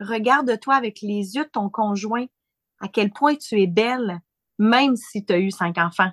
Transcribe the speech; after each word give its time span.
regarde-toi 0.00 0.74
avec 0.74 1.00
les 1.02 1.36
yeux 1.36 1.44
de 1.44 1.50
ton 1.50 1.68
conjoint, 1.68 2.26
à 2.80 2.88
quel 2.88 3.10
point 3.10 3.34
tu 3.34 3.60
es 3.60 3.66
belle, 3.66 4.20
même 4.58 4.96
si 4.96 5.24
tu 5.24 5.32
as 5.32 5.38
eu 5.38 5.50
cinq 5.50 5.78
enfants, 5.78 6.10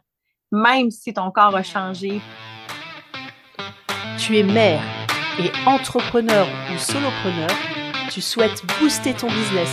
même 0.51 0.91
si 0.91 1.13
ton 1.13 1.31
corps 1.31 1.55
a 1.55 1.63
changé. 1.63 2.21
Tu 4.17 4.37
es 4.37 4.43
mère 4.43 4.81
et 5.39 5.51
entrepreneur 5.65 6.47
ou 6.73 6.77
solopreneur, 6.77 7.49
tu 8.11 8.21
souhaites 8.21 8.63
booster 8.79 9.13
ton 9.13 9.27
business 9.27 9.69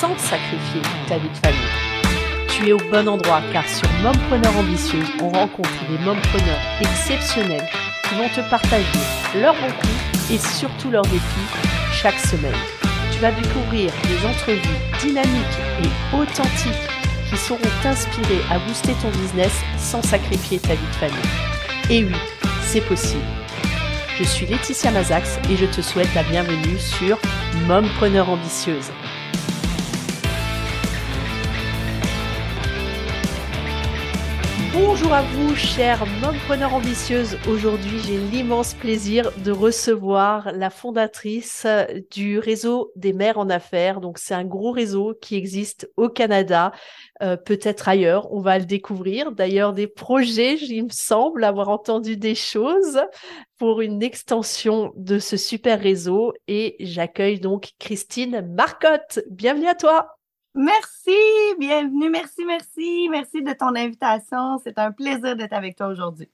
sans 0.00 0.16
sacrifier 0.18 0.82
ta 1.08 1.18
vie 1.18 1.28
de 1.28 1.36
famille. 1.36 1.86
Tu 2.48 2.68
es 2.68 2.72
au 2.72 2.90
bon 2.90 3.08
endroit 3.08 3.42
car 3.52 3.68
sur 3.68 3.88
Mompreneur 4.02 4.56
Ambitieuse, 4.56 5.08
on 5.20 5.28
rencontre 5.28 5.88
des 5.88 5.98
mompreneurs 5.98 6.60
exceptionnels 6.80 7.66
qui 8.08 8.14
vont 8.14 8.28
te 8.28 8.48
partager 8.50 8.98
leurs 9.34 9.54
bons 9.54 9.72
coups 9.72 10.30
et 10.30 10.38
surtout 10.38 10.90
leurs 10.90 11.02
défis 11.02 11.22
chaque 11.92 12.18
semaine. 12.18 12.75
Tu 13.16 13.22
vas 13.22 13.32
découvrir 13.32 13.90
des 14.02 14.26
entrevues 14.26 14.60
dynamiques 15.00 15.58
et 15.82 16.14
authentiques 16.14 16.72
qui 17.30 17.36
sauront 17.38 17.62
t'inspirer 17.82 18.40
à 18.50 18.58
booster 18.58 18.92
ton 19.00 19.08
business 19.08 19.52
sans 19.78 20.02
sacrifier 20.02 20.58
ta 20.58 20.74
vie 20.74 20.86
de 20.86 20.96
famille. 20.96 21.16
Et 21.88 22.04
oui, 22.04 22.14
c'est 22.60 22.82
possible. 22.82 23.24
Je 24.18 24.24
suis 24.24 24.44
Laetitia 24.44 24.90
Mazax 24.90 25.38
et 25.48 25.56
je 25.56 25.64
te 25.64 25.80
souhaite 25.80 26.14
la 26.14 26.24
bienvenue 26.24 26.78
sur 26.78 27.18
Mompreneur 27.66 28.28
Ambitieuse. 28.28 28.90
Bonjour 34.78 35.14
à 35.14 35.22
vous, 35.22 35.54
chers 35.54 36.04
mompreneurs 36.20 36.74
ambitieuses. 36.74 37.38
Aujourd'hui, 37.48 37.98
j'ai 38.00 38.18
l'immense 38.18 38.74
plaisir 38.74 39.32
de 39.42 39.50
recevoir 39.50 40.52
la 40.52 40.68
fondatrice 40.68 41.66
du 42.10 42.38
réseau 42.38 42.92
des 42.94 43.14
mères 43.14 43.38
en 43.38 43.48
affaires. 43.48 44.02
Donc, 44.02 44.18
c'est 44.18 44.34
un 44.34 44.44
gros 44.44 44.72
réseau 44.72 45.14
qui 45.18 45.34
existe 45.34 45.90
au 45.96 46.10
Canada, 46.10 46.72
euh, 47.22 47.38
peut-être 47.38 47.88
ailleurs. 47.88 48.30
On 48.34 48.40
va 48.40 48.58
le 48.58 48.66
découvrir. 48.66 49.32
D'ailleurs, 49.32 49.72
des 49.72 49.86
projets, 49.86 50.56
il 50.56 50.84
me 50.84 50.90
semble 50.90 51.44
avoir 51.44 51.70
entendu 51.70 52.18
des 52.18 52.34
choses 52.34 53.00
pour 53.56 53.80
une 53.80 54.02
extension 54.02 54.92
de 54.96 55.18
ce 55.18 55.38
super 55.38 55.80
réseau. 55.80 56.34
Et 56.48 56.76
j'accueille 56.80 57.40
donc 57.40 57.70
Christine 57.78 58.46
Marcotte. 58.54 59.20
Bienvenue 59.30 59.68
à 59.68 59.74
toi. 59.74 60.15
Merci, 60.56 61.10
bienvenue, 61.58 62.08
merci, 62.08 62.46
merci, 62.46 63.08
merci 63.10 63.42
de 63.42 63.52
ton 63.52 63.76
invitation. 63.76 64.56
C'est 64.64 64.78
un 64.78 64.90
plaisir 64.90 65.36
d'être 65.36 65.52
avec 65.52 65.76
toi 65.76 65.88
aujourd'hui. 65.88 66.30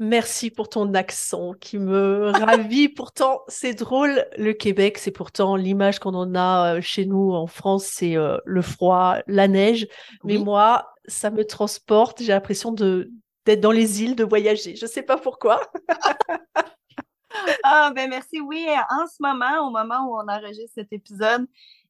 Merci 0.00 0.50
pour 0.50 0.68
ton 0.68 0.92
accent 0.94 1.52
qui 1.60 1.78
me 1.78 2.32
ravit. 2.44 2.88
pourtant, 2.88 3.42
c'est 3.46 3.74
drôle. 3.74 4.26
Le 4.36 4.52
Québec, 4.52 4.98
c'est 4.98 5.12
pourtant 5.12 5.54
l'image 5.54 6.00
qu'on 6.00 6.14
en 6.14 6.34
a 6.34 6.74
euh, 6.74 6.80
chez 6.80 7.06
nous 7.06 7.30
en 7.30 7.46
France, 7.46 7.84
c'est 7.84 8.16
euh, 8.16 8.36
le 8.44 8.62
froid, 8.62 9.18
la 9.28 9.46
neige. 9.46 9.86
Mais 10.24 10.38
moi, 10.38 10.92
ça 11.06 11.30
me 11.30 11.44
transporte. 11.44 12.20
J'ai 12.20 12.32
l'impression 12.32 12.72
de 12.72 13.12
d'être 13.46 13.60
dans 13.60 13.70
les 13.70 14.02
îles, 14.02 14.16
de 14.16 14.24
voyager. 14.24 14.74
Je 14.74 14.86
ne 14.86 14.90
sais 14.90 15.02
pas 15.02 15.18
pourquoi. 15.18 15.60
ah 17.62 17.92
ben 17.94 18.10
merci. 18.10 18.40
Oui, 18.40 18.66
en 18.90 19.06
ce 19.06 19.16
moment, 19.20 19.68
au 19.68 19.70
moment 19.70 20.08
où 20.08 20.16
on 20.16 20.28
enregistre 20.28 20.72
cet 20.74 20.92
épisode, 20.92 21.46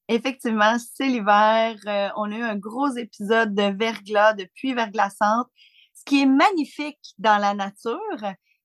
Effectivement, 0.08 0.77
c'est 0.78 1.06
l'hiver. 1.06 1.77
Euh, 1.86 2.08
on 2.17 2.31
a 2.33 2.36
eu 2.36 2.42
un 2.42 2.56
gros 2.56 2.89
épisode 2.97 3.55
de 3.55 3.77
verglas, 3.77 4.34
de 4.34 4.47
pluie 4.56 4.75
verglaçante, 4.75 5.47
ce 5.95 6.05
qui 6.05 6.22
est 6.22 6.27
magnifique 6.27 7.14
dans 7.19 7.39
la 7.39 7.55
nature, 7.55 7.98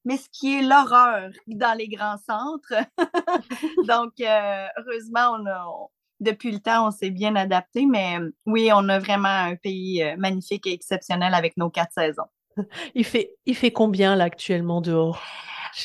mais 0.05 0.17
ce 0.17 0.27
qui 0.31 0.57
est 0.57 0.61
l'horreur 0.63 1.29
dans 1.47 1.77
les 1.77 1.87
grands 1.87 2.17
centres. 2.17 2.73
Donc, 3.87 4.13
euh, 4.19 4.65
heureusement, 4.77 5.37
on 5.37 5.89
depuis 6.19 6.51
le 6.51 6.59
temps, 6.59 6.87
on 6.87 6.91
s'est 6.91 7.11
bien 7.11 7.35
adapté, 7.35 7.85
mais 7.85 8.17
oui, 8.45 8.69
on 8.73 8.89
a 8.89 8.99
vraiment 8.99 9.29
un 9.29 9.55
pays 9.55 10.01
euh, 10.01 10.15
magnifique 10.17 10.65
et 10.67 10.73
exceptionnel 10.73 11.33
avec 11.33 11.57
nos 11.57 11.69
quatre 11.69 11.93
saisons. 11.93 12.27
Il 12.95 13.05
fait, 13.05 13.35
il 13.45 13.55
fait 13.55 13.71
combien 13.71 14.15
là 14.15 14.23
actuellement 14.23 14.81
dehors? 14.81 15.21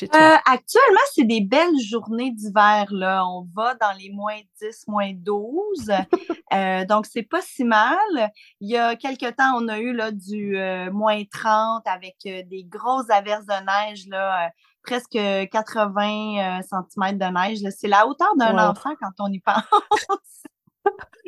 Euh, 0.01 0.35
actuellement, 0.45 1.01
c'est 1.13 1.25
des 1.25 1.41
belles 1.41 1.79
journées 1.79 2.31
d'hiver. 2.31 2.85
Là. 2.91 3.25
On 3.27 3.47
va 3.55 3.75
dans 3.75 3.91
les 3.97 4.09
moins 4.09 4.39
10, 4.61 4.87
moins 4.87 5.11
12. 5.13 5.91
euh, 6.53 6.85
donc, 6.85 7.05
c'est 7.05 7.23
pas 7.23 7.41
si 7.41 7.63
mal. 7.63 8.31
Il 8.59 8.69
y 8.69 8.77
a 8.77 8.95
quelques 8.95 9.35
temps, 9.35 9.53
on 9.57 9.67
a 9.67 9.79
eu 9.79 9.93
là, 9.93 10.11
du 10.11 10.57
euh, 10.57 10.91
moins 10.91 11.21
30 11.31 11.83
avec 11.85 12.15
des 12.23 12.65
grosses 12.67 13.09
averses 13.09 13.45
de 13.45 13.87
neige, 13.87 14.07
là, 14.07 14.49
presque 14.83 15.11
80 15.11 16.61
cm 16.61 17.17
de 17.17 17.25
neige. 17.25 17.59
C'est 17.77 17.87
la 17.87 18.07
hauteur 18.07 18.35
d'un 18.35 18.57
enfant 18.57 18.91
quand 18.99 19.11
on 19.19 19.31
y 19.31 19.39
pense. 19.45 20.43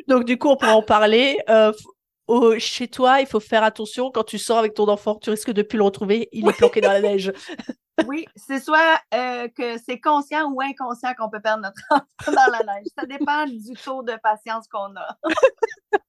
donc, 0.08 0.24
du 0.24 0.38
coup, 0.38 0.48
on 0.48 0.56
pourra 0.56 0.76
en 0.76 0.82
parler. 0.82 1.38
Chez 2.58 2.88
toi, 2.88 3.20
il 3.20 3.26
faut 3.26 3.40
faire 3.40 3.62
attention 3.62 4.10
quand 4.10 4.24
tu 4.24 4.38
sors 4.38 4.58
avec 4.58 4.74
ton 4.74 4.88
enfant, 4.88 5.16
tu 5.16 5.30
risques 5.30 5.52
de 5.52 5.62
plus 5.62 5.78
le 5.78 5.84
retrouver, 5.84 6.28
il 6.32 6.48
est 6.48 6.52
planqué 6.52 6.80
dans 6.80 6.92
la 6.92 7.00
neige. 7.00 7.32
Oui, 8.06 8.26
c'est 8.36 8.60
soit 8.60 9.00
euh, 9.14 9.48
que 9.48 9.78
c'est 9.78 10.00
conscient 10.00 10.52
ou 10.52 10.60
inconscient 10.60 11.14
qu'on 11.14 11.30
peut 11.30 11.40
perdre 11.40 11.62
notre 11.62 11.80
enfant 11.90 12.32
dans 12.32 12.52
la 12.52 12.74
neige. 12.74 12.88
Ça 12.94 13.06
dépend 13.06 13.46
du 13.46 13.74
taux 13.82 14.02
de 14.02 14.12
patience 14.22 14.68
qu'on 14.68 14.94
a. 14.96 15.16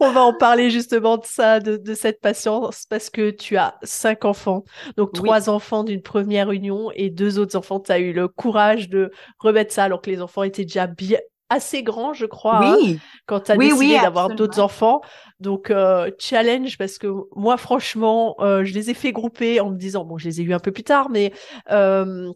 On 0.00 0.10
va 0.10 0.22
en 0.22 0.32
parler 0.32 0.70
justement 0.70 1.18
de 1.18 1.24
ça, 1.24 1.60
de, 1.60 1.94
cette 1.94 2.20
patience, 2.20 2.86
parce 2.86 3.10
que 3.10 3.30
tu 3.30 3.56
as 3.56 3.76
cinq 3.82 4.24
enfants. 4.24 4.64
Donc, 4.96 5.12
trois 5.12 5.50
enfants 5.50 5.84
d'une 5.84 6.02
première 6.02 6.50
union 6.50 6.90
et 6.94 7.10
deux 7.10 7.38
autres 7.38 7.56
enfants. 7.56 7.80
Tu 7.80 7.92
as 7.92 7.98
eu 7.98 8.12
le 8.12 8.28
courage 8.28 8.88
de 8.88 9.10
remettre 9.38 9.72
ça 9.72 9.84
alors 9.84 10.00
que 10.00 10.10
les 10.10 10.22
enfants 10.22 10.42
étaient 10.42 10.64
déjà 10.64 10.86
bien, 10.86 11.18
assez 11.54 11.82
grand, 11.82 12.12
je 12.12 12.26
crois, 12.26 12.64
hein, 12.64 12.76
oui. 12.80 12.98
quand 13.26 13.40
tu 13.40 13.52
as 13.52 13.56
décidé 13.56 13.98
d'avoir 14.00 14.28
d'autres 14.28 14.60
enfants. 14.60 15.00
Donc, 15.40 15.70
euh, 15.70 16.10
challenge, 16.18 16.76
parce 16.78 16.98
que 16.98 17.08
moi, 17.36 17.56
franchement, 17.56 18.36
euh, 18.40 18.64
je 18.64 18.74
les 18.74 18.90
ai 18.90 18.94
fait 18.94 19.12
grouper 19.12 19.60
en 19.60 19.70
me 19.70 19.76
disant, 19.76 20.04
bon, 20.04 20.18
je 20.18 20.28
les 20.28 20.40
ai 20.40 20.44
eu 20.44 20.52
un 20.52 20.58
peu 20.58 20.72
plus 20.72 20.84
tard, 20.84 21.10
mais 21.10 21.32
euh, 21.70 22.32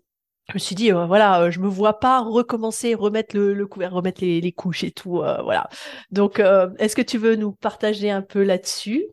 je 0.49 0.55
me 0.55 0.59
suis 0.59 0.75
dit, 0.75 0.91
voilà, 0.91 1.51
je 1.51 1.59
me 1.61 1.69
vois 1.69 1.99
pas 1.99 2.21
recommencer, 2.21 2.95
remettre 2.95 3.37
le, 3.37 3.67
couvert, 3.67 3.93
remettre 3.93 4.23
les, 4.23 4.53
couches 4.53 4.85
et 4.85 4.91
tout, 4.91 5.23
voilà. 5.45 5.69
Donc, 6.11 6.41
est-ce 6.79 6.97
que 6.97 7.03
tu 7.03 7.19
veux 7.19 7.37
nous 7.37 7.53
partager 7.53 8.11
un 8.11 8.23
peu 8.23 8.43
là-dessus? 8.43 9.05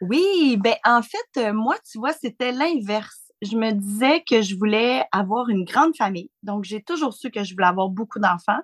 Oui, 0.00 0.56
ben 0.62 0.76
en 0.84 1.02
fait, 1.02 1.52
moi, 1.52 1.74
tu 1.90 1.98
vois, 1.98 2.12
c'était 2.12 2.52
l'inverse 2.52 3.28
je 3.42 3.56
me 3.56 3.72
disais 3.72 4.22
que 4.28 4.42
je 4.42 4.56
voulais 4.56 5.04
avoir 5.12 5.48
une 5.48 5.64
grande 5.64 5.94
famille. 5.96 6.30
Donc, 6.42 6.64
j'ai 6.64 6.82
toujours 6.82 7.14
su 7.14 7.30
que 7.30 7.44
je 7.44 7.54
voulais 7.54 7.66
avoir 7.66 7.88
beaucoup 7.88 8.18
d'enfants 8.18 8.60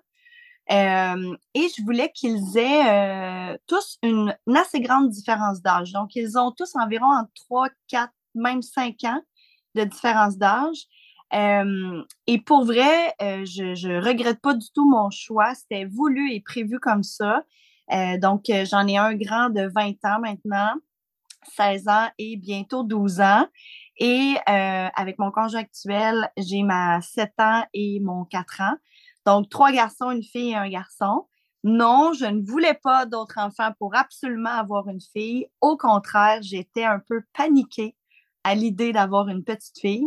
et 0.71 1.69
je 1.69 1.85
voulais 1.85 2.11
qu'ils 2.15 2.57
aient 2.57 3.59
tous 3.67 3.99
une, 4.03 4.35
assez 4.55 4.81
grande 4.81 5.11
différence 5.11 5.61
d'âge. 5.61 5.93
Donc, 5.93 6.15
ils 6.15 6.39
ont 6.39 6.53
tous 6.53 6.75
environ 6.77 7.07
entre 7.07 7.31
3, 7.35 7.69
4, 7.89 8.13
même 8.35 8.63
5 8.63 9.05
ans 9.05 9.21
de 9.75 9.85
différence 9.85 10.39
d'âge. 10.39 10.87
et 11.33 12.41
pour 12.41 12.65
vrai, 12.65 13.15
je 13.21 13.89
ne 13.89 14.03
regrette 14.03 14.41
pas 14.41 14.55
du 14.55 14.67
tout 14.75 14.89
mon 14.89 15.11
choix. 15.11 15.55
C'était 15.55 15.85
voulu 15.85 16.33
et 16.33 16.41
prévu 16.41 16.79
comme 16.81 17.03
ça. 17.03 17.43
donc, 18.19 18.45
j'en 18.47 18.87
ai 18.87 18.97
un 18.97 19.15
grand 19.15 19.51
de 19.51 19.71
20 19.75 20.05
ans 20.05 20.21
maintenant, 20.21 20.75
16 21.57 21.89
ans 21.89 22.09
et 22.19 22.37
bientôt 22.37 22.85
12 22.85 23.21
ans. 23.21 23.47
Et 23.99 24.37
avec 24.47 25.19
mon 25.19 25.31
conjoint 25.31 25.61
actuel, 25.61 26.31
j'ai 26.39 26.63
ma 26.63 27.01
7 27.01 27.33
ans 27.39 27.65
et 27.75 28.01
mon 28.01 28.25
4 28.25 28.61
ans. 28.63 28.77
Donc, 29.27 29.49
trois 29.49 29.73
garçons, 29.73 30.11
une 30.11 30.23
fille 30.23 30.51
et 30.51 30.57
un 30.57 30.69
garçon. 30.69 31.27
Non, 31.65 32.13
je 32.13 32.27
ne 32.27 32.43
voulais 32.45 32.75
pas 32.75 33.07
d'autres 33.07 33.39
enfants 33.39 33.73
pour 33.79 33.97
absolument 33.97 34.51
avoir 34.51 34.89
une 34.89 35.01
fille. 35.01 35.47
Au 35.63 35.77
contraire, 35.79 36.41
j'étais 36.43 36.85
un 36.85 36.99
peu 36.99 37.23
paniquée 37.33 37.97
à 38.45 38.55
l'idée 38.55 38.93
d'avoir 38.93 39.29
une 39.29 39.43
petite 39.43 39.79
fille. 39.79 40.07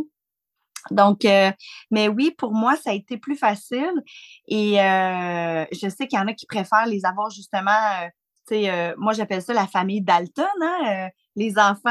Donc, 0.92 1.26
euh, 1.26 1.52
mais 1.92 2.08
oui, 2.08 2.32
pour 2.38 2.54
moi, 2.54 2.76
ça 2.76 2.92
a 2.92 2.94
été 2.94 3.18
plus 3.18 3.36
facile. 3.36 4.04
Et 4.48 4.80
euh, 4.82 5.66
je 5.72 5.90
sais 5.90 6.08
qu'il 6.08 6.20
y 6.20 6.22
en 6.22 6.28
a 6.28 6.34
qui 6.34 6.46
préfèrent 6.46 6.86
les 6.86 7.06
avoir 7.06 7.30
justement, 7.30 7.72
euh, 7.72 8.08
tu 8.48 8.56
sais, 8.56 8.96
moi 8.98 9.14
j'appelle 9.14 9.42
ça 9.42 9.54
la 9.54 9.68
famille 9.68 10.02
Dalton, 10.02 10.46
hein, 10.62 11.10
les 11.36 11.58
enfants 11.58 11.90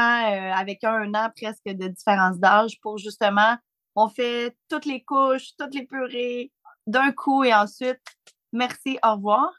avec 0.55 0.83
un 0.83 1.13
an 1.13 1.29
presque 1.35 1.65
de 1.65 1.87
différence 1.87 2.39
d'âge 2.39 2.79
pour 2.81 2.97
justement, 2.97 3.57
on 3.95 4.09
fait 4.09 4.55
toutes 4.67 4.85
les 4.85 5.03
couches, 5.03 5.55
toutes 5.59 5.75
les 5.75 5.85
purées, 5.85 6.51
d'un 6.87 7.11
coup 7.11 7.43
et 7.43 7.53
ensuite, 7.53 7.99
merci, 8.53 8.97
au 9.05 9.13
revoir. 9.15 9.51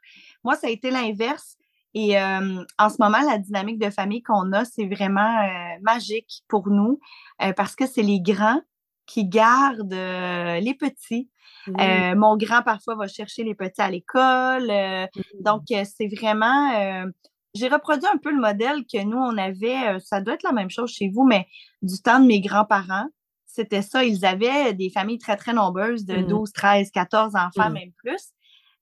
Moi, 0.44 0.56
ça 0.56 0.66
a 0.66 0.70
été 0.70 0.90
l'inverse. 0.90 1.56
Et 1.94 2.18
euh, 2.18 2.64
en 2.78 2.88
ce 2.90 2.96
moment, 2.98 3.20
la 3.20 3.38
dynamique 3.38 3.78
de 3.78 3.90
famille 3.90 4.22
qu'on 4.22 4.52
a, 4.52 4.64
c'est 4.64 4.86
vraiment 4.86 5.42
euh, 5.42 5.78
magique 5.82 6.42
pour 6.48 6.68
nous 6.68 7.00
euh, 7.42 7.52
parce 7.52 7.74
que 7.74 7.86
c'est 7.86 8.02
les 8.02 8.20
grands 8.20 8.60
qui 9.06 9.24
gardent 9.24 9.92
les 9.92 10.76
petits. 10.78 11.30
mon 11.66 12.36
grand, 12.36 12.62
parfois, 12.62 12.94
va 12.94 13.08
chercher 13.08 13.42
les 13.42 13.54
petits 13.54 13.80
à 13.80 13.90
l'école. 13.90 14.70
Mmh. 14.70 15.42
Donc, 15.42 15.62
c'est 15.68 16.08
vraiment... 16.14 17.06
j'ai 17.54 17.68
reproduit 17.68 18.08
un 18.12 18.18
peu 18.18 18.30
le 18.30 18.38
modèle 18.38 18.84
que 18.84 19.02
nous, 19.02 19.16
on 19.16 19.38
avait. 19.38 19.98
ça 20.00 20.20
doit 20.20 20.34
être 20.34 20.42
la 20.42 20.52
même 20.52 20.68
chose 20.68 20.92
chez 20.92 21.08
vous, 21.08 21.24
mais 21.24 21.46
du 21.80 22.02
temps 22.02 22.20
de 22.20 22.26
mes 22.26 22.42
grands-parents 22.42 23.08
c'était 23.48 23.82
ça. 23.82 24.04
Ils 24.04 24.24
avaient 24.24 24.72
des 24.74 24.90
familles 24.90 25.18
très, 25.18 25.36
très 25.36 25.52
nombreuses 25.52 26.04
de 26.04 26.22
12, 26.22 26.52
13, 26.52 26.90
14 26.92 27.34
enfants, 27.34 27.70
mmh. 27.70 27.72
même 27.72 27.92
plus. 27.96 28.28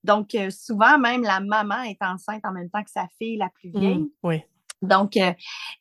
Donc, 0.03 0.37
souvent, 0.51 0.99
même 0.99 1.23
la 1.23 1.39
maman 1.39 1.81
est 1.81 2.01
enceinte 2.01 2.41
en 2.45 2.51
même 2.51 2.69
temps 2.69 2.83
que 2.83 2.91
sa 2.91 3.07
fille, 3.17 3.37
la 3.37 3.49
plus 3.49 3.71
vieille. 3.71 3.97
Mmh, 3.97 4.09
oui. 4.23 4.43
Donc, 4.83 5.17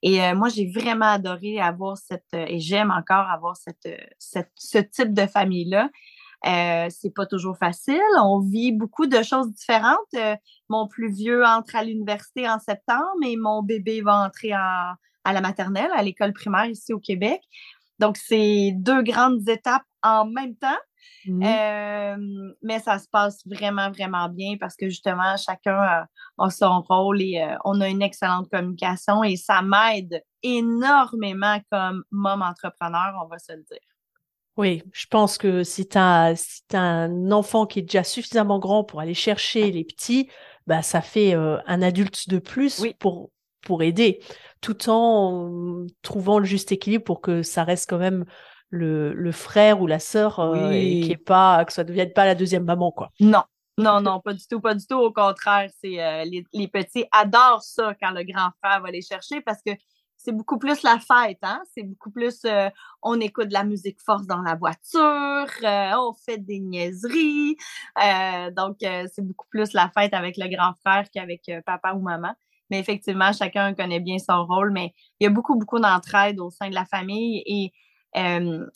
et 0.02 0.34
moi, 0.34 0.48
j'ai 0.48 0.70
vraiment 0.70 1.12
adoré 1.12 1.60
avoir 1.60 1.98
cette, 1.98 2.32
et 2.32 2.58
j'aime 2.58 2.90
encore 2.90 3.28
avoir 3.28 3.54
cette, 3.56 3.86
ce 4.18 4.78
type 4.78 5.12
de 5.12 5.26
famille-là. 5.26 5.90
Euh, 6.46 6.86
c'est 6.90 7.14
pas 7.14 7.26
toujours 7.26 7.56
facile. 7.58 8.00
On 8.20 8.40
vit 8.40 8.72
beaucoup 8.72 9.06
de 9.06 9.22
choses 9.22 9.52
différentes. 9.52 10.40
mon 10.68 10.86
plus 10.86 11.12
vieux 11.12 11.44
entre 11.44 11.76
à 11.76 11.84
l'université 11.84 12.48
en 12.48 12.58
septembre 12.58 13.18
et 13.24 13.36
mon 13.36 13.62
bébé 13.62 14.00
va 14.00 14.26
entrer 14.26 14.52
à 14.52 14.96
la 15.24 15.40
maternelle, 15.40 15.90
à 15.94 16.02
l'école 16.02 16.32
primaire 16.32 16.66
ici 16.66 16.92
au 16.92 17.00
Québec. 17.00 17.42
Donc, 17.98 18.16
c'est 18.16 18.72
deux 18.75 19.02
grandes 19.02 19.48
étapes 19.48 19.84
en 20.02 20.26
même 20.26 20.56
temps. 20.56 20.78
Mmh. 21.25 22.16
mais 22.62 22.78
ça 22.81 22.98
se 22.98 23.08
passe 23.08 23.43
vraiment, 23.46 23.90
vraiment 23.90 24.28
bien 24.28 24.56
parce 24.58 24.76
que 24.76 24.88
justement, 24.88 25.37
chacun 25.37 26.06
a, 26.38 26.50
son 26.50 26.81
rôle 26.82 27.22
et 27.22 27.44
on 27.64 27.81
a 27.81 27.88
une 27.88 28.02
excellente 28.02 28.48
communication 28.48 29.22
et 29.22 29.37
ça 29.37 29.62
m'aide 29.62 30.22
énormément 30.43 31.58
comme 31.70 32.02
mom 32.10 32.43
entrepreneur, 32.43 33.14
on 33.22 33.28
va 33.28 33.38
se 33.38 33.52
le 33.52 33.62
dire. 33.62 33.78
Oui, 34.56 34.82
je 34.93 35.06
pense 35.06 35.37
que 35.37 35.64
si 35.64 35.87
tu 35.87 35.98
as, 35.98 36.34
un 36.72 37.31
enfant 37.31 37.66
qui 37.66 37.81
est 37.81 37.82
déjà 37.82 38.04
suffisamment 38.04 38.58
grand 38.58 38.84
pour 38.84 39.00
aller 39.00 39.14
chercher 39.14 39.70
les 39.70 39.84
petits, 39.84 40.31
bah, 40.66 40.82
ça 40.82 41.02
fait 41.02 41.34
un 41.34 41.82
adulte 41.82 42.28
de 42.28 42.38
plus 42.38 42.84
pour, 42.98 43.31
pour 43.66 43.82
aider, 43.82 44.20
tout 44.60 44.88
en 44.88 45.84
trouvant 46.02 46.38
le 46.38 46.44
juste 46.44 46.72
équilibre 46.72 47.04
pour 47.04 47.20
que 47.20 47.42
ça 47.42 47.64
reste 47.64 47.90
quand 47.90 47.98
même 47.98 48.24
le, 48.70 49.12
le 49.12 49.32
frère 49.32 49.80
ou 49.80 49.86
la 49.86 49.98
sœur 49.98 50.40
et 50.72 51.00
qui 51.00 51.12
est 51.12 51.16
pas, 51.16 51.64
que 51.64 51.72
ça 51.72 51.82
ne 51.82 51.88
devienne 51.88 52.12
pas 52.12 52.24
la 52.24 52.34
deuxième 52.34 52.64
maman, 52.64 52.90
quoi. 52.90 53.10
Non. 53.20 53.42
Non, 53.78 54.00
non, 54.00 54.20
pas 54.20 54.32
du 54.32 54.46
tout, 54.48 54.58
pas 54.58 54.74
du 54.74 54.86
tout. 54.86 54.96
Au 54.96 55.12
contraire, 55.12 55.68
c'est 55.82 56.24
les, 56.24 56.46
les, 56.54 56.66
petits 56.66 57.04
adorent 57.12 57.62
ça 57.62 57.92
quand 58.00 58.10
le 58.10 58.22
grand 58.22 58.48
frère 58.62 58.80
va 58.80 58.90
les 58.90 59.02
chercher 59.02 59.42
parce 59.42 59.60
que 59.60 59.72
c'est 60.26 60.32
beaucoup 60.32 60.58
plus 60.58 60.82
la 60.82 60.98
fête, 60.98 61.38
hein? 61.42 61.62
C'est 61.72 61.84
beaucoup 61.84 62.10
plus 62.10 62.44
euh, 62.46 62.69
on 63.02 63.20
écoute 63.20 63.48
de 63.48 63.52
la 63.52 63.62
musique 63.62 64.00
forte 64.04 64.26
dans 64.26 64.42
la 64.42 64.56
voiture, 64.56 65.46
euh, 65.62 65.92
on 65.96 66.14
fait 66.14 66.38
des 66.38 66.58
niaiseries. 66.58 67.56
Euh, 68.02 68.50
donc, 68.50 68.78
c'est 68.80 69.22
beaucoup 69.24 69.46
plus 69.50 69.72
la 69.72 69.88
fête 69.90 70.14
avec 70.14 70.36
le 70.36 70.48
grand 70.48 70.74
frère 70.84 71.08
qu'avec 71.12 71.50
papa 71.64 71.92
ou 71.94 72.00
maman. 72.00 72.34
Mais 72.70 72.78
effectivement, 72.78 73.32
chacun 73.32 73.74
connaît 73.74 74.00
bien 74.00 74.18
son 74.18 74.44
rôle, 74.46 74.72
mais 74.72 74.92
il 75.20 75.24
y 75.24 75.26
a 75.26 75.30
beaucoup, 75.30 75.56
beaucoup 75.56 75.78
d'entraide 75.78 76.40
au 76.40 76.50
sein 76.50 76.68
de 76.68 76.74
la 76.74 76.84
famille. 76.84 77.42
Et 77.46 77.72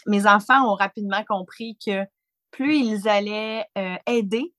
mes 0.07 0.27
enfants 0.27 0.71
ont 0.71 0.75
rapidement 0.75 1.25
compris 1.27 1.79
que 1.85 2.05
plus 2.51 2.77
ils 2.77 3.09
allaient 3.09 3.65
aider, 4.07 4.55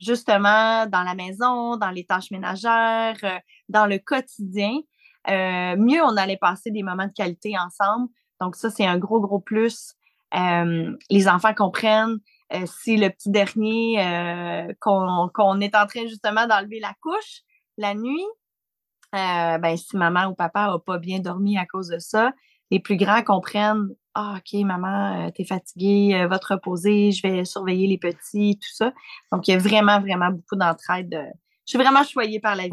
justement, 0.00 0.86
dans 0.86 1.02
la 1.02 1.14
maison, 1.14 1.76
dans 1.76 1.90
les 1.90 2.04
tâches 2.04 2.30
ménagères, 2.30 3.40
dans 3.68 3.86
le 3.86 3.98
quotidien, 3.98 4.80
euh, 5.28 5.76
mieux 5.76 6.02
on 6.02 6.16
allait 6.16 6.36
passer 6.36 6.70
des 6.70 6.82
moments 6.82 7.06
de 7.06 7.12
qualité 7.12 7.54
ensemble. 7.58 8.08
Donc 8.40 8.56
ça, 8.56 8.70
c'est 8.70 8.86
un 8.86 8.98
gros, 8.98 9.20
gros 9.20 9.40
plus. 9.40 9.94
Euh, 10.34 10.96
les 11.10 11.28
enfants 11.28 11.54
comprennent 11.54 12.18
euh, 12.52 12.66
si 12.66 12.96
le 12.96 13.08
petit 13.08 13.30
dernier, 13.30 13.96
qu'on 14.80 15.60
est 15.60 15.74
en 15.74 15.86
train 15.86 16.06
justement 16.06 16.46
d'enlever 16.46 16.80
la 16.80 16.94
couche 17.00 17.42
la 17.76 17.94
nuit, 17.94 18.24
ben, 19.14 19.76
si 19.76 19.96
maman 19.96 20.26
ou 20.26 20.34
papa 20.34 20.68
n'a 20.68 20.78
pas 20.78 20.98
bien 20.98 21.20
dormi 21.20 21.56
à 21.58 21.66
cause 21.66 21.88
de 21.88 21.98
ça, 21.98 22.32
les 22.70 22.80
plus 22.80 22.96
grands 22.96 23.22
comprennent 23.22 23.88
Ah, 24.14 24.36
OK, 24.38 24.60
maman, 24.64 25.30
t'es 25.32 25.44
fatiguée, 25.44 26.26
va 26.28 26.38
te 26.38 26.52
reposer, 26.54 27.12
je 27.12 27.22
vais 27.22 27.44
surveiller 27.44 27.86
les 27.86 27.98
petits, 27.98 28.58
tout 28.60 28.74
ça. 28.74 28.92
Donc, 29.32 29.48
il 29.48 29.52
y 29.52 29.54
a 29.54 29.58
vraiment, 29.58 30.00
vraiment 30.00 30.30
beaucoup 30.30 30.56
d'entraide. 30.56 31.16
Je 31.66 31.70
suis 31.70 31.78
vraiment 31.78 32.04
choyée 32.04 32.40
par 32.40 32.56
la 32.56 32.64
vie. 32.64 32.72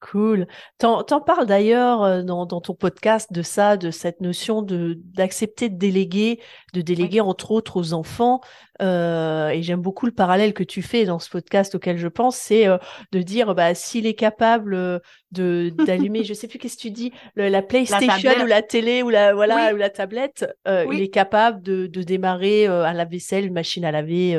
Cool. 0.00 0.46
T'en, 0.78 1.00
en 1.00 1.20
parles 1.20 1.46
d'ailleurs 1.46 2.04
euh, 2.04 2.22
dans, 2.22 2.46
dans, 2.46 2.60
ton 2.60 2.74
podcast 2.74 3.32
de 3.32 3.42
ça, 3.42 3.76
de 3.76 3.90
cette 3.90 4.20
notion 4.20 4.62
de 4.62 4.96
d'accepter 4.96 5.68
de 5.68 5.76
déléguer, 5.76 6.40
de 6.72 6.82
déléguer 6.82 7.20
entre 7.20 7.50
autres 7.50 7.76
aux 7.80 7.94
enfants. 7.94 8.40
Euh, 8.80 9.48
et 9.48 9.60
j'aime 9.64 9.80
beaucoup 9.80 10.06
le 10.06 10.12
parallèle 10.12 10.54
que 10.54 10.62
tu 10.62 10.82
fais 10.82 11.04
dans 11.04 11.18
ce 11.18 11.28
podcast 11.28 11.74
auquel 11.74 11.98
je 11.98 12.06
pense, 12.06 12.36
c'est 12.36 12.68
euh, 12.68 12.78
de 13.10 13.22
dire 13.22 13.56
bah 13.56 13.74
s'il 13.74 14.06
est 14.06 14.14
capable 14.14 15.00
de 15.32 15.72
d'allumer, 15.84 16.22
je 16.22 16.32
sais 16.34 16.46
plus 16.46 16.60
qu'est-ce 16.60 16.76
que 16.76 16.82
tu 16.82 16.90
dis, 16.92 17.12
la 17.34 17.62
PlayStation 17.62 18.30
ou 18.40 18.46
la 18.46 18.62
télé 18.62 19.02
ou 19.02 19.10
la 19.10 19.34
voilà 19.34 19.74
ou 19.74 19.76
la 19.76 19.90
tablette, 19.90 20.46
il 20.66 21.02
est 21.02 21.12
capable 21.12 21.60
de, 21.60 21.88
de 21.88 22.02
démarrer 22.04 22.66
à 22.66 22.92
la 22.92 23.04
vaisselle, 23.04 23.46
une 23.46 23.52
machine 23.52 23.84
à 23.84 23.90
laver. 23.90 24.38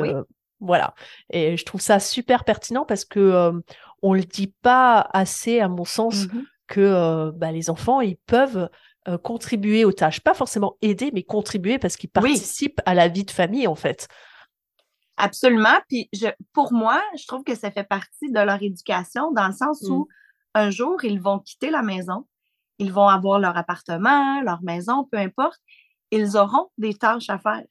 Voilà. 0.62 0.94
Et 1.30 1.56
je 1.56 1.64
trouve 1.64 1.80
ça 1.80 1.98
super 2.00 2.44
pertinent 2.44 2.84
parce 2.86 3.06
que 3.06 3.52
on 4.02 4.14
le 4.14 4.22
dit 4.22 4.54
pas 4.62 5.08
assez, 5.12 5.60
à 5.60 5.68
mon 5.68 5.84
sens, 5.84 6.26
mmh 6.26 6.42
que 6.70 6.80
euh, 6.80 7.32
bah, 7.34 7.52
les 7.52 7.68
enfants, 7.68 8.00
ils 8.00 8.16
peuvent 8.16 8.70
euh, 9.08 9.18
contribuer 9.18 9.84
aux 9.84 9.92
tâches. 9.92 10.20
Pas 10.20 10.34
forcément 10.34 10.76
aider, 10.80 11.10
mais 11.12 11.24
contribuer 11.24 11.78
parce 11.78 11.96
qu'ils 11.96 12.08
participent 12.08 12.80
à 12.86 12.94
la 12.94 13.08
vie 13.08 13.24
de 13.24 13.30
famille, 13.30 13.66
en 13.66 13.74
fait. 13.74 14.08
Absolument. 15.18 15.80
Puis 15.88 16.08
je, 16.14 16.28
pour 16.54 16.72
moi, 16.72 17.02
je 17.18 17.26
trouve 17.26 17.42
que 17.44 17.54
ça 17.54 17.70
fait 17.70 17.84
partie 17.84 18.30
de 18.30 18.40
leur 18.40 18.62
éducation 18.62 19.32
dans 19.32 19.48
le 19.48 19.52
sens 19.52 19.82
où 19.82 20.04
mmh. 20.04 20.06
un 20.54 20.70
jour, 20.70 21.04
ils 21.04 21.20
vont 21.20 21.40
quitter 21.40 21.70
la 21.70 21.82
maison, 21.82 22.26
ils 22.78 22.92
vont 22.92 23.08
avoir 23.08 23.38
leur 23.38 23.56
appartement, 23.58 24.40
leur 24.40 24.62
maison, 24.62 25.06
peu 25.10 25.18
importe. 25.18 25.60
Ils 26.12 26.36
auront 26.36 26.68
des 26.78 26.94
tâches 26.94 27.30
à 27.30 27.38
faire. 27.38 27.64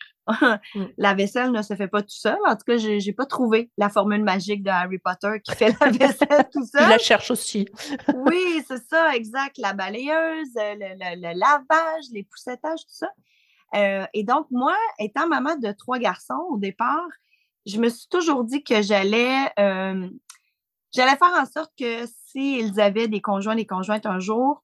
Mm. 0.76 0.86
la 0.98 1.14
vaisselle 1.14 1.52
ne 1.52 1.62
se 1.62 1.76
fait 1.76 1.88
pas 1.88 2.02
tout 2.02 2.10
seul. 2.10 2.38
En 2.46 2.56
tout 2.56 2.64
cas, 2.66 2.78
je 2.78 3.06
n'ai 3.06 3.14
pas 3.14 3.26
trouvé 3.26 3.72
la 3.78 3.90
formule 3.90 4.24
magique 4.24 4.64
de 4.64 4.70
Harry 4.70 5.00
Potter 5.00 5.42
qui 5.44 5.56
fait 5.56 5.76
la 5.80 5.92
vaisselle 5.92 6.50
tout 6.52 6.66
seul. 6.66 6.84
Il 6.84 6.90
la 6.90 6.98
cherche 6.98 7.31
aussi. 7.31 7.68
oui, 8.14 8.64
c'est 8.68 8.84
ça, 8.88 9.16
exact. 9.16 9.58
La 9.58 9.74
balayeuse, 9.74 10.54
le, 10.56 11.40
lavage, 11.40 12.06
les 12.14 12.24
poussettages, 12.24 12.81
tout 12.81 12.94
ça. 12.94 13.10
Euh, 13.76 14.06
et 14.14 14.24
donc, 14.24 14.48
moi, 14.52 14.76
étant 15.00 15.28
maman 15.28 15.56
de 15.56 15.72
trois 15.72 16.00
garçons 16.00 16.46
au 16.50 16.58
départ, 16.58 17.08
je 17.66 17.80
me 17.80 17.90
suis 17.90 18.08
toujours 18.08 18.44
dit 18.44 18.64
que 18.64 18.81
j'allais 18.81 19.52
euh, 19.60 20.10
j'allais 20.94 21.18
faire 21.18 21.34
en 21.40 21.46
sorte 21.46 21.72
que 21.78 22.06
s'ils 22.26 22.80
avaient 22.80 23.08
des 23.08 23.22
conjoints, 23.22 23.56
des 23.56 23.68
conjointes 23.68 24.08
un 24.08 24.20
jour, 24.20 24.64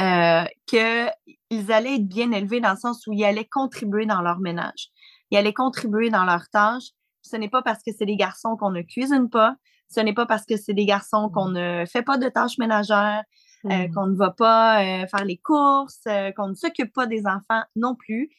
euh, 0.00 0.44
qu'ils 0.66 1.72
allaient 1.72 1.96
être 1.96 2.08
bien 2.08 2.32
élevés 2.32 2.60
dans 2.60 2.70
le 2.70 2.76
sens 2.76 3.06
où 3.06 3.12
ils 3.12 3.24
allaient 3.24 3.44
contribuer 3.44 4.06
dans 4.06 4.22
leur 4.22 4.38
ménage. 4.38 4.88
Ils 5.30 5.36
allaient 5.36 5.52
contribuer 5.52 6.10
dans 6.10 6.24
leurs 6.24 6.48
tâches. 6.48 6.90
Ce 7.22 7.36
n'est 7.36 7.50
pas 7.50 7.62
parce 7.62 7.82
que 7.82 7.92
c'est 7.96 8.06
des 8.06 8.16
garçons 8.16 8.56
qu'on 8.56 8.70
ne 8.70 8.82
cuisine 8.82 9.28
pas. 9.28 9.56
Ce 9.88 10.00
n'est 10.00 10.14
pas 10.14 10.26
parce 10.26 10.46
que 10.46 10.56
c'est 10.56 10.72
des 10.72 10.86
garçons 10.86 11.28
qu'on 11.28 11.48
ne 11.48 11.84
fait 11.84 12.02
pas 12.02 12.16
de 12.16 12.28
tâches 12.28 12.56
ménagères, 12.58 13.24
euh, 13.66 13.88
mmh. 13.88 13.94
qu'on 13.94 14.06
ne 14.06 14.16
va 14.16 14.30
pas 14.30 14.82
euh, 14.82 15.06
faire 15.06 15.24
les 15.24 15.36
courses, 15.36 16.04
qu'on 16.36 16.48
ne 16.48 16.54
s'occupe 16.54 16.92
pas 16.94 17.06
des 17.06 17.26
enfants 17.26 17.62
non 17.76 17.94
plus. 17.94 18.30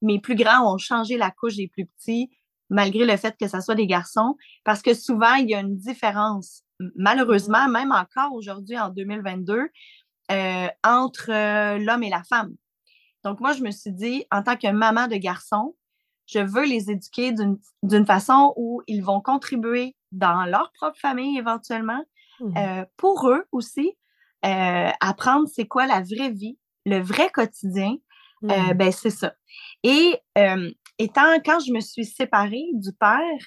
mes 0.00 0.18
plus 0.20 0.34
grands 0.34 0.74
ont 0.74 0.78
changé 0.78 1.16
la 1.16 1.30
couche 1.30 1.56
des 1.56 1.68
plus 1.68 1.86
petits, 1.86 2.30
malgré 2.70 3.04
le 3.04 3.16
fait 3.16 3.36
que 3.38 3.46
ce 3.46 3.60
soit 3.60 3.74
des 3.74 3.86
garçons, 3.86 4.36
parce 4.64 4.82
que 4.82 4.94
souvent, 4.94 5.34
il 5.34 5.50
y 5.50 5.54
a 5.54 5.60
une 5.60 5.76
différence. 5.76 6.62
Malheureusement, 6.96 7.68
même 7.68 7.92
encore 7.92 8.32
aujourd'hui, 8.32 8.78
en 8.78 8.88
2022, 8.88 9.68
euh, 10.32 10.68
entre 10.84 11.30
euh, 11.30 11.78
l'homme 11.78 12.02
et 12.02 12.10
la 12.10 12.22
femme. 12.22 12.54
Donc, 13.24 13.40
moi, 13.40 13.52
je 13.52 13.62
me 13.62 13.70
suis 13.70 13.92
dit, 13.92 14.24
en 14.30 14.42
tant 14.42 14.56
que 14.56 14.70
maman 14.70 15.06
de 15.06 15.16
garçon, 15.16 15.76
je 16.26 16.38
veux 16.38 16.64
les 16.64 16.90
éduquer 16.90 17.32
d'une 17.82 18.06
façon 18.06 18.52
où 18.56 18.82
ils 18.86 19.02
vont 19.02 19.20
contribuer 19.20 19.96
dans 20.12 20.44
leur 20.44 20.72
propre 20.72 20.98
famille 20.98 21.38
éventuellement, 21.38 22.02
mmh 22.40 22.56
euh, 22.56 22.84
pour 22.96 23.28
eux 23.28 23.44
aussi, 23.52 23.96
apprendre 24.42 25.46
c'est 25.46 25.66
quoi 25.66 25.86
la 25.86 26.00
vraie 26.00 26.30
vie, 26.30 26.58
le 26.86 26.98
vrai 26.98 27.30
quotidien, 27.30 27.96
mmh 28.42 28.72
ben 28.74 28.90
c'est 28.90 29.10
ça. 29.10 29.34
Et 29.84 30.18
étant, 30.98 31.38
quand 31.44 31.60
je 31.60 31.72
me 31.72 31.80
suis 31.80 32.04
séparée 32.04 32.66
du 32.72 32.92
père, 32.92 33.38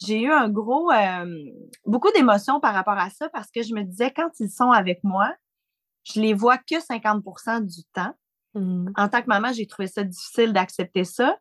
j'ai 0.00 0.22
eu 0.22 0.30
un 0.30 0.48
gros, 0.48 0.90
beaucoup 1.84 2.10
d'émotions 2.12 2.60
par 2.60 2.72
rapport 2.72 2.98
à 2.98 3.10
ça 3.10 3.28
parce 3.30 3.50
que 3.50 3.62
je 3.62 3.74
me 3.74 3.82
disais, 3.82 4.10
quand 4.10 4.30
ils 4.40 4.50
sont 4.50 4.70
avec 4.70 5.00
moi, 5.02 5.34
je 6.12 6.20
les 6.20 6.34
vois 6.34 6.58
que 6.58 6.76
50% 6.76 7.64
du 7.64 7.84
temps. 7.92 8.14
Mmh. 8.54 8.90
En 8.96 9.08
tant 9.08 9.22
que 9.22 9.26
maman, 9.26 9.52
j'ai 9.52 9.66
trouvé 9.66 9.88
ça 9.88 10.04
difficile 10.04 10.52
d'accepter 10.52 11.04
ça. 11.04 11.36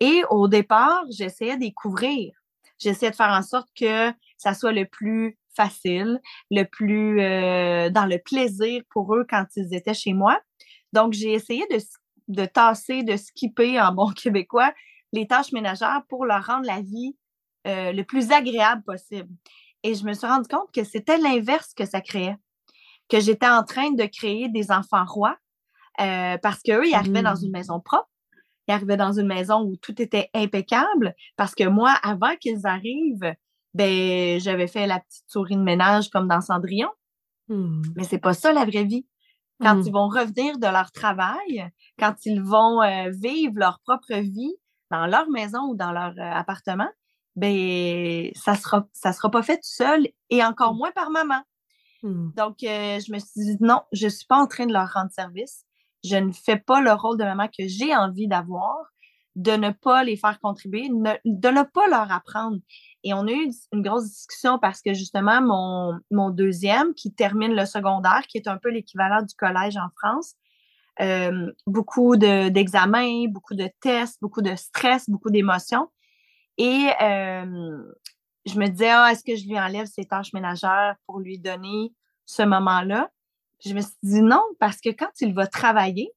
Et 0.00 0.22
au 0.30 0.48
départ, 0.48 1.04
j'essayais 1.10 1.56
de 1.56 1.60
découvrir. 1.60 2.32
J'essayais 2.78 3.10
de 3.10 3.16
faire 3.16 3.30
en 3.30 3.42
sorte 3.42 3.68
que 3.78 4.12
ça 4.36 4.54
soit 4.54 4.72
le 4.72 4.86
plus 4.86 5.36
facile, 5.54 6.20
le 6.50 6.64
plus 6.64 7.20
euh, 7.20 7.90
dans 7.90 8.06
le 8.06 8.18
plaisir 8.18 8.82
pour 8.90 9.14
eux 9.16 9.26
quand 9.28 9.44
ils 9.56 9.74
étaient 9.74 9.94
chez 9.94 10.12
moi. 10.12 10.40
Donc, 10.92 11.12
j'ai 11.12 11.32
essayé 11.32 11.64
de, 11.70 11.78
de 12.28 12.44
tasser, 12.44 13.02
de 13.02 13.16
skipper 13.16 13.80
en 13.80 13.92
bon 13.92 14.10
québécois 14.16 14.72
les 15.12 15.26
tâches 15.26 15.52
ménagères 15.52 16.02
pour 16.08 16.26
leur 16.26 16.44
rendre 16.44 16.66
la 16.66 16.80
vie 16.80 17.16
euh, 17.66 17.92
le 17.92 18.04
plus 18.04 18.30
agréable 18.30 18.82
possible. 18.84 19.28
Et 19.82 19.94
je 19.94 20.04
me 20.04 20.12
suis 20.12 20.26
rendu 20.26 20.48
compte 20.48 20.70
que 20.72 20.84
c'était 20.84 21.18
l'inverse 21.18 21.72
que 21.74 21.86
ça 21.86 22.00
créait 22.00 22.36
que 23.08 23.20
j'étais 23.20 23.48
en 23.48 23.64
train 23.64 23.92
de 23.92 24.04
créer 24.04 24.48
des 24.48 24.70
enfants 24.70 25.04
rois 25.06 25.36
euh, 26.00 26.38
parce 26.38 26.62
qu'eux, 26.62 26.86
ils 26.86 26.94
arrivaient 26.94 27.22
dans 27.22 27.34
une 27.34 27.48
mmh. 27.48 27.52
maison 27.52 27.80
propre. 27.80 28.08
Ils 28.68 28.72
arrivaient 28.72 28.96
dans 28.96 29.18
une 29.18 29.26
maison 29.26 29.62
où 29.62 29.76
tout 29.76 30.00
était 30.00 30.28
impeccable 30.34 31.14
parce 31.36 31.54
que 31.54 31.64
moi, 31.64 31.94
avant 32.02 32.36
qu'ils 32.36 32.66
arrivent, 32.66 33.34
ben, 33.74 34.38
j'avais 34.40 34.66
fait 34.66 34.86
la 34.86 35.00
petite 35.00 35.24
souris 35.26 35.56
de 35.56 35.62
ménage 35.62 36.10
comme 36.10 36.28
dans 36.28 36.40
Cendrillon. 36.40 36.90
Hmm. 37.48 37.82
Mais 37.96 38.04
c'est 38.04 38.18
pas 38.18 38.34
ça 38.34 38.52
la 38.52 38.64
vraie 38.64 38.84
vie. 38.84 39.06
Quand 39.60 39.76
Hmm. 39.76 39.82
ils 39.86 39.92
vont 39.92 40.08
revenir 40.08 40.58
de 40.58 40.66
leur 40.66 40.92
travail, 40.92 41.68
quand 41.98 42.14
ils 42.26 42.42
vont 42.42 42.80
euh, 42.82 43.10
vivre 43.10 43.54
leur 43.56 43.80
propre 43.80 44.14
vie 44.14 44.54
dans 44.90 45.06
leur 45.06 45.28
maison 45.30 45.70
ou 45.70 45.74
dans 45.74 45.90
leur 45.90 46.12
euh, 46.18 46.32
appartement, 46.32 46.88
ben 47.34 48.30
ça 48.34 48.54
sera 48.54 48.86
ça 48.92 49.12
sera 49.12 49.30
pas 49.30 49.42
fait 49.42 49.56
tout 49.56 49.62
seul 49.62 50.08
et 50.30 50.44
encore 50.44 50.74
moins 50.74 50.92
par 50.92 51.10
maman. 51.10 51.42
Hmm. 52.02 52.30
Donc 52.36 52.62
euh, 52.62 53.00
je 53.00 53.12
me 53.12 53.18
suis 53.18 53.30
dit 53.44 53.56
non, 53.60 53.80
je 53.92 54.08
suis 54.08 54.26
pas 54.26 54.38
en 54.38 54.46
train 54.46 54.66
de 54.66 54.72
leur 54.72 54.88
rendre 54.92 55.10
service. 55.12 55.64
Je 56.04 56.16
ne 56.16 56.32
fais 56.32 56.56
pas 56.56 56.80
le 56.80 56.92
rôle 56.92 57.18
de 57.18 57.24
maman 57.24 57.48
que 57.48 57.66
j'ai 57.66 57.94
envie 57.96 58.28
d'avoir, 58.28 58.76
de 59.34 59.52
ne 59.52 59.70
pas 59.70 60.04
les 60.04 60.16
faire 60.16 60.38
contribuer, 60.40 60.88
ne- 60.88 61.16
de 61.24 61.48
ne 61.48 61.62
pas 61.64 61.88
leur 61.88 62.10
apprendre. 62.12 62.58
Et 63.02 63.14
on 63.14 63.26
a 63.26 63.32
eu 63.32 63.50
une 63.72 63.82
grosse 63.82 64.04
discussion 64.04 64.58
parce 64.60 64.80
que 64.80 64.94
justement, 64.94 65.40
mon, 65.42 65.98
mon 66.12 66.30
deuxième, 66.30 66.94
qui 66.94 67.12
termine 67.12 67.54
le 67.54 67.66
secondaire, 67.66 68.22
qui 68.28 68.38
est 68.38 68.46
un 68.48 68.58
peu 68.58 68.70
l'équivalent 68.70 69.22
du 69.22 69.34
collège 69.34 69.76
en 69.76 69.88
France, 69.96 70.34
euh, 71.00 71.52
beaucoup 71.66 72.16
de- 72.16 72.48
d'examens, 72.48 73.26
beaucoup 73.28 73.54
de 73.54 73.68
tests, 73.80 74.18
beaucoup 74.20 74.42
de 74.42 74.54
stress, 74.56 75.08
beaucoup 75.10 75.30
d'émotions. 75.30 75.88
Et 76.58 76.88
euh, 77.02 77.82
je 78.48 78.58
me 78.58 78.68
disais, 78.68 78.90
ah, 78.90 79.10
est-ce 79.12 79.24
que 79.24 79.36
je 79.36 79.46
lui 79.46 79.58
enlève 79.58 79.86
ses 79.86 80.04
tâches 80.04 80.32
ménagères 80.32 80.96
pour 81.06 81.20
lui 81.20 81.38
donner 81.38 81.92
ce 82.26 82.42
moment-là? 82.42 83.10
Je 83.64 83.74
me 83.74 83.80
suis 83.80 83.90
dit 84.02 84.22
non, 84.22 84.42
parce 84.60 84.80
que 84.80 84.90
quand 84.90 85.10
il 85.20 85.34
va 85.34 85.46
travailler, 85.46 86.12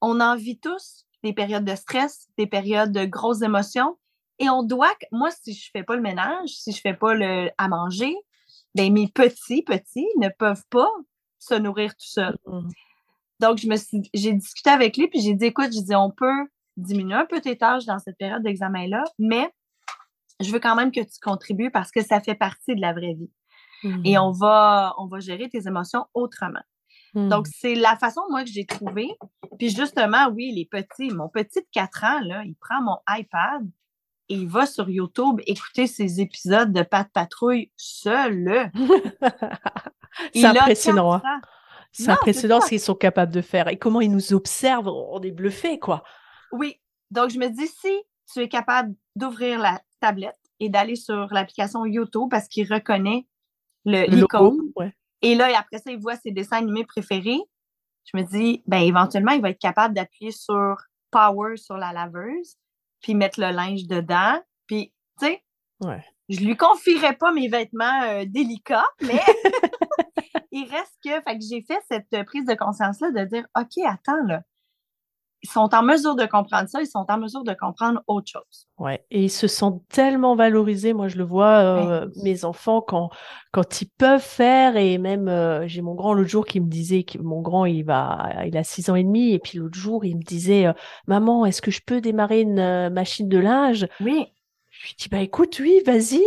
on 0.00 0.20
en 0.20 0.36
vit 0.36 0.58
tous 0.58 1.06
des 1.22 1.32
périodes 1.32 1.64
de 1.64 1.74
stress, 1.74 2.28
des 2.36 2.46
périodes 2.46 2.92
de 2.92 3.04
grosses 3.04 3.42
émotions. 3.42 3.98
Et 4.38 4.48
on 4.48 4.62
doit, 4.62 4.92
moi, 5.12 5.30
si 5.30 5.54
je 5.54 5.70
fais 5.70 5.84
pas 5.84 5.94
le 5.94 6.02
ménage, 6.02 6.48
si 6.48 6.72
je 6.72 6.80
fais 6.80 6.94
pas 6.94 7.14
le 7.14 7.50
à 7.58 7.68
manger, 7.68 8.14
ben 8.74 8.92
mes 8.92 9.08
petits, 9.08 9.62
petits 9.62 10.08
ne 10.18 10.28
peuvent 10.28 10.64
pas 10.70 10.90
se 11.38 11.54
nourrir 11.54 11.94
tout 11.94 12.06
seuls. 12.06 12.38
Hmm. 12.46 12.68
Donc, 13.40 13.58
je 13.58 13.68
me 13.68 13.76
suis, 13.76 14.08
j'ai 14.14 14.32
discuté 14.32 14.70
avec 14.70 14.96
lui, 14.96 15.08
puis 15.08 15.20
j'ai 15.20 15.34
dit, 15.34 15.46
écoute, 15.46 15.72
j'ai 15.72 15.82
dit, 15.82 15.94
on 15.94 16.10
peut 16.10 16.48
diminuer 16.76 17.14
un 17.14 17.26
peu 17.26 17.40
tes 17.40 17.58
tâches 17.58 17.84
dans 17.84 17.98
cette 17.98 18.16
période 18.16 18.42
d'examen-là, 18.42 19.04
mais 19.18 19.52
je 20.40 20.50
veux 20.52 20.60
quand 20.60 20.74
même 20.74 20.92
que 20.92 21.00
tu 21.00 21.20
contribues 21.20 21.70
parce 21.70 21.90
que 21.90 22.02
ça 22.02 22.20
fait 22.20 22.34
partie 22.34 22.74
de 22.74 22.80
la 22.80 22.92
vraie 22.92 23.14
vie. 23.14 23.30
Et 24.04 24.16
on 24.16 24.30
va, 24.30 24.94
on 24.98 25.06
va 25.06 25.18
gérer 25.18 25.48
tes 25.48 25.66
émotions 25.66 26.06
autrement. 26.14 26.62
Donc, 27.14 27.46
c'est 27.46 27.74
la 27.74 27.96
façon, 27.96 28.22
moi, 28.30 28.42
que 28.42 28.50
j'ai 28.50 28.64
trouvé. 28.64 29.10
Puis 29.58 29.68
justement, 29.68 30.28
oui, 30.28 30.52
les 30.54 30.64
petits, 30.64 31.12
mon 31.12 31.28
petit 31.28 31.60
de 31.60 31.66
4 31.72 32.04
ans, 32.04 32.20
là, 32.20 32.42
il 32.44 32.54
prend 32.54 32.80
mon 32.80 32.96
iPad 33.08 33.68
et 34.28 34.34
il 34.34 34.48
va 34.48 34.64
sur 34.64 34.88
YouTube 34.88 35.40
écouter 35.46 35.86
ses 35.86 36.20
épisodes 36.20 36.72
de 36.72 36.82
Pat 36.82 37.06
Patrouille 37.12 37.70
seul. 37.76 38.70
c'est 40.34 40.46
impressionnant. 40.46 41.20
C'est 41.92 42.08
impressionnant 42.08 42.62
ce 42.62 42.68
qu'ils 42.68 42.80
sont 42.80 42.94
capables 42.94 43.32
de 43.32 43.42
faire 43.42 43.68
et 43.68 43.76
comment 43.76 44.00
ils 44.00 44.10
nous 44.10 44.32
observent. 44.32 44.88
On 44.88 45.20
est 45.20 45.32
bluffés, 45.32 45.78
quoi. 45.78 46.02
Oui. 46.50 46.80
Donc, 47.10 47.28
je 47.28 47.38
me 47.38 47.48
dis, 47.48 47.66
si 47.66 47.92
tu 48.32 48.40
es 48.40 48.48
capable 48.48 48.94
d'ouvrir 49.16 49.58
la 49.58 49.82
tablette 50.02 50.38
et 50.60 50.68
d'aller 50.68 50.96
sur 50.96 51.28
l'application 51.32 51.86
YouTube 51.86 52.28
parce 52.30 52.48
qu'il 52.48 52.72
reconnaît 52.72 53.26
l'icône, 53.84 54.60
ouais. 54.76 54.92
et 55.22 55.34
là, 55.34 55.50
et 55.50 55.54
après 55.54 55.78
ça, 55.78 55.90
il 55.90 55.98
voit 55.98 56.16
ses 56.16 56.30
dessins 56.30 56.58
animés 56.58 56.84
préférés, 56.84 57.40
je 58.04 58.16
me 58.16 58.22
dis, 58.22 58.62
ben, 58.66 58.80
éventuellement, 58.80 59.32
il 59.32 59.40
va 59.40 59.50
être 59.50 59.60
capable 59.60 59.94
d'appuyer 59.94 60.32
sur 60.32 60.76
Power 61.10 61.56
sur 61.56 61.76
la 61.76 61.92
laveuse, 61.92 62.56
puis 63.00 63.14
mettre 63.14 63.40
le 63.40 63.50
linge 63.50 63.86
dedans. 63.86 64.40
Puis, 64.66 64.92
tu 65.20 65.26
sais, 65.26 65.42
Ouais. 65.80 66.04
je 66.28 66.40
lui 66.40 66.56
confierais 66.56 67.16
pas 67.16 67.32
mes 67.32 67.48
vêtements 67.48 68.02
euh, 68.04 68.24
délicats, 68.26 68.88
mais 69.02 69.20
il 70.52 70.68
reste 70.70 70.96
que, 71.04 71.10
fait 71.10 71.38
que 71.38 71.44
j'ai 71.48 71.62
fait 71.62 71.80
cette 71.90 72.24
prise 72.26 72.46
de 72.46 72.54
conscience-là 72.54 73.10
de 73.10 73.24
dire, 73.24 73.46
OK, 73.58 73.84
attends, 73.84 74.22
là, 74.26 74.42
sont 75.48 75.68
en 75.74 75.82
mesure 75.82 76.14
de 76.16 76.26
comprendre 76.26 76.68
ça, 76.68 76.80
ils 76.80 76.86
sont 76.86 77.04
en 77.08 77.18
mesure 77.18 77.44
de 77.44 77.54
comprendre 77.54 78.00
autre 78.06 78.30
chose. 78.30 78.66
Ouais, 78.78 79.04
et 79.10 79.24
ils 79.24 79.30
se 79.30 79.46
sentent 79.46 79.82
tellement 79.88 80.34
valorisés. 80.34 80.92
Moi, 80.92 81.08
je 81.08 81.16
le 81.16 81.24
vois, 81.24 81.58
euh, 81.60 82.08
mes 82.16 82.44
enfants, 82.44 82.80
quand, 82.80 83.10
quand 83.52 83.80
ils 83.80 83.88
peuvent 83.98 84.20
faire, 84.22 84.76
et 84.76 84.98
même, 84.98 85.28
euh, 85.28 85.68
j'ai 85.68 85.82
mon 85.82 85.94
grand 85.94 86.14
l'autre 86.14 86.28
jour 86.30 86.44
qui 86.46 86.60
me 86.60 86.68
disait 86.68 87.04
que 87.04 87.18
mon 87.18 87.42
grand, 87.42 87.64
il 87.64 87.84
va, 87.84 88.32
il 88.46 88.56
a 88.56 88.64
six 88.64 88.90
ans 88.90 88.96
et 88.96 89.04
demi, 89.04 89.32
et 89.32 89.38
puis 89.38 89.58
l'autre 89.58 89.78
jour, 89.78 90.04
il 90.04 90.16
me 90.16 90.22
disait, 90.22 90.66
euh, 90.66 90.72
Maman, 91.06 91.46
est-ce 91.46 91.62
que 91.62 91.70
je 91.70 91.80
peux 91.84 92.00
démarrer 92.00 92.40
une 92.40 92.90
machine 92.90 93.28
de 93.28 93.38
linge? 93.38 93.86
Oui, 94.00 94.26
Je 94.70 94.86
lui 94.86 94.94
dis, 94.98 95.08
bah 95.08 95.20
écoute, 95.20 95.58
oui, 95.60 95.80
vas-y. 95.86 96.22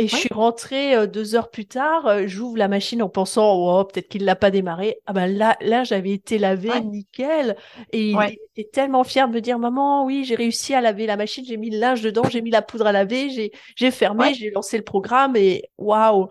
Et 0.00 0.06
je 0.06 0.14
suis 0.14 0.32
rentrée 0.32 0.94
euh, 0.94 1.06
deux 1.08 1.34
heures 1.34 1.50
plus 1.50 1.66
tard, 1.66 2.06
euh, 2.06 2.26
j'ouvre 2.28 2.56
la 2.56 2.68
machine 2.68 3.02
en 3.02 3.08
pensant, 3.08 3.52
oh, 3.56 3.84
peut-être 3.84 4.08
qu'il 4.08 4.24
l'a 4.24 4.36
pas 4.36 4.52
démarré. 4.52 5.00
Ah 5.06 5.12
ben 5.12 5.26
là, 5.26 5.56
là, 5.60 5.82
j'avais 5.82 6.12
été 6.12 6.38
lavé 6.38 6.68
Ouais. 6.70 6.80
nickel. 6.80 7.56
Et 7.92 8.12
il 8.12 8.38
était 8.56 8.70
tellement 8.70 9.02
fier 9.02 9.28
de 9.28 9.34
me 9.34 9.40
dire, 9.40 9.58
maman, 9.58 10.04
oui, 10.04 10.24
j'ai 10.24 10.36
réussi 10.36 10.72
à 10.72 10.80
laver 10.80 11.06
la 11.06 11.16
machine, 11.16 11.44
j'ai 11.44 11.56
mis 11.56 11.70
le 11.70 11.78
linge 11.80 12.00
dedans, 12.02 12.28
j'ai 12.28 12.42
mis 12.42 12.50
la 12.50 12.62
poudre 12.62 12.86
à 12.86 12.92
laver, 12.92 13.28
j'ai, 13.76 13.90
fermé, 13.90 14.34
j'ai 14.34 14.50
lancé 14.50 14.76
le 14.78 14.84
programme 14.84 15.34
et 15.36 15.64
waouh. 15.78 16.28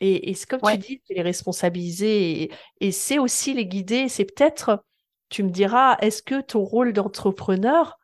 Et, 0.00 0.30
et 0.30 0.34
c'est 0.34 0.48
comme 0.48 0.62
tu 0.62 0.76
dis, 0.78 1.00
c'est 1.06 1.14
les 1.14 1.22
responsabiliser 1.22 2.42
et, 2.42 2.52
et 2.80 2.92
c'est 2.92 3.18
aussi 3.18 3.54
les 3.54 3.66
guider. 3.66 4.08
C'est 4.08 4.24
peut-être, 4.24 4.84
tu 5.30 5.44
me 5.44 5.50
diras, 5.50 5.96
est-ce 6.00 6.22
que 6.22 6.40
ton 6.40 6.64
rôle 6.64 6.92
d'entrepreneur 6.92 7.98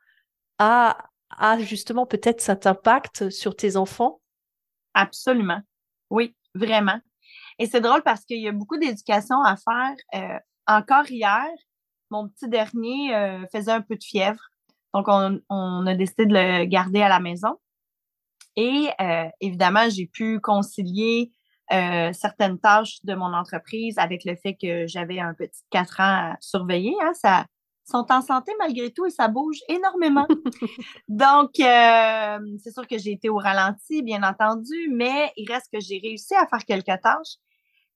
a, 0.58 0.98
a 1.30 1.58
justement 1.60 2.06
peut-être 2.06 2.40
cet 2.40 2.66
impact 2.66 3.30
sur 3.30 3.56
tes 3.56 3.76
enfants? 3.76 4.19
Absolument. 4.94 5.60
Oui, 6.10 6.34
vraiment. 6.54 7.00
Et 7.58 7.66
c'est 7.66 7.80
drôle 7.80 8.02
parce 8.02 8.24
qu'il 8.24 8.40
y 8.40 8.48
a 8.48 8.52
beaucoup 8.52 8.78
d'éducation 8.78 9.42
à 9.42 9.56
faire. 9.56 9.96
Euh, 10.14 10.38
encore 10.66 11.10
hier, 11.10 11.46
mon 12.10 12.28
petit 12.28 12.48
dernier 12.48 13.14
euh, 13.14 13.46
faisait 13.52 13.72
un 13.72 13.82
peu 13.82 13.96
de 13.96 14.02
fièvre. 14.02 14.40
Donc, 14.94 15.06
on, 15.08 15.86
a 15.86 15.94
décidé 15.94 16.26
de 16.26 16.34
le 16.34 16.64
garder 16.64 17.02
à 17.02 17.08
la 17.08 17.20
maison. 17.20 17.56
Et 18.56 18.88
euh, 19.00 19.28
évidemment, 19.40 19.88
j'ai 19.88 20.06
pu 20.06 20.40
concilier 20.40 21.32
certaines 22.12 22.58
tâches 22.58 22.98
de 23.04 23.14
mon 23.14 23.32
entreprise 23.32 23.96
avec 23.96 24.24
le 24.24 24.34
fait 24.34 24.56
que 24.60 24.88
j'avais 24.88 25.20
un 25.20 25.34
petit 25.34 25.62
4 25.70 26.00
ans 26.00 26.32
à 26.32 26.36
surveiller. 26.40 26.96
Hein, 27.00 27.12
ça, 27.14 27.46
sont 27.90 28.06
en 28.10 28.22
santé 28.22 28.52
malgré 28.58 28.92
tout 28.92 29.06
et 29.06 29.10
ça 29.10 29.28
bouge 29.28 29.58
énormément. 29.68 30.26
Donc, 31.08 31.58
euh, 31.60 32.38
c'est 32.62 32.72
sûr 32.72 32.86
que 32.86 32.98
j'ai 32.98 33.12
été 33.12 33.28
au 33.28 33.36
ralenti, 33.36 34.02
bien 34.02 34.22
entendu, 34.22 34.90
mais 34.90 35.32
il 35.36 35.50
reste 35.50 35.68
que 35.72 35.80
j'ai 35.80 36.00
réussi 36.02 36.34
à 36.34 36.46
faire 36.46 36.64
quelques 36.64 37.00
tâches. 37.02 37.36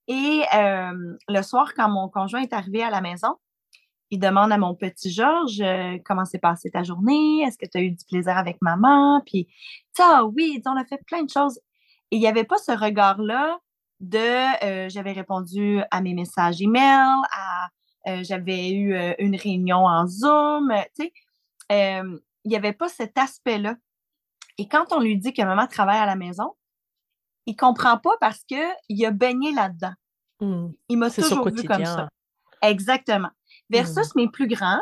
Et 0.07 0.43
euh, 0.55 1.17
le 1.29 1.43
soir, 1.43 1.73
quand 1.75 1.89
mon 1.89 2.09
conjoint 2.09 2.43
est 2.43 2.53
arrivé 2.53 2.83
à 2.83 2.91
la 2.91 3.01
maison, 3.01 3.37
il 4.11 4.19
demande 4.19 4.53
à 4.53 4.59
mon 4.59 4.75
petit 4.75 5.11
Georges 5.11 5.63
euh, 5.63 5.97
comment 6.05 6.25
s'est 6.25 6.39
passée 6.39 6.71
ta 6.71 6.83
journée, 6.83 7.43
est-ce 7.43 7.57
que 7.57 7.67
tu 7.67 7.79
as 7.79 7.81
eu 7.81 7.91
du 7.91 8.05
plaisir 8.05 8.37
avec 8.37 8.59
maman, 8.61 9.23
puis 9.25 9.49
ça, 9.97 10.25
oui, 10.27 10.61
on 10.67 10.77
a 10.77 10.85
fait 10.85 11.01
plein 11.07 11.23
de 11.23 11.31
choses. 11.31 11.59
Et 12.11 12.17
il 12.17 12.21
n'y 12.21 12.29
avait 12.29 12.45
pas 12.45 12.59
ce 12.59 12.73
regard-là 12.73 13.59
de 14.01 14.89
j'avais 14.91 15.13
répondu 15.13 15.81
à 15.91 16.03
mes 16.03 16.13
messages 16.13 16.61
email, 16.61 17.23
à 17.33 17.69
j'avais 18.07 18.71
eu 18.71 18.95
euh, 18.95 19.15
une 19.19 19.37
réunion 19.37 19.87
en 19.87 20.07
Zoom, 20.07 20.71
euh, 20.71 20.83
tu 20.97 21.05
sais, 21.05 21.13
euh, 21.73 22.19
il 22.45 22.49
n'y 22.49 22.57
avait 22.57 22.73
pas 22.73 22.89
cet 22.89 23.17
aspect-là. 23.17 23.77
Et 24.59 24.69
quand 24.69 24.93
on 24.93 25.01
lui 25.01 25.17
dit 25.17 25.33
que 25.33 25.43
maman 25.43 25.67
travaille 25.67 25.99
à 25.99 26.07
la 26.07 26.17
maison, 26.17 26.55
il 27.47 27.57
comprend 27.57 27.99
pas 27.99 28.17
parce 28.21 28.45
que 28.49 28.63
il 28.89 29.05
a 29.05 29.11
baigné 29.11 29.53
là-dedans. 29.53 29.95
Hmm. 30.41 30.69
Il 30.89 30.99
m'a 30.99 31.11
toujours 31.11 31.49
vu 31.49 31.65
comme 31.65 31.85
ça. 31.85 32.09
Exactement. 32.63 33.31
Versus 33.71 34.15
mes 34.15 34.29
plus 34.29 34.47
grands, 34.47 34.81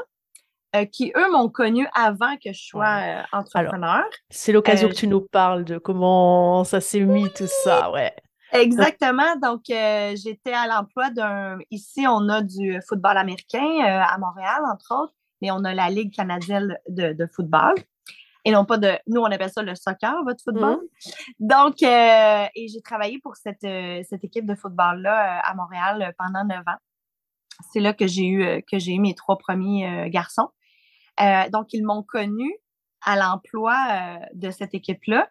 euh, 0.74 0.86
qui 0.86 1.12
eux 1.16 1.30
m'ont 1.30 1.50
connu 1.50 1.86
avant 1.94 2.36
que 2.36 2.52
je 2.52 2.64
sois 2.64 3.00
euh, 3.02 3.22
entrepreneur. 3.32 4.04
C'est 4.30 4.52
l'occasion 4.52 4.88
Euh, 4.88 4.90
que 4.90 4.96
tu 4.96 5.06
nous 5.06 5.20
parles 5.20 5.64
de 5.64 5.78
comment 5.78 6.64
ça 6.64 6.80
s'est 6.80 7.00
mis 7.00 7.30
tout 7.32 7.46
ça, 7.46 7.90
ouais. 7.90 8.14
Exactement. 8.52 9.36
Donc, 9.42 9.62
euh, 9.70 10.14
j'étais 10.16 10.52
à 10.52 10.66
l'emploi 10.66 11.10
d'un. 11.10 11.58
Ici, 11.70 12.06
on 12.06 12.28
a 12.28 12.42
du 12.42 12.78
football 12.86 13.16
américain 13.16 13.64
euh, 13.64 14.02
à 14.02 14.18
Montréal, 14.18 14.62
entre 14.70 14.94
autres, 14.94 15.14
mais 15.40 15.50
on 15.50 15.64
a 15.64 15.72
la 15.74 15.88
Ligue 15.88 16.14
canadienne 16.14 16.76
de, 16.88 17.12
de 17.12 17.26
football. 17.26 17.74
Et 18.44 18.50
non 18.50 18.64
pas 18.64 18.76
de. 18.76 18.92
Nous, 19.06 19.20
on 19.20 19.26
appelle 19.26 19.50
ça 19.50 19.62
le 19.62 19.74
soccer, 19.74 20.22
votre 20.24 20.42
football. 20.42 20.80
Donc, 21.38 21.82
euh, 21.82 22.44
et 22.54 22.68
j'ai 22.68 22.82
travaillé 22.82 23.20
pour 23.20 23.36
cette, 23.36 23.64
euh, 23.64 24.02
cette 24.08 24.24
équipe 24.24 24.46
de 24.46 24.54
football-là 24.54 25.38
euh, 25.38 25.40
à 25.44 25.54
Montréal 25.54 26.02
euh, 26.02 26.12
pendant 26.18 26.44
neuf 26.44 26.66
ans. 26.66 26.78
C'est 27.72 27.80
là 27.80 27.92
que 27.92 28.06
j'ai 28.06 28.26
eu, 28.26 28.62
que 28.70 28.78
j'ai 28.78 28.92
eu 28.92 28.98
mes 28.98 29.14
trois 29.14 29.38
premiers 29.38 30.10
garçons. 30.10 30.48
Euh, 31.20 31.48
donc, 31.50 31.72
ils 31.72 31.84
m'ont 31.84 32.02
connu 32.02 32.52
à 33.04 33.14
l'emploi 33.14 33.76
de 34.34 34.50
cette 34.50 34.74
équipe-là. 34.74 35.28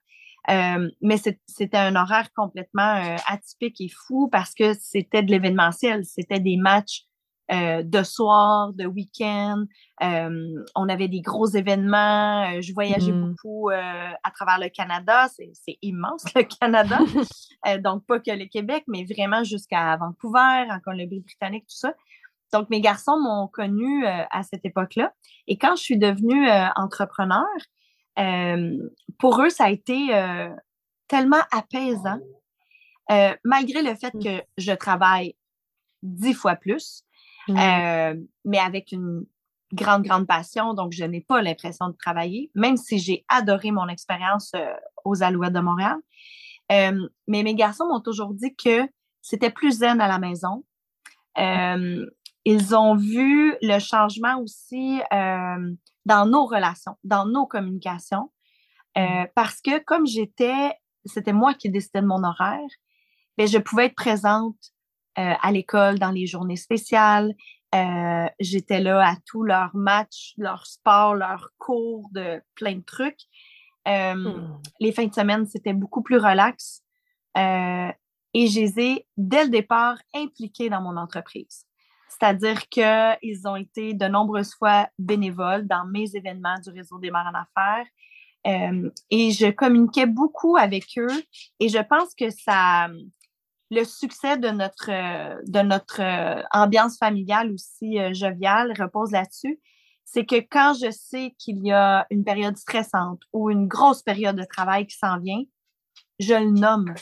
Euh, 0.50 0.90
mais 1.02 1.18
c'était 1.46 1.78
un 1.78 1.96
horaire 1.96 2.30
complètement 2.36 2.96
euh, 2.96 3.16
atypique 3.28 3.80
et 3.80 3.90
fou 3.90 4.28
parce 4.32 4.54
que 4.56 4.74
c'était 4.74 5.22
de 5.22 5.32
l'événementiel. 5.32 6.04
C'était 6.06 6.40
des 6.40 6.58
matchs 6.58 7.04
euh, 7.52 7.84
de 7.84 8.02
soir, 8.02 8.74
de 8.74 8.86
week-end. 8.86 9.66
On 10.02 10.90
avait 10.90 11.10
des 11.10 11.22
gros 11.22 11.48
événements. 11.48 12.60
Je 12.60 12.74
voyageais 12.74 13.12
mmh. 13.12 13.30
beaucoup 13.30 13.70
à 13.70 14.32
travers 14.34 14.60
le 14.60 14.70
Canada. 14.70 15.28
C'est 15.30 15.78
immense, 15.82 16.24
le 16.34 16.44
Canada. 16.44 17.00
donc, 17.84 18.06
pas 18.08 18.20
que 18.20 18.32
le 18.32 18.46
Québec, 18.46 18.84
mais 18.88 19.06
vraiment 19.06 19.44
jusqu'à 19.44 19.96
Vancouver, 19.98 20.66
en 20.72 20.80
Colombie-Britannique, 20.84 21.64
tout 21.64 21.78
ça. 21.78 21.94
Donc, 22.54 22.70
mes 22.70 22.82
garçons 22.82 23.18
m'ont 23.18 23.48
connue 23.48 24.06
à 24.06 24.44
cette 24.44 24.66
époque-là. 24.66 25.14
Et 25.48 25.58
quand 25.58 25.76
je 25.76 25.84
suis 25.84 25.98
devenue 25.98 26.50
entrepreneur, 26.76 27.46
pour 28.16 29.42
eux, 29.42 29.50
ça 29.50 29.66
a 29.66 29.70
été 29.70 30.10
tellement 31.08 31.42
apaisant, 31.52 32.20
malgré 33.44 33.82
le 33.82 33.96
fait 33.96 34.14
mmh. 34.14 34.24
que 34.24 34.44
je 34.58 34.72
travaille 34.74 35.36
dix 36.04 36.34
fois 36.34 36.56
plus, 36.56 37.04
mmh. 37.48 37.58
euh, 37.58 38.16
mais 38.46 38.60
avec 38.60 38.92
une 38.92 39.26
grande, 39.74 40.04
grande 40.04 40.28
passion. 40.28 40.74
Donc, 40.74 40.92
je 40.94 41.04
n'ai 41.04 41.22
pas 41.22 41.42
l'impression 41.42 41.90
de 41.90 41.96
travailler, 41.96 42.52
même 42.56 42.78
si 42.78 43.00
j'ai 43.00 43.26
adoré 43.28 43.72
mon 43.72 43.88
expérience 43.88 44.52
euh, 44.56 44.74
aux 45.06 45.24
Alouettes 45.24 45.54
de 45.54 45.60
Montréal. 45.60 45.98
Euh, 46.72 47.08
mais 47.28 47.44
mes 47.44 47.56
garçons 47.56 47.86
m'ont 47.88 48.02
toujours 48.02 48.34
dit 48.34 48.56
que 48.56 48.88
c'était 49.22 49.50
plus 49.50 49.80
zen 49.80 50.02
à 50.02 50.08
la 50.08 50.20
maison. 50.20 50.64
Ils 52.46 52.76
ont 52.76 52.96
vu 52.96 53.56
le 53.62 53.80
changement 53.80 54.40
aussi 54.40 55.02
dans 55.12 56.26
nos 56.26 56.46
relations, 56.46 56.96
dans 57.04 57.26
nos 57.26 57.46
communications, 57.46 58.32
mmh. 58.96 59.26
parce 59.36 59.62
que 59.62 59.84
comme 59.84 60.08
j'étais, 60.08 60.74
c'était 61.06 61.34
moi 61.34 61.54
qui 61.54 61.70
décidais 61.70 62.02
de 62.02 62.08
mon 62.08 62.24
horaire, 62.24 62.60
mais 63.38 63.46
ben, 63.46 63.52
je 63.52 63.58
pouvais 63.58 63.86
être 63.86 63.96
présente 63.96 64.58
euh, 65.20 65.34
à 65.42 65.52
l'école 65.52 66.00
dans 66.00 66.12
les 66.12 66.26
journées 66.26 66.56
spéciales. 66.56 67.34
Euh, 67.74 68.28
j'étais 68.40 68.80
là 68.80 69.06
à 69.06 69.16
tous 69.26 69.44
leurs 69.44 69.76
matchs, 69.76 70.34
leurs 70.38 70.66
sports, 70.66 71.16
leurs 71.16 71.50
cours 71.58 72.08
de 72.12 72.42
plein 72.56 72.76
de 72.76 72.84
trucs. 72.84 73.22
Euh, 73.88 74.14
hmm. 74.14 74.62
Les 74.80 74.92
fins 74.92 75.08
de 75.08 75.14
semaine, 75.14 75.46
c'était 75.48 75.74
beaucoup 75.74 76.02
plus 76.02 76.18
relax. 76.18 76.84
et 77.36 78.48
je 78.48 78.60
les 78.60 78.80
ai, 78.80 79.08
dès 79.18 79.44
le 79.46 79.50
départ, 79.50 79.98
impliqués 80.14 80.70
dans 80.70 80.82
mon 80.82 80.96
entreprise. 80.96 81.66
C'est-à-dire 82.22 82.70
qu'ils 82.70 83.48
ont 83.48 83.56
été 83.56 83.96
de 83.96 84.06
nombreuses 84.06 84.54
fois 84.54 84.88
bénévoles 85.00 85.68
dans 85.68 85.86
mes 85.86 86.16
événements 86.16 86.60
du 86.64 86.70
réseau 86.70 87.00
des 87.00 87.10
mères 87.10 87.32
en 87.34 87.40
affaires. 87.40 87.88
et 89.10 89.32
je 89.32 89.50
communiquais 89.50 90.06
beaucoup 90.06 90.56
avec 90.56 90.86
eux 90.98 91.24
et 91.60 91.68
je 91.68 91.80
pense 91.80 92.14
que 92.14 92.30
ça, 92.30 92.90
le 93.72 93.84
succès 93.86 94.38
de 94.38 94.50
notre, 94.50 94.92
euh, 94.92 95.36
de 95.48 95.62
notre 95.62 96.02
euh, 96.02 96.44
ambiance 96.52 96.98
familiale 96.98 97.52
aussi 97.54 97.98
euh, 98.00 98.14
joviale 98.14 98.74
repose 98.80 99.12
là-dessus. 99.12 99.60
C'est 100.04 100.26
que 100.26 100.36
quand 100.36 100.74
je 100.74 100.92
sais 100.92 101.34
qu'il 101.40 101.66
y 101.66 101.72
a 101.72 102.06
une 102.12 102.24
période 102.24 102.58
stressante 102.58 103.22
ou 103.34 103.50
une 103.50 103.68
grosse 103.68 104.04
période 104.04 104.36
de 104.36 104.44
travail 104.44 104.86
qui 104.86 104.98
s'en 104.98 105.20
vient, 105.20 105.42
je 106.20 106.34
le 106.34 106.52
nomme. 106.52 106.94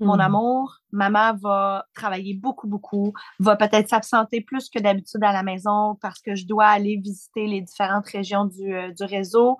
Mon 0.00 0.16
hmm. 0.16 0.20
amour, 0.20 0.78
maman 0.90 1.34
va 1.34 1.86
travailler 1.94 2.34
beaucoup, 2.34 2.66
beaucoup, 2.66 3.12
va 3.38 3.56
peut-être 3.56 3.88
s'absenter 3.88 4.40
plus 4.40 4.68
que 4.68 4.80
d'habitude 4.80 5.22
à 5.22 5.32
la 5.32 5.44
maison 5.44 5.96
parce 6.00 6.20
que 6.20 6.34
je 6.34 6.46
dois 6.46 6.66
aller 6.66 6.96
visiter 6.96 7.46
les 7.46 7.60
différentes 7.60 8.08
régions 8.08 8.44
du, 8.44 8.92
du 8.92 9.04
réseau. 9.04 9.56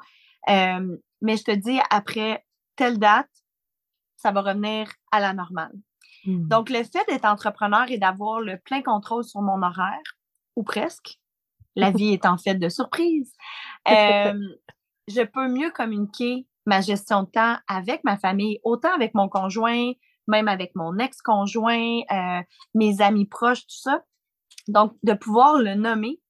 mais 0.48 1.36
je 1.36 1.44
te 1.44 1.52
dis, 1.52 1.78
après 1.90 2.44
telle 2.76 2.98
date, 2.98 3.30
ça 4.16 4.32
va 4.32 4.40
revenir 4.40 4.90
à 5.12 5.20
la 5.20 5.32
normale. 5.32 5.72
Hmm. 6.24 6.48
Donc, 6.48 6.70
le 6.70 6.82
fait 6.82 7.04
d'être 7.08 7.26
entrepreneur 7.26 7.90
et 7.90 7.98
d'avoir 7.98 8.40
le 8.40 8.58
plein 8.58 8.82
contrôle 8.82 9.24
sur 9.24 9.42
mon 9.42 9.62
horaire, 9.62 10.02
ou 10.56 10.62
presque, 10.62 11.18
la 11.76 11.90
vie 11.90 12.08
est 12.12 12.26
en 12.26 12.38
fait 12.38 12.54
de 12.54 12.68
surprise, 12.68 13.32
euh, 13.88 14.34
je 15.08 15.22
peux 15.22 15.48
mieux 15.48 15.70
communiquer 15.70 16.46
ma 16.66 16.80
gestion 16.80 17.24
de 17.24 17.30
temps 17.30 17.56
avec 17.68 18.02
ma 18.04 18.16
famille, 18.16 18.58
autant 18.64 18.94
avec 18.94 19.14
mon 19.14 19.28
conjoint, 19.28 19.92
même 20.26 20.49
avec 20.49 20.73
mon 20.75 20.99
ex-conjoint, 20.99 22.00
euh, 22.11 22.43
mes 22.75 23.00
amis 23.00 23.26
proches, 23.26 23.66
tout 23.66 23.81
ça. 23.81 24.02
Donc, 24.69 24.95
de 25.02 25.13
pouvoir 25.13 25.58
le 25.58 25.75
nommer, 25.75 26.21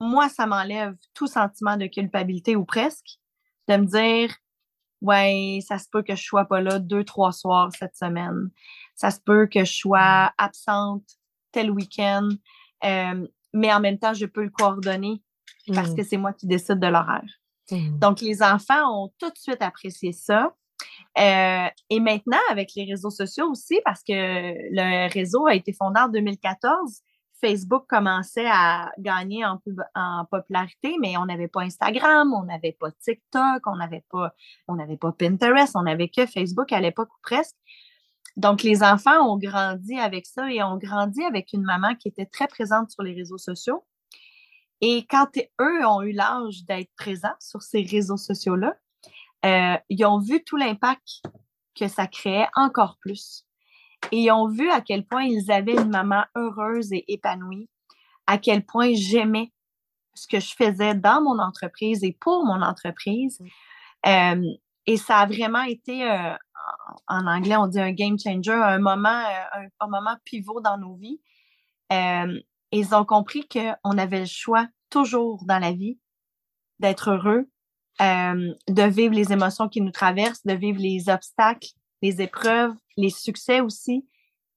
moi, 0.00 0.28
ça 0.28 0.46
m'enlève 0.46 0.96
tout 1.14 1.26
sentiment 1.26 1.76
de 1.76 1.86
culpabilité 1.86 2.56
ou 2.56 2.64
presque, 2.64 3.18
de 3.68 3.76
me 3.76 3.86
dire, 3.86 4.34
ouais, 5.00 5.60
ça 5.66 5.78
se 5.78 5.88
peut 5.90 6.02
que 6.02 6.16
je 6.16 6.22
sois 6.22 6.46
pas 6.46 6.60
là 6.60 6.78
deux, 6.78 7.04
trois 7.04 7.32
soirs 7.32 7.70
cette 7.78 7.96
semaine. 7.96 8.50
Ça 8.94 9.10
se 9.10 9.20
peut 9.20 9.46
que 9.46 9.64
je 9.64 9.72
sois 9.72 10.26
mmh. 10.26 10.32
absente 10.38 11.04
tel 11.52 11.70
week-end. 11.70 12.28
Euh, 12.84 13.26
mais 13.52 13.72
en 13.72 13.80
même 13.80 13.98
temps, 13.98 14.14
je 14.14 14.26
peux 14.26 14.42
le 14.42 14.50
coordonner 14.50 15.22
parce 15.74 15.90
mmh. 15.90 15.96
que 15.96 16.02
c'est 16.02 16.16
moi 16.16 16.32
qui 16.32 16.46
décide 16.46 16.80
de 16.80 16.86
l'horaire. 16.86 17.28
Mmh. 17.70 17.98
Donc, 17.98 18.20
les 18.20 18.42
enfants 18.42 19.04
ont 19.04 19.12
tout 19.18 19.30
de 19.30 19.38
suite 19.38 19.62
apprécié 19.62 20.12
ça. 20.12 20.54
Euh, 21.18 21.66
et 21.90 22.00
maintenant, 22.00 22.40
avec 22.50 22.70
les 22.74 22.84
réseaux 22.84 23.10
sociaux 23.10 23.50
aussi, 23.50 23.80
parce 23.84 24.02
que 24.02 24.12
le 24.12 25.12
réseau 25.12 25.46
a 25.46 25.54
été 25.54 25.72
fondé 25.72 26.00
en 26.00 26.08
2014, 26.08 27.02
Facebook 27.42 27.86
commençait 27.88 28.46
à 28.46 28.92
gagner 28.98 29.44
en, 29.44 29.58
popularité, 30.30 30.96
mais 31.00 31.16
on 31.16 31.26
n'avait 31.26 31.48
pas 31.48 31.62
Instagram, 31.62 32.32
on 32.32 32.44
n'avait 32.44 32.76
pas 32.78 32.90
TikTok, 32.92 33.66
on 33.66 33.76
n'avait 33.76 34.04
pas, 34.08 34.32
on 34.68 34.76
n'avait 34.76 34.96
pas 34.96 35.12
Pinterest, 35.12 35.74
on 35.74 35.82
n'avait 35.82 36.08
que 36.08 36.24
Facebook 36.26 36.72
à 36.72 36.80
l'époque 36.80 37.10
ou 37.12 37.20
presque. 37.22 37.56
Donc, 38.36 38.62
les 38.62 38.82
enfants 38.82 39.28
ont 39.28 39.36
grandi 39.36 39.98
avec 39.98 40.24
ça 40.24 40.50
et 40.50 40.62
ont 40.62 40.78
grandi 40.78 41.22
avec 41.24 41.52
une 41.52 41.62
maman 41.62 41.94
qui 41.96 42.08
était 42.08 42.26
très 42.26 42.46
présente 42.46 42.90
sur 42.90 43.02
les 43.02 43.12
réseaux 43.12 43.38
sociaux. 43.38 43.84
Et 44.80 45.06
quand 45.06 45.28
eux 45.60 45.86
ont 45.86 46.02
eu 46.02 46.12
l'âge 46.12 46.64
d'être 46.64 46.90
présents 46.96 47.36
sur 47.40 47.62
ces 47.62 47.82
réseaux 47.82 48.16
sociaux-là, 48.16 48.74
euh, 49.44 49.76
ils 49.88 50.04
ont 50.04 50.18
vu 50.18 50.42
tout 50.44 50.56
l'impact 50.56 51.22
que 51.74 51.88
ça 51.88 52.06
créait 52.06 52.48
encore 52.54 52.98
plus 53.00 53.46
et 54.10 54.18
ils 54.18 54.30
ont 54.30 54.48
vu 54.48 54.70
à 54.70 54.80
quel 54.80 55.06
point 55.06 55.24
ils 55.24 55.50
avaient 55.50 55.74
une 55.74 55.90
maman 55.90 56.24
heureuse 56.34 56.92
et 56.92 57.04
épanouie, 57.12 57.68
à 58.26 58.38
quel 58.38 58.64
point 58.64 58.92
j'aimais 58.94 59.52
ce 60.14 60.26
que 60.26 60.40
je 60.40 60.54
faisais 60.54 60.94
dans 60.94 61.22
mon 61.22 61.38
entreprise 61.38 62.02
et 62.02 62.12
pour 62.12 62.44
mon 62.44 62.60
entreprise. 62.62 63.40
Euh, 64.06 64.42
et 64.86 64.96
ça 64.96 65.18
a 65.18 65.26
vraiment 65.26 65.62
été, 65.62 66.10
euh, 66.10 66.34
en 67.06 67.26
anglais, 67.26 67.56
on 67.56 67.68
dit 67.68 67.80
un 67.80 67.92
game 67.92 68.18
changer, 68.18 68.52
un 68.52 68.78
moment, 68.78 69.08
euh, 69.56 69.68
un, 69.80 69.86
moment 69.88 70.16
pivot 70.24 70.60
dans 70.60 70.78
nos 70.78 70.96
vies. 70.96 71.20
ils 71.90 72.94
ont 72.94 73.04
compris 73.04 73.46
qu'on 73.48 73.98
avait 73.98 74.20
le 74.20 74.26
choix 74.26 74.66
toujours 74.90 75.44
dans 75.46 75.58
la 75.58 75.72
vie 75.72 75.98
d'être 76.80 77.10
heureux, 77.10 77.48
de 78.02 78.82
vivre 78.82 79.14
les 79.14 79.32
émotions 79.32 79.68
qui 79.68 79.80
nous 79.80 79.92
traversent, 79.92 80.44
de 80.44 80.54
vivre 80.54 80.80
les 80.80 81.08
obstacles, 81.08 81.68
les 82.02 82.20
épreuves, 82.20 82.74
les 82.96 83.10
succès 83.10 83.60
aussi, 83.60 84.06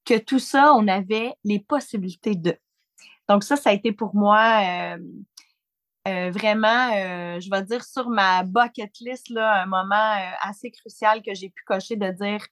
que 0.05 0.17
tout 0.17 0.39
ça, 0.39 0.73
on 0.73 0.87
avait 0.87 1.33
les 1.43 1.59
possibilités 1.59 2.35
de. 2.35 2.57
Donc 3.27 3.43
ça, 3.43 3.55
ça 3.55 3.71
a 3.71 3.73
été 3.73 3.91
pour 3.91 4.15
moi 4.15 4.61
euh, 4.63 4.97
euh, 6.07 6.31
vraiment, 6.31 6.91
euh, 6.93 7.39
je 7.39 7.49
vais 7.49 7.63
dire, 7.63 7.83
sur 7.83 8.09
ma 8.09 8.43
bucket 8.43 8.91
list, 8.99 9.29
là, 9.29 9.63
un 9.63 9.65
moment 9.65 10.15
assez 10.41 10.71
crucial 10.71 11.23
que 11.23 11.33
j'ai 11.33 11.49
pu 11.49 11.63
cocher 11.65 11.95
de 11.95 12.11
dire, 12.11 12.45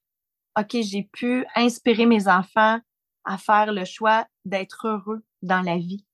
OK, 0.59 0.77
j'ai 0.81 1.03
pu 1.03 1.45
inspirer 1.55 2.05
mes 2.05 2.27
enfants 2.27 2.79
à 3.25 3.37
faire 3.37 3.71
le 3.71 3.85
choix 3.85 4.27
d'être 4.45 4.87
heureux 4.87 5.23
dans 5.41 5.61
la 5.61 5.77
vie. 5.77 6.05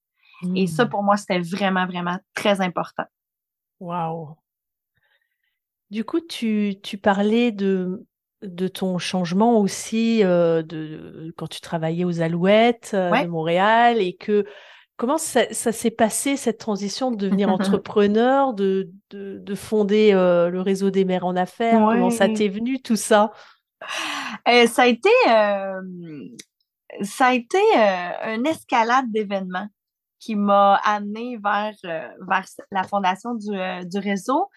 Et 0.56 0.68
ça, 0.68 0.86
mmh. 0.86 0.90
pour 0.90 1.04
moi, 1.04 1.18
c'était 1.18 1.40
vraiment, 1.40 1.86
vraiment 1.86 2.18
très 2.34 2.62
important. 2.62 3.04
Wow. 3.82 4.38
Du 5.90 6.04
coup, 6.04 6.20
tu, 6.20 6.76
tu 6.84 6.98
parlais 6.98 7.52
de 7.52 8.06
de 8.42 8.68
ton 8.68 8.98
changement 8.98 9.60
aussi 9.60 10.24
euh, 10.24 10.64
de 10.64 11.34
quand 11.38 11.48
tu 11.48 11.60
travaillais 11.62 12.06
aux 12.06 12.22
Alouettes 12.22 12.92
euh, 12.94 13.24
de 13.24 13.28
Montréal 13.28 14.02
et 14.02 14.16
que 14.16 14.46
comment 14.96 15.18
ça, 15.18 15.52
s'est 15.52 15.92
passé 15.92 16.38
cette 16.38 16.58
transition 16.58 17.12
de 17.12 17.18
devenir 17.18 17.50
entrepreneur, 17.50 18.54
de, 18.54 18.90
de, 19.12 19.56
fonder 19.56 20.12
euh, 20.14 20.50
le 20.50 20.62
réseau 20.62 20.90
des 20.90 21.06
mères 21.06 21.26
en 21.26 21.36
affaires, 21.36 21.80
comment 21.80 22.10
ça 22.10 22.30
t'est 22.30 22.48
venu 22.48 22.82
tout 22.82 22.96
ça? 22.96 23.32
Ça 24.46 24.84
a 24.84 24.88
été 24.88 25.10
ça 27.02 27.28
a 27.28 27.34
été 27.34 27.60
une 28.26 28.48
escalade 28.48 29.06
d'événements 29.10 29.68
qui 30.20 30.36
m'a 30.36 30.76
amené 30.84 31.38
vers, 31.42 31.74
vers 31.84 32.46
la 32.72 32.84
fondation 32.84 33.36
du, 33.36 33.52
du 33.86 34.00
réseau 34.00 34.50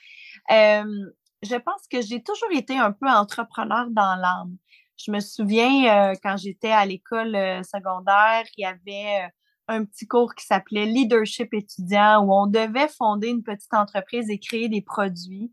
je 1.42 1.56
pense 1.56 1.86
que 1.90 2.00
j'ai 2.00 2.22
toujours 2.22 2.50
été 2.52 2.78
un 2.78 2.92
peu 2.92 3.08
entrepreneur 3.08 3.86
dans 3.90 4.14
l'âme. 4.16 4.56
Je 4.96 5.10
me 5.10 5.20
souviens 5.20 6.12
euh, 6.12 6.14
quand 6.22 6.36
j'étais 6.36 6.70
à 6.70 6.86
l'école 6.86 7.34
euh, 7.34 7.62
secondaire, 7.64 8.44
il 8.56 8.62
y 8.62 8.64
avait 8.64 9.24
euh, 9.24 9.28
un 9.68 9.84
petit 9.84 10.06
cours 10.06 10.34
qui 10.34 10.46
s'appelait 10.46 10.86
Leadership 10.86 11.52
étudiant 11.52 12.24
où 12.24 12.32
on 12.32 12.46
devait 12.46 12.88
fonder 12.88 13.28
une 13.28 13.42
petite 13.42 13.74
entreprise 13.74 14.30
et 14.30 14.38
créer 14.38 14.68
des 14.68 14.82
produits, 14.82 15.52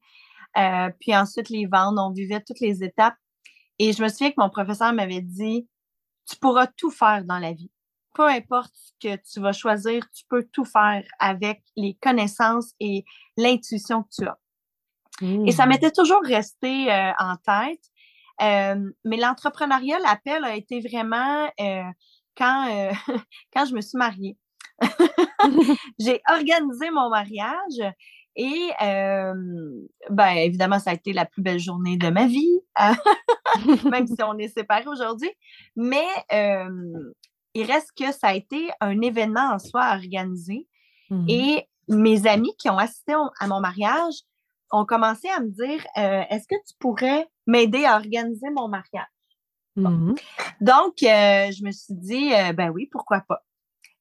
puis 0.99 1.15
ensuite 1.15 1.49
les 1.49 1.67
vendre. 1.67 2.01
On 2.05 2.11
vivait 2.11 2.41
toutes 2.41 2.59
les 2.59 2.83
étapes. 2.83 3.15
Et 3.77 3.93
je 3.93 4.03
me 4.03 4.09
souviens 4.09 4.31
que 4.31 4.39
mon 4.41 4.49
professeur 4.49 4.91
m'avait 4.93 5.21
dit, 5.21 5.69
tu 6.29 6.35
pourras 6.37 6.67
tout 6.67 6.91
faire 6.91 7.23
dans 7.23 7.39
la 7.39 7.53
vie. 7.53 7.71
peu 8.13 8.27
importe 8.27 8.73
ce 8.75 8.91
que 8.99 9.15
tu 9.31 9.39
vas 9.39 9.53
choisir, 9.53 10.09
tu 10.11 10.25
peux 10.27 10.43
tout 10.51 10.65
faire 10.65 11.03
avec 11.19 11.63
les 11.77 11.97
connaissances 12.01 12.73
et 12.79 13.05
l'intuition 13.37 14.03
que 14.03 14.09
tu 14.11 14.27
as. 14.27 14.37
Et 15.21 15.51
ça 15.51 15.65
mmh. 15.65 15.69
m'était 15.69 15.91
toujours 15.91 16.21
resté 16.23 16.91
euh, 16.91 17.11
en 17.19 17.35
tête. 17.35 17.83
Euh, 18.41 18.91
mais 19.03 19.17
l'entrepreneuriat, 19.17 19.99
l'appel 19.99 20.43
a 20.43 20.55
été 20.55 20.79
vraiment 20.79 21.49
euh, 21.59 21.83
quand, 22.37 22.91
quand 23.53 23.65
je 23.65 23.75
me 23.75 23.81
suis 23.81 23.97
mariée. 23.97 24.37
J'ai 25.99 26.21
organisé 26.29 26.89
mon 26.89 27.09
mariage 27.09 27.93
et 28.35 28.69
ben, 28.79 30.29
évidemment, 30.37 30.79
ça 30.79 30.91
a 30.91 30.93
été 30.93 31.11
la 31.11 31.25
plus 31.25 31.41
belle 31.41 31.59
journée 31.59 31.97
de 31.97 32.09
ma 32.09 32.27
vie, 32.27 32.61
même 33.91 34.07
si 34.07 34.23
on 34.23 34.37
est 34.37 34.47
séparés 34.47 34.87
aujourd'hui. 34.87 35.31
Mais 35.75 36.07
il 36.31 37.63
reste 37.63 37.91
que 37.97 38.13
ça 38.13 38.27
a 38.27 38.35
été 38.35 38.69
un 38.79 39.01
événement 39.01 39.51
en 39.53 39.59
soi 39.59 39.81
à 39.81 39.97
organiser. 39.97 40.67
Mmh 41.09 41.25
et 41.27 41.67
mes 41.89 42.27
amis 42.27 42.53
qui 42.59 42.69
ont 42.69 42.77
assisté 42.77 43.13
à 43.39 43.47
mon 43.47 43.59
mariage 43.59 44.13
ont 44.71 44.85
commencé 44.85 45.27
à 45.29 45.39
me 45.39 45.49
dire 45.49 45.85
Est-ce 45.95 46.47
que 46.47 46.55
tu 46.67 46.73
pourrais 46.79 47.27
m'aider 47.47 47.85
à 47.85 47.95
organiser 47.95 48.49
mon 48.51 48.67
mariage? 48.67 49.07
Mmh 49.75 50.15
Donc, 50.61 50.95
je 50.99 51.63
me 51.63 51.71
suis 51.71 51.93
dit 51.93 52.29
Ben 52.55 52.69
oui, 52.69 52.87
pourquoi 52.91 53.21
pas. 53.21 53.43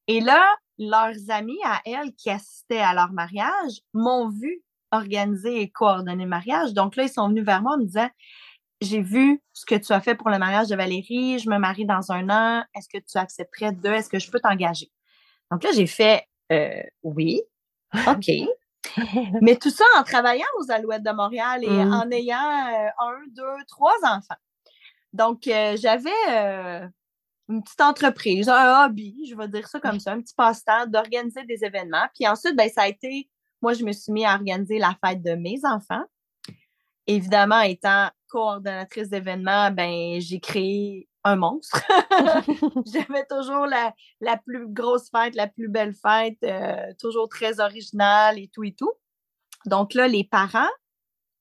Et 0.06 0.20
là, 0.20 0.42
leurs 0.78 1.16
amis 1.28 1.58
à 1.64 1.80
elles 1.84 2.14
qui 2.14 2.30
assistaient 2.30 2.80
à 2.80 2.94
leur 2.94 3.12
mariage 3.12 3.80
m'ont 3.92 4.28
vu 4.28 4.62
organiser 4.90 5.60
et 5.60 5.70
coordonner 5.70 6.24
le 6.24 6.28
mariage. 6.28 6.72
Donc 6.72 6.96
là, 6.96 7.04
ils 7.04 7.10
sont 7.10 7.28
venus 7.28 7.44
vers 7.44 7.62
moi 7.62 7.74
en 7.74 7.78
me 7.78 7.84
disant 7.84 8.08
J'ai 8.80 9.02
vu 9.02 9.42
ce 9.52 9.66
que 9.66 9.74
tu 9.74 9.92
as 9.92 10.00
fait 10.00 10.14
pour 10.14 10.30
le 10.30 10.38
mariage 10.38 10.68
de 10.68 10.76
Valérie, 10.76 11.38
je 11.38 11.50
me 11.50 11.58
marie 11.58 11.84
dans 11.84 12.12
un 12.12 12.28
an, 12.30 12.64
est-ce 12.74 12.88
que 12.88 13.02
tu 13.04 13.18
accepterais 13.18 13.72
de, 13.72 13.88
est-ce 13.88 14.08
que 14.08 14.18
je 14.18 14.30
peux 14.30 14.40
t'engager? 14.40 14.90
Donc 15.50 15.62
là, 15.62 15.70
j'ai 15.74 15.86
fait 15.86 16.24
euh, 16.52 16.82
Oui, 17.02 17.42
OK. 18.06 18.30
Mais 19.42 19.56
tout 19.56 19.70
ça 19.70 19.84
en 19.98 20.02
travaillant 20.02 20.46
aux 20.58 20.70
Alouettes 20.70 21.02
de 21.02 21.10
Montréal 21.10 21.64
et 21.64 21.84
mmh. 21.84 21.92
en 21.92 22.10
ayant 22.10 22.36
euh, 22.36 22.88
un, 22.98 23.18
deux, 23.30 23.64
trois 23.66 23.96
enfants. 24.04 24.36
Donc, 25.12 25.46
euh, 25.46 25.76
j'avais 25.76 26.10
une 27.48 27.62
petite 27.62 27.80
entreprise, 27.80 28.48
un 28.48 28.84
hobby, 28.84 29.26
je 29.28 29.34
vais 29.34 29.48
dire 29.48 29.66
ça 29.68 29.80
comme 29.80 30.00
ça, 30.00 30.12
un 30.12 30.20
petit 30.20 30.34
passe-temps 30.34 30.86
d'organiser 30.86 31.44
des 31.44 31.64
événements. 31.64 32.06
Puis 32.14 32.28
ensuite, 32.28 32.56
ben, 32.56 32.68
ça 32.68 32.82
a 32.82 32.88
été, 32.88 33.28
moi, 33.62 33.72
je 33.72 33.84
me 33.84 33.92
suis 33.92 34.12
mis 34.12 34.26
à 34.26 34.34
organiser 34.34 34.78
la 34.78 34.94
fête 35.04 35.22
de 35.22 35.32
mes 35.32 35.60
enfants. 35.64 36.04
Évidemment, 37.06 37.60
étant 37.62 38.10
coordonnatrice 38.28 39.08
d'événements, 39.08 39.70
ben, 39.70 40.20
j'ai 40.20 40.40
créé 40.40 41.07
un 41.28 41.36
monstre. 41.36 41.80
J'avais 42.92 43.24
toujours 43.28 43.66
la, 43.66 43.94
la, 44.20 44.36
plus 44.36 44.66
grosse 44.68 45.10
fête, 45.10 45.34
la 45.34 45.46
plus 45.46 45.68
belle 45.68 45.94
fête, 45.94 46.38
euh, 46.44 46.92
toujours 46.98 47.28
très 47.28 47.60
originale 47.60 48.38
et 48.38 48.48
tout 48.52 48.64
et 48.64 48.72
tout. 48.72 48.92
Donc 49.66 49.94
là, 49.94 50.08
les 50.08 50.24
parents 50.24 50.70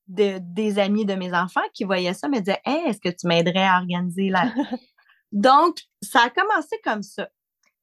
de, 0.06 0.38
des 0.40 0.78
amis 0.78 1.04
de 1.04 1.14
mes 1.14 1.34
enfants 1.34 1.60
qui 1.74 1.84
voyaient 1.84 2.14
ça 2.14 2.28
me 2.28 2.38
disaient 2.38 2.60
Hey, 2.64 2.88
est-ce 2.88 3.00
que 3.00 3.08
tu 3.08 3.26
m'aiderais 3.26 3.66
à 3.66 3.78
organiser 3.78 4.30
la, 4.30 4.52
Donc, 5.32 5.80
ça 6.02 6.22
a 6.22 6.30
commencé 6.30 6.76
comme 6.82 7.02
ça. 7.02 7.28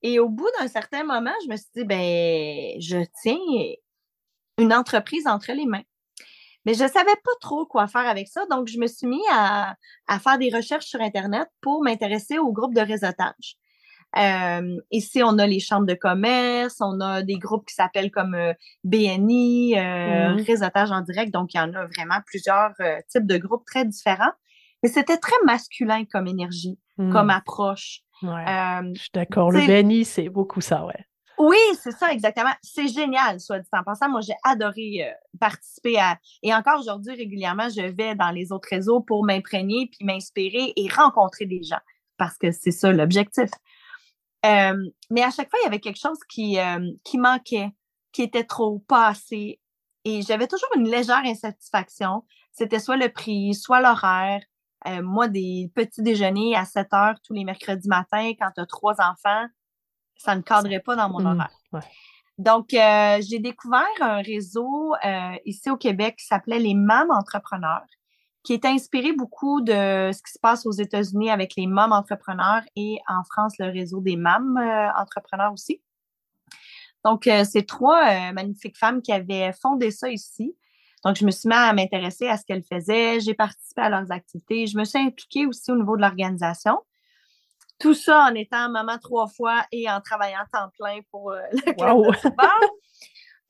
Et 0.02 0.20
au 0.20 0.30
bout 0.30 0.48
d'un 0.60 0.68
certain 0.68 1.04
moment, 1.04 1.34
je 1.44 1.50
me 1.50 1.58
suis 1.58 1.70
dit, 1.76 1.84
ben, 1.84 2.80
je 2.80 3.06
tiens 3.22 3.38
une 4.58 4.74
entreprise 4.74 5.28
entre 5.28 5.52
les 5.52 5.66
mains. 5.66 5.84
Mais 6.66 6.74
je 6.74 6.84
ne 6.84 6.90
savais 6.90 7.16
pas 7.24 7.32
trop 7.42 7.66
quoi 7.66 7.88
faire 7.88 8.08
avec 8.08 8.28
ça, 8.28 8.46
donc 8.50 8.68
je 8.68 8.80
me 8.80 8.88
suis 8.88 9.08
mis 9.08 9.22
à, 9.32 9.76
faire 10.20 10.38
des 10.38 10.50
recherches 10.50 10.86
sur 10.86 11.00
Internet 11.02 11.48
pour 11.62 11.84
m'intéresser 11.84 12.38
au 12.40 12.52
groupe 12.52 12.74
de 12.74 12.82
réseautage. 12.82 13.58
Euh, 14.18 14.78
ici, 14.92 15.22
on 15.24 15.38
a 15.38 15.46
les 15.46 15.60
chambres 15.60 15.86
de 15.86 15.94
commerce, 15.94 16.78
on 16.80 17.02
a 17.02 17.22
des 17.22 17.38
groupes 17.38 17.66
qui 17.68 17.76
s'appellent 17.76 18.12
comme 18.12 18.34
euh, 18.34 18.54
BNI, 18.84 19.78
euh, 19.78 20.34
mmh 20.34 20.44
réseautage 20.46 20.92
en 20.92 21.02
direct, 21.02 21.34
donc 21.34 21.54
il 21.54 21.58
y 21.58 21.60
en 21.60 21.74
a 21.74 21.86
vraiment 21.86 22.20
plusieurs 22.26 22.72
types 23.10 23.28
de 23.28 23.38
groupes 23.38 23.66
très 23.66 23.86
différents. 23.86 24.32
Mais 24.84 24.90
c'était 24.90 25.18
très 25.18 25.36
masculin 25.46 26.04
comme 26.06 26.28
énergie, 26.28 26.80
comme 26.98 27.28
mmh. 27.28 27.30
approche. 27.30 28.02
je 28.22 28.94
suis 28.96 29.10
d'accord. 29.14 29.52
Le 29.52 29.62
BNI, 29.62 30.06
c'est 30.06 30.30
beaucoup 30.30 30.62
ça, 30.62 30.86
ouais. 30.86 31.06
Oui, 31.38 31.58
c'est 31.82 31.92
ça, 31.92 32.12
exactement. 32.12 32.52
C'est 32.62 32.88
génial, 32.88 33.40
soit 33.40 33.60
dit 33.60 33.70
en 33.74 33.84
passant. 33.84 34.10
Moi, 34.10 34.22
j'ai 34.22 34.36
adoré 34.44 35.06
participer 35.40 35.98
à. 36.00 36.18
Et 36.44 36.54
encore 36.54 36.80
aujourd'hui, 36.80 37.16
régulièrement, 37.16 37.70
je 37.70 37.82
vais 37.82 38.16
dans 38.16 38.32
les 38.32 38.52
autres 38.52 38.70
réseaux 38.70 39.02
pour 39.02 39.24
m'imprégner, 39.26 39.90
puis 39.92 40.06
m'inspirer 40.06 40.74
et 40.76 40.88
rencontrer 40.88 41.46
des 41.46 41.64
gens, 41.64 41.80
parce 42.18 42.38
que 42.38 42.52
c'est 42.52 42.72
ça 42.72 42.92
l'objectif. 42.92 43.50
mais 44.44 45.24
à 45.24 45.32
chaque 45.32 45.50
fois, 45.50 45.60
il 45.62 45.64
y 45.64 45.68
avait 45.68 45.80
quelque 45.80 46.00
chose 46.00 46.20
qui, 46.30 46.58
qui 47.04 47.18
manquait, 47.18 47.72
qui 48.12 48.22
était 48.22 48.46
trop, 48.46 48.80
pas 48.80 49.08
assez. 49.08 49.60
Et 50.06 50.22
j'avais 50.22 50.48
toujours 50.48 50.70
une 50.76 50.90
légère 50.90 51.24
insatisfaction. 51.26 52.24
C'était 52.52 52.80
soit 52.80 52.98
le 52.98 53.10
prix, 53.10 53.54
soit 53.54 53.82
l'horaire, 53.82 54.42
euh, 54.88 55.02
moi, 55.02 55.28
des 55.28 55.72
petits 55.74 56.04
déjeuners 56.04 56.56
à 56.56 56.66
7 56.66 56.94
heures 56.94 57.16
tous 57.24 57.34
les 57.34 57.44
mercredis 57.44 57.88
matins 57.88 58.32
quand 58.40 58.52
tu 58.54 58.62
as 58.62 58.66
trois 58.66 58.96
enfants, 59.02 59.46
ça 60.18 60.36
ne 60.36 60.42
cadrait 60.42 60.80
pas 60.80 60.96
dans 60.96 61.10
mon 61.10 61.22
mmh, 61.22 61.26
horaire. 61.26 61.84
Donc, 62.38 62.74
euh, 62.74 63.22
j'ai 63.22 63.40
découvert 63.40 63.86
un 64.02 64.22
réseau 64.22 64.94
euh, 65.06 65.36
ici 65.46 65.70
au 65.70 65.78
Québec 65.78 66.18
qui 66.18 66.26
s'appelait 66.26 66.60
les 66.60 66.74
MAM 66.74 67.10
Entrepreneurs, 67.12 67.86
qui 68.44 68.54
est 68.54 68.66
inspiré 68.66 69.14
beaucoup 69.14 69.62
de 69.62 70.12
ce 70.12 70.22
qui 70.22 70.34
se 70.34 70.40
passe 70.40 70.66
aux 70.66 70.72
États-Unis 70.72 71.30
avec 71.30 71.56
les 71.56 71.66
MAM 71.66 71.94
Entrepreneurs 71.94 72.64
et 72.76 73.00
en 73.08 73.24
France, 73.24 73.54
le 73.58 73.68
réseau 73.68 74.02
des 74.02 74.18
MAM 74.18 74.58
Entrepreneurs 74.98 75.54
aussi. 75.54 75.82
Donc, 77.06 77.30
c'est 77.46 77.68
trois 77.68 78.32
magnifiques 78.34 78.78
femmes 78.78 79.02
qui 79.02 79.12
avaient 79.12 79.54
fondé 79.54 79.92
ça 79.92 80.10
ici. 80.10 80.56
Donc, 81.06 81.18
je 81.18 81.26
me 81.26 81.30
suis 81.30 81.48
mis 81.48 81.56
à 81.56 81.72
m'intéresser 81.72 82.28
à 82.28 82.36
ce 82.36 82.44
qu'elles 82.46 82.64
faisaient. 82.64 83.20
J'ai 83.20 83.36
participé 83.36 83.82
à 83.82 83.90
leurs 83.90 84.12
activités. 84.12 84.66
Je 84.66 84.76
me 84.78 84.84
suis 84.84 84.98
impliquée 84.98 85.46
aussi 85.46 85.72
au 85.72 85.76
niveau 85.76 85.96
de 85.96 86.02
l'organisation. 86.02 86.80
Tout 87.80 87.94
ça 87.94 88.28
en 88.30 88.36
étant 88.36 88.70
maman 88.70 88.98
trois 88.98 89.28
fois 89.28 89.66
et 89.72 89.90
en 89.90 90.00
travaillant 90.02 90.46
temps 90.52 90.70
plein 90.78 91.00
pour 91.12 91.32
euh, 91.32 91.42
le 91.52 91.74
club 91.74 91.78
de 91.78 92.28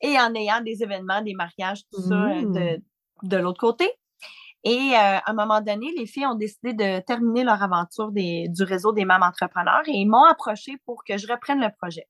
et 0.00 0.18
en 0.18 0.34
ayant 0.34 0.60
des 0.60 0.82
événements, 0.82 1.22
des 1.22 1.34
mariages, 1.34 1.82
tout 1.92 2.02
ça 2.02 2.14
euh, 2.14 2.42
mmh. 2.42 2.78
de, 3.22 3.36
l'autre 3.36 3.60
côté. 3.60 3.88
Et 4.64 4.92
euh, 4.92 5.18
à 5.18 5.30
un 5.30 5.32
moment 5.32 5.60
donné, 5.60 5.92
les 5.96 6.06
filles 6.06 6.26
ont 6.26 6.34
décidé 6.34 6.74
de 6.74 7.00
terminer 7.00 7.44
leur 7.44 7.62
aventure 7.62 8.10
du 8.12 8.62
réseau 8.64 8.92
des 8.92 9.04
mamans 9.04 9.26
entrepreneurs 9.26 9.82
et 9.86 9.92
ils 9.92 10.06
m'ont 10.06 10.24
approché 10.24 10.76
pour 10.84 11.04
que 11.04 11.16
je 11.16 11.26
reprenne 11.28 11.60
le 11.60 11.68
projet. 11.78 12.08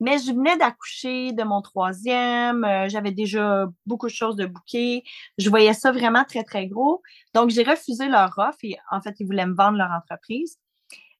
Mais 0.00 0.18
je 0.18 0.32
venais 0.32 0.56
d'accoucher 0.56 1.32
de 1.32 1.42
mon 1.42 1.60
troisième, 1.60 2.64
euh, 2.64 2.88
j'avais 2.88 3.10
déjà 3.10 3.66
beaucoup 3.84 4.06
de 4.06 4.12
choses 4.12 4.36
de 4.36 4.46
bouquet. 4.46 5.02
Je 5.38 5.50
voyais 5.50 5.72
ça 5.72 5.90
vraiment 5.90 6.24
très, 6.24 6.44
très 6.44 6.68
gros. 6.68 7.02
Donc, 7.34 7.50
j'ai 7.50 7.64
refusé 7.64 8.08
leur 8.08 8.32
offre 8.38 8.58
et 8.62 8.76
en 8.92 9.00
fait, 9.00 9.14
ils 9.18 9.26
voulaient 9.26 9.46
me 9.46 9.56
vendre 9.56 9.76
leur 9.76 9.90
entreprise. 9.90 10.58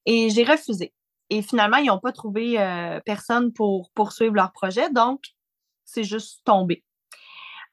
Et 0.05 0.29
j'ai 0.29 0.43
refusé. 0.43 0.93
Et 1.29 1.41
finalement, 1.41 1.77
ils 1.77 1.87
n'ont 1.87 1.99
pas 1.99 2.11
trouvé 2.11 2.59
euh, 2.59 2.99
personne 3.05 3.53
pour 3.53 3.91
poursuivre 3.91 4.33
leur 4.33 4.51
projet. 4.51 4.89
Donc, 4.91 5.21
c'est 5.85 6.03
juste 6.03 6.41
tombé. 6.43 6.83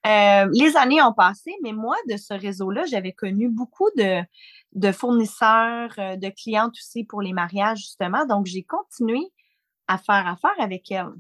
Euh, 0.06 0.48
les 0.52 0.76
années 0.76 1.02
ont 1.02 1.12
passé, 1.12 1.52
mais 1.62 1.72
moi, 1.72 1.96
de 2.08 2.16
ce 2.16 2.34
réseau-là, 2.34 2.84
j'avais 2.84 3.12
connu 3.12 3.48
beaucoup 3.48 3.88
de, 3.96 4.92
fournisseurs, 4.92 5.94
de 5.96 6.28
clientes 6.28 6.74
aussi 6.78 7.04
pour 7.04 7.22
les 7.22 7.32
mariages, 7.32 7.78
justement. 7.78 8.26
Donc, 8.26 8.46
j'ai 8.46 8.62
continué 8.62 9.20
à 9.88 9.98
faire 9.98 10.26
affaire 10.26 10.54
avec 10.58 10.90
elle. 10.90 11.12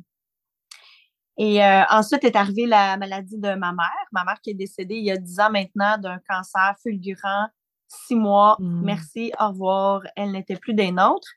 Et 1.38 1.62
euh, 1.62 1.82
ensuite 1.90 2.24
est 2.24 2.36
arrivée 2.36 2.66
la 2.66 2.96
maladie 2.96 3.36
de 3.36 3.54
ma 3.54 3.72
mère. 3.72 4.06
Ma 4.12 4.24
mère 4.24 4.40
qui 4.40 4.50
est 4.50 4.54
décédée 4.54 4.96
il 4.96 5.04
y 5.04 5.10
a 5.10 5.18
dix 5.18 5.38
ans 5.38 5.50
maintenant 5.50 5.98
d'un 5.98 6.18
cancer 6.28 6.74
fulgurant, 6.82 7.48
six 7.88 8.14
mois. 8.14 8.56
Mmh. 8.58 8.82
Merci, 8.84 9.32
au 9.40 9.48
revoir. 9.48 10.02
Elle 10.16 10.32
n'était 10.32 10.56
plus 10.56 10.74
des 10.74 10.92
nôtres. 10.92 11.28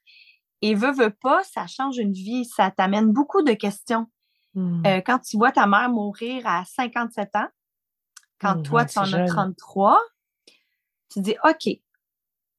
Et 0.62 0.76
veut, 0.76 0.92
veut 0.92 1.16
pas, 1.22 1.44
ça 1.44 1.68
change 1.68 1.98
une 1.98 2.12
vie. 2.12 2.46
Ça 2.46 2.72
t'amène 2.72 3.12
beaucoup 3.12 3.42
de 3.42 3.54
questions. 3.54 4.08
Mmh. 4.56 4.86
Euh, 4.86 5.02
quand 5.06 5.20
tu 5.20 5.38
vois 5.38 5.52
ta 5.52 5.68
mère 5.68 5.90
mourir 5.90 6.46
à 6.46 6.66
57 6.66 7.36
ans, 7.36 7.48
quand 8.40 8.56
mmh, 8.56 8.64
toi, 8.64 8.86
tu 8.86 9.00
en 9.00 9.14
as 9.14 9.26
33, 9.26 10.02
tu 11.12 11.22
dis, 11.22 11.36
OK, 11.44 11.70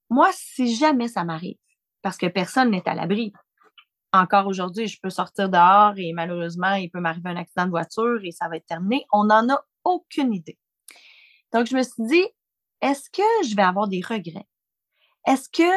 moi, 0.09 0.29
si 0.33 0.74
jamais 0.74 1.09
ça 1.09 1.24
m'arrive, 1.24 1.57
parce 2.03 2.16
que 2.16 2.26
personne 2.26 2.70
n'est 2.70 2.87
à 2.88 2.94
l'abri, 2.94 3.33
encore 4.12 4.46
aujourd'hui, 4.46 4.88
je 4.88 4.98
peux 5.00 5.11
sortir 5.11 5.48
dehors 5.48 5.94
et 5.96 6.12
malheureusement, 6.12 6.74
il 6.74 6.90
peut 6.90 7.00
m'arriver 7.00 7.31
un 7.31 7.37
accident 7.37 7.66
de 7.66 7.70
voiture 7.70 8.18
et 8.24 8.33
ça 8.33 8.48
va 8.48 8.57
être 8.57 8.66
terminé. 8.66 9.07
On 9.12 9.24
n'en 9.24 9.48
a 9.48 9.64
aucune 9.85 10.35
idée. 10.35 10.59
Donc, 11.53 11.66
je 11.66 11.76
me 11.76 11.83
suis 11.83 12.03
dit, 12.03 12.24
est-ce 12.83 13.11
que 13.11 13.49
je 13.49 13.55
vais 13.55 13.62
avoir 13.62 13.88
des 13.88 14.01
regrets? 14.01 14.49
Est-ce 15.27 15.49
que 15.49 15.71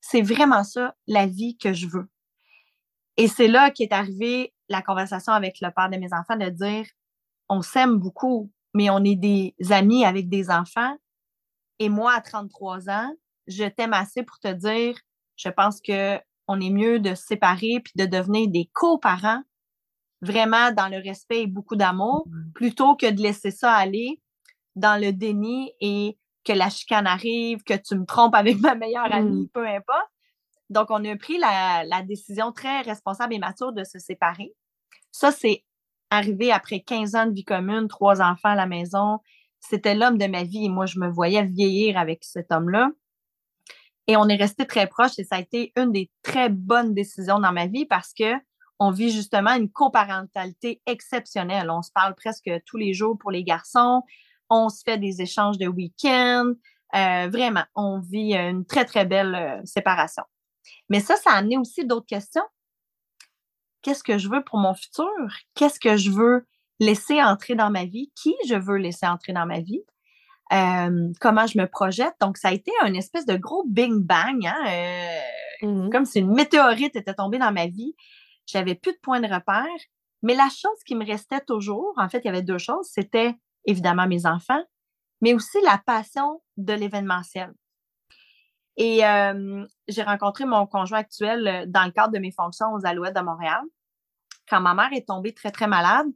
c'est 0.00 0.22
vraiment 0.22 0.64
ça 0.64 0.94
la 1.06 1.26
vie 1.26 1.56
que 1.56 1.72
je 1.72 1.86
veux? 1.86 2.08
Et 3.16 3.28
c'est 3.28 3.48
là 3.48 3.70
qu'est 3.70 3.92
arrivée 3.92 4.54
la 4.68 4.82
conversation 4.82 5.32
avec 5.32 5.60
le 5.60 5.70
père 5.70 5.90
de 5.90 5.96
mes 5.96 6.12
enfants 6.12 6.36
de 6.36 6.48
dire, 6.48 6.86
on 7.48 7.62
s'aime 7.62 7.96
beaucoup, 7.98 8.50
mais 8.72 8.88
on 8.90 9.04
est 9.04 9.16
des 9.16 9.54
amis 9.70 10.04
avec 10.04 10.28
des 10.28 10.50
enfants. 10.50 10.96
Et 11.80 11.88
moi, 11.88 12.14
à 12.14 12.20
33 12.20 12.88
ans, 12.88 13.12
je 13.46 13.64
t'aime 13.64 13.92
assez 13.92 14.22
pour 14.22 14.38
te 14.38 14.52
dire, 14.52 14.96
je 15.36 15.48
pense 15.48 15.80
que 15.80 16.18
on 16.46 16.60
est 16.60 16.70
mieux 16.70 16.98
de 16.98 17.14
se 17.14 17.24
séparer 17.26 17.80
puis 17.84 17.92
de 17.96 18.06
devenir 18.06 18.48
des 18.48 18.68
coparents, 18.72 19.42
vraiment 20.20 20.72
dans 20.72 20.88
le 20.88 20.98
respect 20.98 21.42
et 21.42 21.46
beaucoup 21.46 21.76
d'amour, 21.76 22.26
mm. 22.26 22.52
plutôt 22.54 22.96
que 22.96 23.10
de 23.10 23.20
laisser 23.20 23.50
ça 23.50 23.72
aller 23.72 24.20
dans 24.76 25.00
le 25.00 25.12
déni 25.12 25.72
et 25.80 26.18
que 26.44 26.52
la 26.52 26.70
chicane 26.70 27.06
arrive, 27.06 27.62
que 27.62 27.74
tu 27.74 27.96
me 27.96 28.06
trompes 28.06 28.34
avec 28.34 28.58
ma 28.60 28.74
meilleure 28.74 29.12
amie, 29.12 29.44
mm. 29.44 29.48
peu 29.48 29.66
importe. 29.66 30.10
Donc, 30.68 30.86
on 30.90 31.04
a 31.04 31.16
pris 31.16 31.38
la, 31.38 31.84
la, 31.84 32.02
décision 32.02 32.52
très 32.52 32.82
responsable 32.82 33.34
et 33.34 33.38
mature 33.38 33.72
de 33.72 33.82
se 33.82 33.98
séparer. 33.98 34.54
Ça, 35.10 35.32
c'est 35.32 35.64
arrivé 36.10 36.52
après 36.52 36.80
15 36.80 37.14
ans 37.16 37.26
de 37.26 37.32
vie 37.32 37.44
commune, 37.44 37.88
trois 37.88 38.20
enfants 38.20 38.50
à 38.50 38.54
la 38.54 38.66
maison. 38.66 39.18
C'était 39.58 39.94
l'homme 39.94 40.16
de 40.16 40.26
ma 40.26 40.44
vie 40.44 40.66
et 40.66 40.68
moi, 40.68 40.86
je 40.86 40.98
me 40.98 41.08
voyais 41.08 41.44
vieillir 41.44 41.98
avec 41.98 42.22
cet 42.22 42.52
homme-là. 42.52 42.90
Et 44.06 44.16
on 44.16 44.28
est 44.28 44.36
resté 44.36 44.66
très 44.66 44.86
proches 44.86 45.18
et 45.18 45.24
ça 45.24 45.36
a 45.36 45.40
été 45.40 45.72
une 45.76 45.92
des 45.92 46.10
très 46.22 46.48
bonnes 46.48 46.94
décisions 46.94 47.38
dans 47.38 47.52
ma 47.52 47.66
vie 47.66 47.86
parce 47.86 48.12
que 48.12 48.34
on 48.80 48.90
vit 48.90 49.10
justement 49.10 49.52
une 49.52 49.70
coparentalité 49.70 50.80
exceptionnelle. 50.86 51.70
On 51.70 51.82
se 51.82 51.92
parle 51.92 52.14
presque 52.14 52.50
tous 52.64 52.78
les 52.78 52.94
jours 52.94 53.18
pour 53.18 53.30
les 53.30 53.44
garçons. 53.44 54.02
On 54.50 54.68
se 54.68 54.82
fait 54.84 54.98
des 54.98 55.22
échanges 55.22 55.58
de 55.58 55.66
week-end. 55.66 56.52
Euh, 56.94 57.28
vraiment, 57.28 57.64
on 57.74 58.00
vit 58.00 58.34
une 58.34 58.66
très, 58.66 58.84
très 58.84 59.06
belle 59.06 59.34
euh, 59.34 59.60
séparation. 59.64 60.24
Mais 60.88 61.00
ça, 61.00 61.16
ça 61.16 61.30
a 61.30 61.36
amené 61.36 61.56
aussi 61.56 61.86
d'autres 61.86 62.06
questions. 62.06 62.44
Qu'est-ce 63.82 64.02
que 64.02 64.18
je 64.18 64.28
veux 64.28 64.42
pour 64.44 64.58
mon 64.58 64.74
futur? 64.74 65.08
Qu'est-ce 65.54 65.80
que 65.80 65.96
je 65.96 66.10
veux 66.10 66.46
laisser 66.80 67.22
entrer 67.22 67.54
dans 67.54 67.70
ma 67.70 67.84
vie? 67.84 68.12
Qui 68.20 68.34
je 68.48 68.56
veux 68.56 68.76
laisser 68.76 69.06
entrer 69.06 69.32
dans 69.32 69.46
ma 69.46 69.60
vie? 69.60 69.82
Euh, 70.52 71.12
comment 71.20 71.46
je 71.46 71.58
me 71.58 71.66
projette? 71.66 72.14
Donc, 72.20 72.36
ça 72.36 72.48
a 72.48 72.52
été 72.52 72.72
un 72.82 72.92
espèce 72.94 73.24
de 73.24 73.36
gros 73.36 73.64
bing 73.68 74.02
bang, 74.02 74.46
hein, 74.46 74.64
euh, 74.68 75.66
mmh 75.66 75.90
comme 75.90 76.06
si 76.06 76.20
une 76.20 76.32
météorite 76.32 76.96
était 76.96 77.14
tombée 77.14 77.38
dans 77.38 77.52
ma 77.52 77.66
vie. 77.66 77.94
J'avais 78.46 78.74
plus 78.74 78.92
de 78.92 78.98
points 79.02 79.20
de 79.20 79.32
repère. 79.32 79.64
Mais 80.22 80.34
la 80.34 80.48
chose 80.48 80.82
qui 80.84 80.94
me 80.94 81.06
restait 81.06 81.40
toujours, 81.40 81.94
en 81.96 82.08
fait, 82.08 82.18
il 82.18 82.26
y 82.26 82.28
avait 82.28 82.42
deux 82.42 82.58
choses. 82.58 82.88
C'était 82.90 83.34
évidemment 83.64 84.06
mes 84.06 84.26
enfants, 84.26 84.62
mais 85.20 85.34
aussi 85.34 85.58
la 85.64 85.78
passion 85.84 86.42
de 86.56 86.72
l'événementiel. 86.72 87.52
Et 88.76 89.04
euh, 89.04 89.66
j'ai 89.88 90.02
rencontré 90.02 90.46
mon 90.46 90.66
conjoint 90.66 91.00
actuel 91.00 91.66
dans 91.68 91.84
le 91.84 91.90
cadre 91.90 92.12
de 92.12 92.18
mes 92.18 92.32
fonctions 92.32 92.72
aux 92.72 92.86
Alouettes 92.86 93.16
de 93.16 93.20
Montréal. 93.20 93.60
Quand 94.48 94.60
ma 94.60 94.74
mère 94.74 94.92
est 94.92 95.06
tombée 95.06 95.34
très, 95.34 95.50
très 95.50 95.66
malade, 95.66 96.06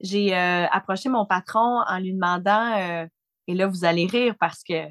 j'ai 0.00 0.34
approché 0.34 1.08
mon 1.08 1.26
patron 1.26 1.82
en 1.86 1.98
lui 1.98 2.12
demandant 2.12 3.08
et 3.46 3.54
là, 3.54 3.66
vous 3.66 3.84
allez 3.84 4.06
rire 4.06 4.34
parce 4.38 4.62
que 4.62 4.88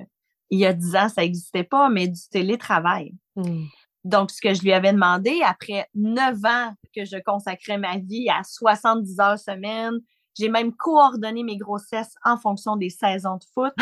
il 0.50 0.60
y 0.60 0.66
a 0.66 0.74
dix 0.74 0.96
ans, 0.96 1.10
ça 1.10 1.22
n'existait 1.22 1.64
pas, 1.64 1.90
mais 1.90 2.08
du 2.08 2.20
télétravail. 2.30 3.14
Mmh. 3.36 3.66
Donc, 4.04 4.30
ce 4.30 4.40
que 4.42 4.54
je 4.54 4.62
lui 4.62 4.74
avais 4.74 4.94
demandé, 4.94 5.42
après 5.44 5.88
neuf 5.96 6.38
ans 6.46 6.74
que 6.96 7.06
je 7.06 7.18
consacrais 7.26 7.78
ma 7.78 7.98
vie 7.98 8.30
à 8.30 8.44
70 8.44 9.20
heures 9.20 9.40
semaine, 9.40 10.00
j'ai 10.38 10.50
même 10.50 10.74
coordonné 10.74 11.44
mes 11.44 11.58
grossesses 11.58 12.16
en 12.24 12.38
fonction 12.38 12.76
des 12.76 12.90
saisons 12.90 13.38
de 13.38 13.44
foot. 13.54 13.74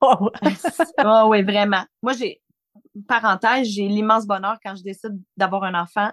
Oh, 0.00 0.30
oh 1.04 1.24
oui, 1.28 1.42
vraiment. 1.42 1.84
Moi, 2.02 2.12
j'ai, 2.14 2.42
parenthèse, 3.06 3.68
j'ai 3.68 3.86
l'immense 3.86 4.26
bonheur 4.26 4.58
quand 4.64 4.74
je 4.74 4.82
décide 4.82 5.20
d'avoir 5.36 5.64
un 5.64 5.80
enfant. 5.80 6.10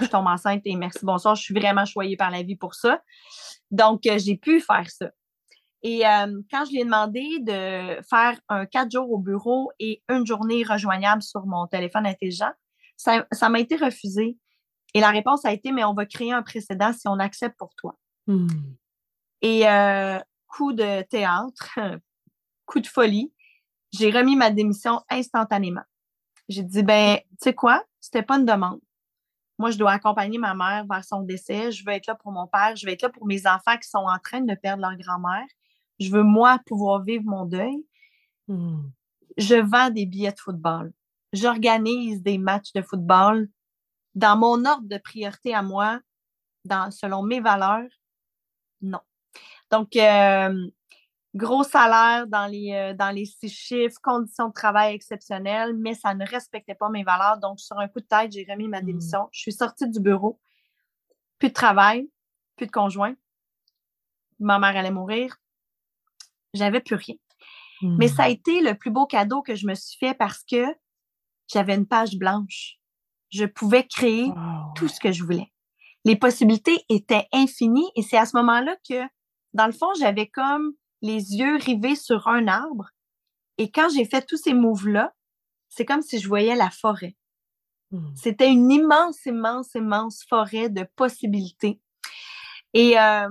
Je 0.00 0.06
tombe 0.06 0.26
enceinte 0.26 0.62
et 0.64 0.74
merci, 0.76 1.00
bonsoir. 1.02 1.34
Je 1.34 1.42
suis 1.42 1.54
vraiment 1.54 1.84
choyée 1.84 2.16
par 2.16 2.30
la 2.30 2.42
vie 2.42 2.56
pour 2.56 2.74
ça. 2.74 3.00
Donc, 3.70 4.06
euh, 4.06 4.18
j'ai 4.18 4.36
pu 4.36 4.60
faire 4.60 4.88
ça. 4.90 5.10
Et 5.82 6.06
euh, 6.06 6.40
quand 6.50 6.64
je 6.66 6.72
lui 6.72 6.80
ai 6.80 6.84
demandé 6.84 7.38
de 7.40 8.02
faire 8.08 8.38
un 8.48 8.66
quatre 8.66 8.90
jours 8.90 9.10
au 9.10 9.18
bureau 9.18 9.70
et 9.78 10.02
une 10.08 10.26
journée 10.26 10.62
rejoignable 10.62 11.22
sur 11.22 11.46
mon 11.46 11.66
téléphone 11.66 12.06
intelligent, 12.06 12.50
ça, 12.96 13.48
m'a 13.48 13.60
été 13.60 13.76
refusé. 13.76 14.36
Et 14.92 15.00
la 15.00 15.10
réponse 15.10 15.44
a 15.44 15.52
été, 15.52 15.72
mais 15.72 15.84
on 15.84 15.94
va 15.94 16.04
créer 16.04 16.32
un 16.32 16.42
précédent 16.42 16.92
si 16.92 17.08
on 17.08 17.18
accepte 17.18 17.56
pour 17.56 17.70
toi. 17.76 17.96
Hmm. 18.26 18.48
Et 19.42 19.68
euh, 19.68 20.18
coup 20.46 20.72
de 20.72 21.02
théâtre, 21.02 21.78
coup 22.66 22.80
de 22.80 22.86
folie, 22.86 23.32
j'ai 23.92 24.10
remis 24.10 24.36
ma 24.36 24.50
démission 24.50 25.02
instantanément. 25.08 25.84
J'ai 26.48 26.62
dit, 26.62 26.82
ben, 26.82 27.18
tu 27.18 27.36
sais 27.42 27.54
quoi, 27.54 27.84
c'était 28.00 28.22
pas 28.22 28.36
une 28.36 28.44
demande. 28.44 28.80
Moi, 29.58 29.70
je 29.70 29.78
dois 29.78 29.92
accompagner 29.92 30.38
ma 30.38 30.54
mère 30.54 30.86
vers 30.88 31.04
son 31.04 31.20
décès. 31.20 31.70
Je 31.70 31.84
veux 31.84 31.92
être 31.92 32.06
là 32.06 32.14
pour 32.14 32.32
mon 32.32 32.46
père. 32.46 32.74
Je 32.76 32.86
veux 32.86 32.92
être 32.92 33.02
là 33.02 33.10
pour 33.10 33.26
mes 33.26 33.46
enfants 33.46 33.76
qui 33.76 33.88
sont 33.88 33.98
en 33.98 34.18
train 34.18 34.40
de 34.40 34.54
perdre 34.54 34.80
leur 34.80 34.96
grand-mère. 34.96 35.46
Je 35.98 36.10
veux, 36.10 36.22
moi, 36.22 36.58
pouvoir 36.64 37.02
vivre 37.02 37.24
mon 37.26 37.44
deuil. 37.44 37.84
Hmm. 38.48 38.88
Je 39.36 39.56
vends 39.56 39.90
des 39.90 40.06
billets 40.06 40.32
de 40.32 40.40
football. 40.40 40.92
J'organise 41.34 42.22
des 42.22 42.38
matchs 42.38 42.72
de 42.72 42.80
football 42.80 43.48
dans 44.14 44.36
mon 44.36 44.64
ordre 44.64 44.88
de 44.88 44.98
priorité 44.98 45.54
à 45.54 45.62
moi, 45.62 46.00
dans, 46.64 46.90
selon 46.90 47.22
mes 47.22 47.40
valeurs. 47.40 47.90
Non. 48.80 49.00
Donc, 49.70 49.96
euh, 49.96 50.68
gros 51.34 51.62
salaire 51.62 52.26
dans 52.26 52.46
les, 52.46 52.72
euh, 52.72 52.94
dans 52.94 53.10
les 53.10 53.24
six 53.26 53.48
chiffres, 53.48 53.98
conditions 54.02 54.48
de 54.48 54.52
travail 54.52 54.94
exceptionnelles, 54.94 55.74
mais 55.76 55.94
ça 55.94 56.14
ne 56.14 56.26
respectait 56.26 56.74
pas 56.74 56.88
mes 56.88 57.04
valeurs. 57.04 57.38
Donc, 57.38 57.60
sur 57.60 57.78
un 57.78 57.88
coup 57.88 58.00
de 58.00 58.06
tête, 58.06 58.32
j'ai 58.32 58.46
remis 58.48 58.68
ma 58.68 58.80
hmm. 58.80 58.86
démission. 58.86 59.28
Je 59.32 59.40
suis 59.40 59.52
sortie 59.52 59.88
du 59.88 60.00
bureau. 60.00 60.40
Plus 61.38 61.48
de 61.48 61.54
travail, 61.54 62.10
plus 62.56 62.66
de 62.66 62.72
conjoint. 62.72 63.14
Ma 64.38 64.58
mère 64.58 64.76
allait 64.76 64.90
mourir 64.90 65.36
j'avais 66.54 66.80
plus 66.80 66.96
rien. 66.96 67.14
Mais 67.82 68.08
ça 68.08 68.24
a 68.24 68.28
été 68.28 68.60
le 68.60 68.74
plus 68.74 68.90
beau 68.90 69.06
cadeau 69.06 69.40
que 69.40 69.54
je 69.54 69.66
me 69.66 69.74
suis 69.74 69.96
fait 69.98 70.12
parce 70.12 70.44
que 70.44 70.66
j'avais 71.50 71.74
une 71.74 71.86
page 71.86 72.16
blanche. 72.16 72.76
Je 73.30 73.46
pouvais 73.46 73.86
créer 73.86 74.30
tout 74.74 74.86
ce 74.86 75.00
que 75.00 75.12
je 75.12 75.24
voulais. 75.24 75.50
Les 76.04 76.16
possibilités 76.16 76.84
étaient 76.90 77.26
infinies 77.32 77.90
et 77.96 78.02
c'est 78.02 78.18
à 78.18 78.26
ce 78.26 78.36
moment-là 78.36 78.76
que, 78.88 79.02
dans 79.54 79.66
le 79.66 79.72
fond, 79.72 79.88
j'avais 79.98 80.26
comme 80.26 80.72
les 81.02 81.36
yeux 81.36 81.56
rivés 81.56 81.96
sur 81.96 82.28
un 82.28 82.46
arbre. 82.46 82.90
Et 83.58 83.70
quand 83.70 83.88
j'ai 83.88 84.04
fait 84.04 84.22
tous 84.22 84.36
ces 84.36 84.54
moves-là, 84.54 85.12
c'est 85.68 85.84
comme 85.84 86.02
si 86.02 86.18
je 86.18 86.28
voyais 86.28 86.56
la 86.56 86.70
forêt. 86.70 87.16
Mmh. 87.90 88.14
C'était 88.14 88.50
une 88.50 88.70
immense, 88.70 89.24
immense, 89.26 89.74
immense 89.74 90.24
forêt 90.28 90.68
de 90.68 90.84
possibilités. 90.96 91.80
Et 92.72 92.98
euh, 92.98 93.28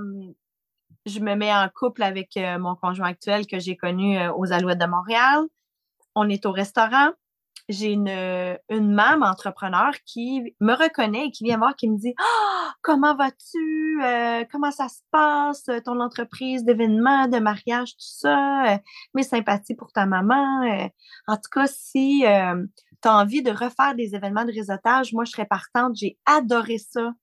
je 1.05 1.19
me 1.19 1.36
mets 1.36 1.53
en 1.53 1.67
couple 1.73 2.03
avec 2.03 2.36
euh, 2.38 2.60
mon 2.60 2.75
conjoint 2.75 3.08
actuel 3.08 3.47
que 3.47 3.60
j'ai 3.60 3.77
connu 3.77 4.17
euh, 4.17 4.34
aux 4.34 4.51
Alouettes 4.51 4.79
de 4.79 4.86
Montréal. 4.86 5.45
On 6.15 6.27
est 6.29 6.45
au 6.45 6.51
restaurant. 6.51 7.12
J'ai 7.69 7.93
une, 7.93 8.10
une 8.69 8.91
maman 8.91 9.27
entrepreneur 9.27 9.93
qui 10.05 10.55
me 10.60 10.73
reconnaît 10.73 11.27
et 11.27 11.32
qui 11.32 11.43
vient 11.43 11.58
voir, 11.58 11.75
qui 11.75 11.89
me 11.89 11.97
dit 11.97 12.13
Ah, 12.19 12.73
comment 12.82 13.15
vas-tu? 13.15 14.03
Euh, 14.03 14.43
comment 14.51 14.71
ça 14.71 14.89
se 14.89 15.01
passe, 15.12 15.69
ton 15.86 15.99
entreprise 15.99 16.63
d'événements, 16.63 17.27
de 17.27 17.39
mariage, 17.39 17.91
tout 17.91 17.97
ça? 17.99 18.79
mes 19.13 19.23
sympathies 19.23 19.75
pour 19.75 19.91
ta 19.91 20.05
maman? 20.05 20.89
en 21.27 21.36
tout 21.36 21.49
cas, 21.51 21.67
si 21.67 22.23
tu 23.01 23.08
as 23.08 23.15
envie 23.15 23.43
de 23.43 23.51
refaire 23.51 23.95
des 23.95 24.15
événements 24.15 24.45
de 24.45 24.51
réseautage, 24.51 25.13
moi, 25.13 25.25
je 25.25 25.32
serais 25.32 25.45
partante. 25.45 25.95
J'ai 25.95 26.17
adoré 26.25 26.77
ça, 26.77 27.13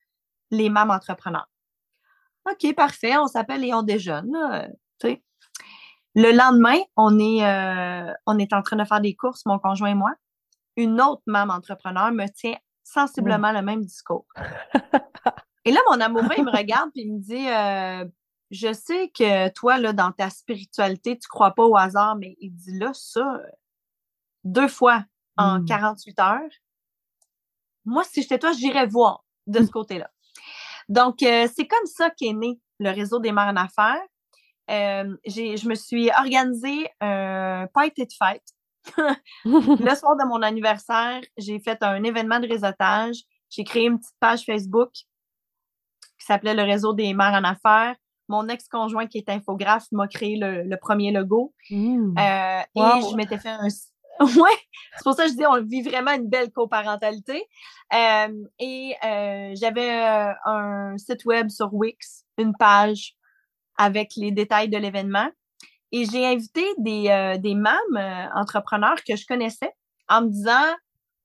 les 0.51 0.71
mamans 0.71 0.95
entrepreneurs. 0.95 1.49
OK, 2.51 2.75
parfait, 2.75 3.17
on 3.19 3.27
s'appelle 3.27 3.65
et 3.65 3.75
on 3.75 3.83
déjeune. 3.83 4.33
le 6.19 6.33
lendemain, 6.33 6.79
on 6.97 7.19
est, 7.19 7.45
euh, 7.45 8.11
on 8.25 8.39
est 8.39 8.55
en 8.55 8.63
train 8.63 8.77
de 8.77 8.85
faire 8.85 9.01
des 9.01 9.15
courses, 9.15 9.45
mon 9.45 9.59
conjoint 9.59 9.91
et 9.91 9.95
moi. 9.95 10.13
Une 10.77 11.01
autre 11.01 11.23
maman 11.27 11.55
entrepreneur 11.55 12.13
me 12.13 12.27
tient 12.29 12.57
sensiblement 12.85 13.53
le 13.53 13.63
même 13.63 13.85
discours. 13.85 14.27
et 15.65 15.73
là, 15.73 15.81
mon 15.91 16.01
amoureux, 16.01 16.35
il 16.37 16.45
me 16.45 16.57
regarde 16.57 16.91
et 16.95 17.03
il 17.03 17.15
me 17.15 17.21
dit 17.21 17.49
euh, 17.49 18.09
Je 18.51 18.73
sais 18.73 19.11
que 19.11 19.49
toi, 19.51 19.79
là, 19.79 19.93
dans 19.93 20.13
ta 20.13 20.31
spiritualité, 20.31 21.19
tu 21.19 21.29
crois 21.29 21.53
pas 21.53 21.65
au 21.65 21.77
hasard, 21.77 22.17
mais 22.17 22.37
il 22.41 22.51
dit 22.51 22.79
là, 22.79 22.91
ça, 22.95 23.41
deux 24.45 24.69
fois 24.69 25.05
en 25.37 25.65
48 25.65 26.19
hmm. 26.19 26.23
heures. 26.23 26.51
Moi, 27.85 28.05
si 28.05 28.23
j'étais 28.23 28.39
toi, 28.39 28.53
j'irais 28.53 28.87
voir 28.87 29.25
de 29.47 29.63
ce 29.63 29.71
côté-là. 29.71 30.11
Donc, 30.89 31.23
euh, 31.23 31.49
c'est 31.55 31.67
comme 31.67 31.87
ça 31.87 32.11
qu'est 32.11 32.33
né 32.33 32.61
le 32.79 32.91
réseau 32.91 33.19
des 33.19 33.33
mères 33.33 33.49
en 33.49 33.57
affaires. 33.57 34.03
Euh, 34.71 35.17
je 35.27 35.69
me 35.69 35.75
suis 35.75 36.11
organisée 36.11 36.89
un 37.01 37.67
party 37.73 38.05
de 38.05 38.13
fête. 38.13 38.56
le 39.45 39.95
soir 39.97 40.17
de 40.17 40.27
mon 40.27 40.43
anniversaire, 40.43 41.21
j'ai 41.37 41.59
fait 41.61 41.83
un 41.83 42.03
événement 42.03 42.41
de 42.41 42.49
réseautage. 42.49 43.17
J'ai 43.51 43.65
créé 43.65 43.87
une 43.87 43.99
petite 43.99 44.17
page 44.21 44.45
Facebook 44.45 44.91
qui 44.93 46.27
s'appelait 46.27 46.55
le 46.55 46.63
réseau 46.63 46.93
des 46.93 47.15
mères 47.15 47.35
en 47.35 47.45
affaires. 47.45 47.97
Mon 48.29 48.49
ex-conjoint 48.49 49.07
qui 49.07 49.19
est 49.19 49.29
infographe 49.29 49.87
m'a 49.93 50.09
créé 50.09 50.37
le, 50.37 50.77
premier 50.77 51.13
logo. 51.13 51.55
Mmh. 51.71 52.19
Euh, 52.19 52.61
et 52.75 53.11
je 53.11 53.15
m'étais 53.15 53.39
fait 53.39 53.51
un, 53.51 53.69
Ouais, 54.21 54.59
c'est 54.97 55.05
pour 55.05 55.15
ça 55.15 55.25
que 55.25 55.31
je 55.31 55.37
dis 55.37 55.47
on 55.47 55.63
vit 55.63 55.83
vraiment 55.83 56.13
une 56.13 56.29
belle 56.29 56.51
coparentalité. 56.51 57.45
Euh, 57.93 58.45
et 58.59 58.95
euh, 59.05 59.53
j'avais 59.55 59.91
euh, 59.91 60.33
un 60.47 60.97
site 60.97 61.25
web 61.27 61.51
sur 61.51 61.73
Wix, 61.75 62.25
une 62.39 62.55
page 62.59 63.15
avec 63.77 64.13
les 64.17 64.31
détails 64.31 64.69
de 64.69 64.79
l'événement. 64.79 65.29
Et 65.97 66.05
j'ai 66.05 66.27
invité 66.27 66.65
des, 66.79 67.39
des 67.41 67.55
mâmes 67.55 68.31
entrepreneurs 68.35 68.97
que 69.07 69.17
je 69.17 69.27
connaissais 69.27 69.73
en 70.09 70.23
me 70.23 70.29
disant 70.29 70.75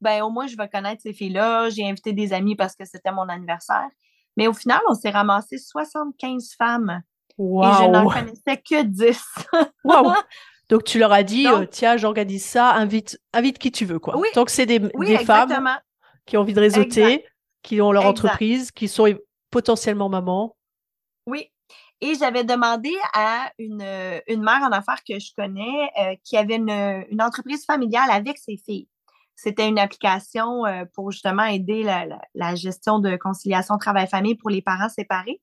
ben 0.02 0.24
au 0.24 0.30
moins, 0.30 0.48
je 0.48 0.58
vais 0.58 0.68
connaître 0.68 1.02
ces 1.04 1.14
filles-là. 1.14 1.70
J'ai 1.70 1.88
invité 1.88 2.12
des 2.12 2.34
amis 2.34 2.56
parce 2.56 2.76
que 2.76 2.86
c'était 2.86 3.12
mon 3.12 3.30
anniversaire. 3.30 3.88
Mais 4.36 4.48
au 4.48 4.54
final, 4.54 4.80
on 4.90 4.96
s'est 4.96 5.12
ramassé 5.12 5.58
75 5.58 6.56
femmes. 6.58 7.02
Wow. 7.38 7.64
Et 7.64 7.74
je 7.74 7.90
n'en 7.90 8.10
connaissais 8.10 8.58
que 8.58 8.84
10. 8.84 9.24
wow. 9.84 10.14
Donc, 10.70 10.86
tu 10.86 11.00
leur 11.00 11.12
as 11.12 11.24
dit, 11.24 11.48
euh, 11.48 11.66
tiens, 11.70 11.98
j'organise 11.98 12.46
ça, 12.46 12.74
invite, 12.74 13.20
invite 13.34 13.60
qui 13.60 13.72
tu 13.72 13.86
veux, 13.86 14.00
quoi. 14.00 14.18
Oui. 14.18 14.28
Donc, 14.36 14.50
c'est 14.50 14.66
des, 14.66 14.80
Oui, 14.96 15.08
des 15.08 15.18
femmes 15.20 15.54
qui 16.26 16.38
ont 16.38 16.42
envie 16.42 16.54
de 16.54 16.62
réseauter, 16.62 17.26
qui 17.62 17.82
ont 17.82 17.92
leur 17.92 18.04
Exact. 18.04 18.12
entreprise, 18.12 18.72
qui 18.72 18.88
sont 18.88 19.14
potentiellement 19.50 20.10
mamans. 20.10 20.56
Oui. 21.28 21.52
Et 22.04 22.16
j'avais 22.16 22.44
demandé 22.44 22.92
à 23.14 23.52
une, 23.60 23.86
une 24.28 24.42
mère 24.42 24.64
en 24.64 24.72
affaires 24.72 25.04
que 25.08 25.20
je 25.20 25.32
connais 25.38 25.90
euh, 26.00 26.16
qui 26.24 26.36
avait 26.36 26.56
une, 26.56 27.06
une 27.10 27.22
entreprise 27.22 27.64
familiale 27.64 28.10
avec 28.10 28.40
ses 28.40 28.58
filles. 28.58 28.88
C'était 29.36 29.68
une 29.68 29.80
application 29.80 30.66
euh, 30.66 30.86
pour 30.94 31.12
justement 31.12 31.44
aider 31.44 31.84
la, 31.84 32.06
la- 32.34 32.56
gestion 32.56 33.00
de 33.00 33.16
conciliation 33.18 33.78
travail-famille 33.78 34.36
pour 34.36 34.50
les 34.50 34.62
parents 34.62 34.90
séparés. 34.90 35.42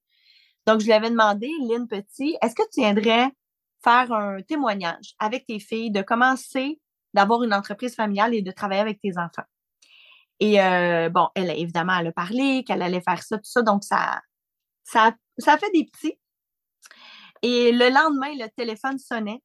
Donc, 0.66 0.81
je 0.81 0.87
lui 0.87 0.92
avais 0.92 1.11
demandé, 1.11 1.49
Lynn 1.68 1.87
Petit, 1.88 2.37
est-ce 2.42 2.55
que 2.55 2.62
tu 2.73 2.81
viendrais 2.81 3.31
faire 3.83 4.12
un 4.12 4.42
témoignage 4.42 5.14
avec 5.18 5.47
tes 5.47 5.61
filles 5.61 5.90
de 5.90 6.03
commencer 6.03 6.81
d'avoir 7.14 7.42
une 7.42 7.55
entreprise 7.55 7.94
familiale 7.94 8.35
et 8.35 8.42
de 8.42 8.51
travailler 8.51 8.81
avec 8.81 9.01
tes 9.01 9.16
enfants? 9.16 9.47
Et 10.40 10.61
euh, 10.61 11.09
bon, 11.09 11.29
elle, 11.35 11.51
évidemment, 11.51 11.97
elle 11.99 12.09
a 12.09 12.12
parlé 12.12 12.64
qu'elle 12.64 12.83
allait 12.83 13.01
faire 13.01 13.23
ça, 13.23 13.38
tout 13.38 13.44
ça. 13.44 13.62
Donc, 13.62 13.83
ça, 13.85 14.21
ça, 14.85 15.12
ça 15.38 15.55
a 15.55 15.59
fait 15.59 15.71
des 15.73 15.85
petits. 15.85 16.18
Et 17.42 17.72
le 17.72 17.88
lendemain, 17.90 18.33
le 18.35 18.48
téléphone 18.48 18.98
sonnait. 18.98 19.42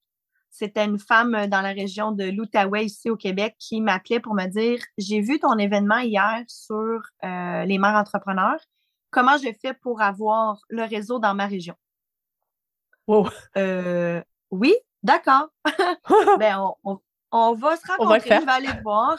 C'était 0.49 0.85
une 0.85 0.99
femme 0.99 1.47
dans 1.47 1.61
la 1.61 1.71
région 1.71 2.11
de 2.11 2.25
l'Outaouais, 2.25 2.85
ici 2.85 3.09
au 3.09 3.15
Québec, 3.17 3.55
qui 3.57 3.81
m'appelait 3.81 4.19
pour 4.19 4.35
me 4.35 4.45
dire 4.45 4.79
J'ai 4.97 5.19
vu 5.21 5.39
ton 5.39 5.57
événement 5.57 5.97
hier 5.99 6.43
sur 6.47 7.01
euh, 7.23 7.65
les 7.65 7.77
mères 7.79 7.95
entrepreneurs. 7.95 8.59
Comment 9.09 9.37
je 9.37 9.49
fais 9.61 9.73
pour 9.73 10.01
avoir 10.01 10.59
le 10.69 10.83
réseau 10.83 11.17
dans 11.19 11.33
ma 11.33 11.47
région? 11.47 11.75
Wow. 13.07 13.27
Euh, 13.57 14.21
oui, 14.51 14.75
d'accord. 15.01 15.49
ben, 16.39 16.59
on, 16.59 16.75
on- 16.91 16.99
on 17.35 17.53
va 17.55 17.75
se 17.77 17.81
On 17.97 18.05
va 18.05 18.17
le 18.17 18.21
rencontrer, 18.21 18.27
faire. 18.29 18.41
je 18.41 18.45
vais 18.45 18.51
aller 18.51 18.67
te 18.77 18.83
voir. 18.83 19.17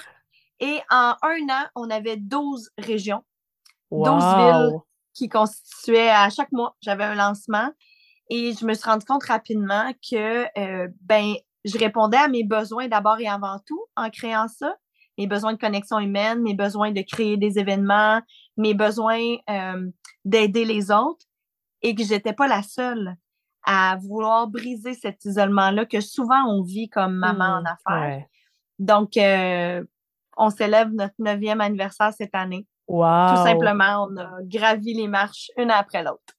Et 0.60 0.78
en 0.88 1.16
un 1.20 1.48
an, 1.50 1.64
on 1.74 1.90
avait 1.90 2.16
12 2.16 2.70
régions 2.78 3.24
12 3.90 4.04
Wow. 4.22 4.84
qui 5.12 5.28
constituaient 5.28 6.10
à 6.10 6.30
chaque 6.30 6.52
mois, 6.52 6.76
j'avais 6.80 7.02
un 7.04 7.16
lancement 7.16 7.70
et 8.30 8.52
je 8.58 8.64
me 8.64 8.74
suis 8.74 8.88
rendu 8.88 9.04
compte 9.04 9.24
rapidement 9.24 9.92
que 10.10 10.44
euh, 10.58 10.88
ben 11.02 11.34
je 11.64 11.78
répondais 11.78 12.16
à 12.18 12.28
mes 12.28 12.44
besoins 12.44 12.88
d'abord 12.88 13.18
et 13.20 13.26
avant 13.28 13.58
tout 13.66 13.82
en 13.96 14.10
créant 14.10 14.48
ça, 14.48 14.76
mes 15.18 15.26
besoins 15.26 15.52
de 15.52 15.58
connexion 15.58 15.98
humaine, 15.98 16.42
mes 16.42 16.54
besoins 16.54 16.90
de 16.92 17.02
créer 17.02 17.37
des 17.37 17.58
événements, 17.58 18.20
mes 18.56 18.74
besoins 18.74 19.37
euh, 19.48 19.90
d'aider 20.24 20.64
les 20.64 20.90
autres 20.90 21.24
et 21.82 21.94
que 21.94 22.02
j'étais 22.02 22.32
pas 22.32 22.48
la 22.48 22.62
seule 22.62 23.16
à 23.66 23.96
vouloir 24.02 24.46
briser 24.48 24.92
cet 24.94 25.24
isolement-là 25.24 25.87
que 25.87 26.00
souvent 26.00 26.44
on 26.48 26.62
vit 26.62 26.88
comme 26.90 27.14
maman 27.16 27.44
en 27.58 27.60
Hmm, 27.62 27.66
affaires. 27.66 28.16
ouais. 28.18 28.28
Donc, 28.78 29.16
euh, 29.16 29.82
on 30.37 30.50
célèbre 30.50 30.90
notre 30.94 31.14
neuvième 31.18 31.60
anniversaire 31.60 32.12
cette 32.12 32.34
année. 32.34 32.66
Wow. 32.88 33.28
Tout 33.30 33.42
simplement, 33.42 34.08
on 34.10 34.16
a 34.18 34.30
gravi 34.42 34.92
les 34.94 35.08
marches 35.08 35.50
une 35.56 35.70
après 35.70 36.02
l'autre. 36.02 36.34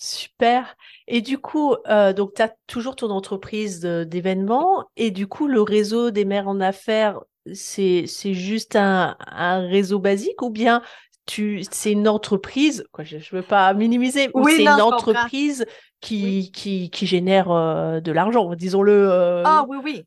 Super. 0.00 0.76
Et 1.08 1.20
du 1.22 1.38
coup, 1.38 1.74
euh, 1.88 2.12
donc 2.12 2.34
tu 2.34 2.42
as 2.42 2.54
toujours 2.68 2.94
ton 2.94 3.10
entreprise 3.10 3.80
d'événements 3.80 4.84
et 4.96 5.10
du 5.10 5.26
coup, 5.26 5.48
le 5.48 5.60
réseau 5.60 6.10
des 6.12 6.24
mères 6.24 6.46
en 6.48 6.60
affaires, 6.60 7.20
c'est 7.52 8.06
juste 8.34 8.76
un, 8.76 9.16
un 9.26 9.66
réseau 9.66 9.98
basique 9.98 10.40
ou 10.42 10.50
bien 10.50 10.82
tu 11.26 11.62
c'est 11.70 11.92
une 11.92 12.08
entreprise, 12.08 12.84
quoi, 12.92 13.04
je 13.04 13.16
ne 13.16 13.22
veux 13.32 13.42
pas 13.42 13.74
minimiser, 13.74 14.28
ou 14.34 14.42
Oui, 14.44 14.52
c'est 14.54 14.62
une 14.62 14.80
entreprise 14.80 15.66
qui, 16.00 16.50
qui, 16.52 16.90
qui 16.90 17.06
génère 17.06 17.50
euh, 17.50 18.00
de 18.00 18.12
l'argent, 18.12 18.54
disons-le. 18.54 18.92
euh, 18.92 19.42
Ah 19.44 19.64
oui, 19.68 19.78
oui. 19.82 20.04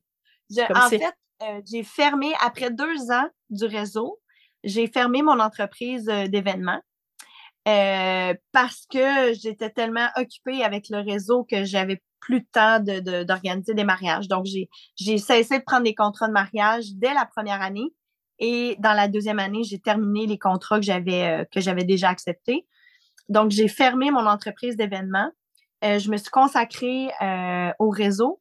Je- 0.50 0.66
Comme 0.68 0.78
en 0.78 0.90
fait, 0.90 1.14
euh, 1.44 1.62
j'ai 1.70 1.84
fermé, 1.84 2.32
après 2.42 2.72
deux 2.72 3.12
ans 3.12 3.28
du 3.50 3.66
réseau, 3.66 4.20
j'ai 4.64 4.88
fermé 4.88 5.22
mon 5.22 5.40
entreprise 5.40 6.08
euh, 6.10 6.28
d'événements 6.28 6.82
euh, 7.68 8.34
parce 8.52 8.86
que 8.92 9.34
j'étais 9.34 9.70
tellement 9.70 10.08
occupée 10.18 10.64
avec 10.64 10.90
le 10.90 11.00
réseau 11.00 11.44
que 11.44 11.64
j'avais 11.64 12.02
plus 12.20 12.42
de 12.42 12.48
temps 12.52 12.80
de- 12.80 13.00
de- 13.00 13.24
d'organiser 13.24 13.74
des 13.74 13.84
mariages. 13.84 14.28
Donc, 14.28 14.46
j'ai 14.46 15.18
cessé 15.18 15.60
de 15.60 15.64
prendre 15.64 15.84
des 15.84 15.96
contrats 15.96 16.28
de 16.28 16.34
mariage 16.34 16.86
dès 16.96 17.14
la 17.14 17.26
première 17.26 17.62
année. 17.62 17.94
Et 18.40 18.76
dans 18.80 18.94
la 18.94 19.08
deuxième 19.08 19.40
année, 19.40 19.64
j'ai 19.64 19.80
terminé 19.80 20.26
les 20.26 20.40
contrats 20.40 20.80
que 20.80 20.86
j'avais 20.86 21.24
euh, 21.28 21.46
que 21.46 21.62
j'avais 21.62 21.84
déjà 21.84 22.10
acceptés. 22.10 22.66
Donc, 23.30 23.52
j'ai 23.52 23.68
fermé 23.68 24.12
mon 24.12 24.26
entreprise 24.26 24.76
d'événements. 24.76 25.32
Euh, 25.84 26.00
je 26.00 26.10
me 26.12 26.18
suis 26.18 26.30
consacrée 26.30 27.10
au 27.80 27.90
réseau. 27.90 28.38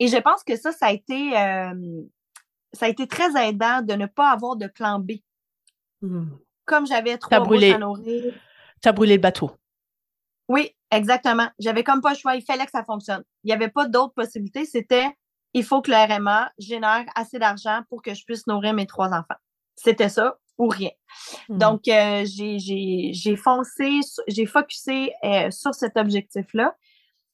Et 0.00 0.08
je 0.08 0.16
pense 0.16 0.42
que 0.42 0.56
ça, 0.56 0.72
ça 0.72 0.86
a 0.86 0.92
été, 0.92 1.30
ça 2.72 2.86
a 2.86 2.88
été 2.88 3.06
très 3.06 3.30
aidant 3.48 3.80
de 3.82 3.94
ne 3.94 4.06
pas 4.06 4.30
avoir 4.30 4.56
de 4.56 4.66
plan 4.66 4.98
B. 4.98 5.12
hmm. 6.02 6.26
Comme 6.64 6.86
j'avais 6.86 7.16
trois 7.18 7.38
bouches 7.40 7.62
à 7.74 7.78
nourrir. 7.78 8.34
Brûlé 8.92 9.14
le 9.14 9.20
bateau. 9.20 9.50
Oui, 10.48 10.70
exactement. 10.90 11.48
J'avais 11.58 11.84
comme 11.84 12.00
pas 12.00 12.10
le 12.12 12.18
choix. 12.18 12.36
Il 12.36 12.42
fallait 12.42 12.64
que 12.64 12.70
ça 12.70 12.84
fonctionne. 12.84 13.22
Il 13.42 13.48
n'y 13.48 13.52
avait 13.52 13.70
pas 13.70 13.86
d'autres 13.86 14.14
possibilités. 14.14 14.64
C'était, 14.66 15.08
il 15.52 15.64
faut 15.64 15.80
que 15.80 15.90
le 15.90 15.96
RMA 15.96 16.50
génère 16.58 17.04
assez 17.14 17.38
d'argent 17.38 17.82
pour 17.88 18.02
que 18.02 18.14
je 18.14 18.24
puisse 18.24 18.46
nourrir 18.46 18.74
mes 18.74 18.86
trois 18.86 19.08
enfants. 19.08 19.38
C'était 19.76 20.08
ça 20.08 20.36
ou 20.58 20.68
rien. 20.68 20.90
Hmm. 21.48 21.58
Donc, 21.58 21.88
euh, 21.88 22.24
j'ai- 22.26 23.36
foncé, 23.36 24.00
j'ai 24.28 24.46
focusé 24.46 25.12
euh, 25.24 25.50
sur 25.50 25.74
cet 25.74 25.96
objectif-là. 25.96 26.74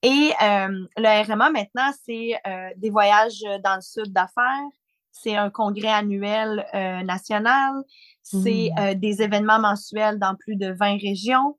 Et 0.03 0.33
euh, 0.43 0.87
le 0.97 1.27
RMA, 1.27 1.51
maintenant, 1.51 1.91
c'est 2.07 2.33
des 2.77 2.89
voyages 2.89 3.43
dans 3.63 3.75
le 3.75 3.83
sud 3.83 4.13
d'affaires, 4.15 4.71
c'est 5.13 5.37
un 5.37 5.51
congrès 5.51 5.89
annuel 5.89 6.65
national, 7.05 7.75
c'est 8.23 8.71
Mm. 8.77 8.79
euh, 8.79 8.95
des 8.95 9.23
événements 9.23 9.59
mensuels 9.61 10.19
dans 10.19 10.35
plus 10.37 10.57
de 10.57 10.73
20 10.73 10.99
régions. 11.01 11.59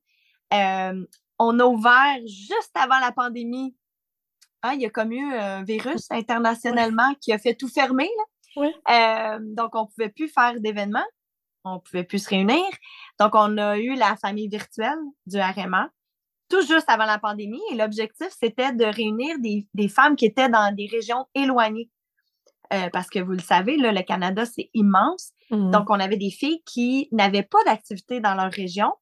Euh, 0.54 1.06
on 1.40 1.60
a 1.60 1.66
ouvert 1.66 2.18
juste 2.28 2.72
avant 2.76 3.00
la 3.00 3.12
pandémie. 3.12 3.76
Hein, 4.64 4.74
il 4.76 4.82
y 4.82 4.86
a 4.86 4.90
comme 4.90 5.12
eu 5.12 5.34
un 5.34 5.64
virus 5.64 6.06
internationalement 6.12 7.14
qui 7.20 7.34
a 7.34 7.38
fait 7.40 7.56
tout 7.56 7.68
fermer. 7.68 8.10
là. 8.18 8.24
Oui. 8.58 8.68
Euh, 8.90 9.40
donc, 9.56 9.76
on 9.76 9.82
ne 9.84 9.88
pouvait 9.88 10.10
plus 10.10 10.28
faire 10.30 10.60
d'événements. 10.60 11.06
On 11.64 11.76
ne 11.76 11.80
pouvait 11.80 12.04
plus 12.04 12.24
se 12.24 12.30
réunir. 12.30 12.64
Donc, 13.20 13.34
on 13.34 13.58
a 13.58 13.78
eu 13.78 13.96
la 13.96 14.16
famille 14.18 14.48
virtuelle 14.50 15.00
du 15.26 15.40
RMA 15.40 15.90
tout 16.50 16.62
juste 16.62 16.90
avant 16.90 17.06
la 17.06 17.18
pandémie. 17.18 17.62
Et 17.72 17.76
l'objectif, 17.76 18.28
c'était 18.38 18.74
de 18.74 18.84
réunir 18.84 19.38
des, 19.40 19.68
des 19.74 19.88
femmes 19.88 20.16
qui 20.18 20.26
étaient 20.26 20.50
dans 20.50 20.76
des 20.76 20.86
régions 20.88 21.26
éloignées. 21.34 21.90
Euh, 22.74 22.90
parce 22.92 23.10
que 23.10 23.20
vous 23.20 23.32
le 23.32 23.40
savez, 23.40 23.78
là, 23.78 23.92
le 23.94 24.02
Canada, 24.02 24.46
c'est 24.46 24.70
immense. 24.74 25.32
Hmm. 25.52 25.70
Donc, 25.70 25.90
on 25.90 26.00
avait 26.00 26.18
des 26.18 26.32
filles 26.32 26.64
qui 26.66 27.10
n'avaient 27.12 27.44
pas 27.44 27.64
d'activité 27.66 28.22
dans 28.22 28.34
leur 28.34 28.52
région 28.52 28.94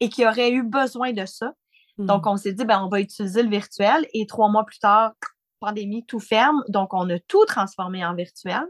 et 0.00 0.08
qui 0.08 0.24
auraient 0.24 0.52
eu 0.52 0.62
besoin 0.62 1.12
de 1.12 1.26
ça. 1.26 1.52
Hmm. 1.98 2.06
Donc, 2.06 2.26
on 2.26 2.36
s'est 2.36 2.52
dit, 2.52 2.64
ben, 2.64 2.82
on 2.82 2.88
va 2.88 3.00
utiliser 3.00 3.42
le 3.42 3.50
virtuel 3.50 4.06
et 4.14 4.26
trois 4.26 4.48
mois 4.48 4.64
plus 4.64 4.78
tard, 4.78 5.12
pandémie, 5.60 6.06
tout 6.06 6.20
ferme. 6.20 6.62
Donc, 6.68 6.94
on 6.94 7.10
a 7.10 7.18
tout 7.18 7.44
transformé 7.44 8.04
en 8.06 8.14
virtuel. 8.14 8.64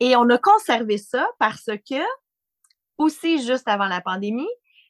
Et 0.00 0.14
on 0.16 0.28
a 0.28 0.38
conservé 0.38 0.98
ça 0.98 1.26
parce 1.38 1.70
que, 1.88 2.02
aussi 2.98 3.44
juste 3.44 3.66
avant 3.66 3.86
la 3.86 4.00
pandémie, 4.00 4.48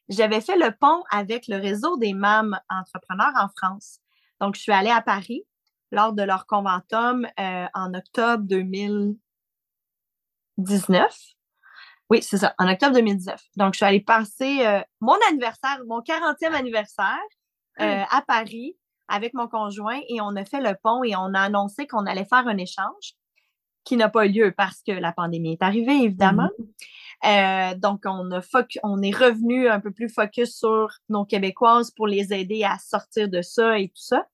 j'avais 0.09 0.41
fait 0.41 0.57
le 0.57 0.73
pont 0.73 1.05
avec 1.11 1.47
le 1.47 1.57
réseau 1.57 1.97
des 1.99 2.15
MAM 2.15 2.59
entrepreneurs 2.69 3.33
en 3.37 3.49
France. 3.57 4.01
Donc, 4.41 4.57
je 4.57 4.63
suis 4.63 4.73
allée 4.73 4.91
à 4.91 5.01
Paris 5.01 5.45
lors 5.93 6.13
de 6.13 6.23
leur 6.23 6.47
conventum 6.47 7.27
euh, 7.39 7.67
en 7.75 7.95
octobre 7.95 8.45
2019. 10.59 11.15
Oui, 12.11 12.23
c'est 12.23 12.37
ça, 12.39 12.55
en 12.59 12.69
octobre 12.71 12.95
2019. 12.95 13.41
Donc, 13.57 13.73
je 13.75 13.79
suis 13.79 13.87
allée 13.87 14.01
passer 14.01 14.67
euh, 14.67 14.81
mon 15.01 15.17
anniversaire, 15.29 15.81
mon 15.87 16.01
40e 16.01 16.53
anniversaire 16.55 17.19
euh, 17.81 18.03
à 18.11 18.23
Paris 18.23 18.77
avec 19.09 19.33
mon 19.35 19.49
conjoint 19.49 19.99
et 20.09 20.21
on 20.21 20.37
a 20.37 20.45
fait 20.45 20.61
le 20.61 20.77
pont 20.83 21.03
et 21.05 21.17
on 21.17 21.33
a 21.35 21.41
annoncé 21.41 21.87
qu'on 21.87 22.05
allait 22.07 22.27
faire 22.27 22.47
un 22.47 22.59
échange 22.59 23.15
qui 23.85 23.97
n'a 23.97 24.09
pas 24.09 24.27
lieu 24.27 24.53
parce 24.57 24.83
que 24.87 24.93
la 24.93 25.13
pandémie 25.13 25.53
est 25.53 25.63
arrivée, 25.63 26.03
évidemment. 26.05 26.51
Euh, 27.25 27.75
donc, 27.77 28.03
on, 28.05 28.31
a 28.31 28.41
foc- 28.41 28.79
on 28.83 29.01
est 29.01 29.15
revenu 29.17 29.69
un 29.69 29.81
peu 29.81 29.91
plus 29.91 30.09
focus 30.09 30.57
sur 30.59 30.89
nos 31.09 31.25
Québécoises 31.25 31.91
pour 31.93 32.07
les 32.07 32.33
aider 32.35 32.63
à 32.65 32.79
sortir 32.79 33.29
de 33.29 33.43
ça 33.43 33.79
et 33.79 33.89
tout 33.89 33.95
ça. 34.03 34.27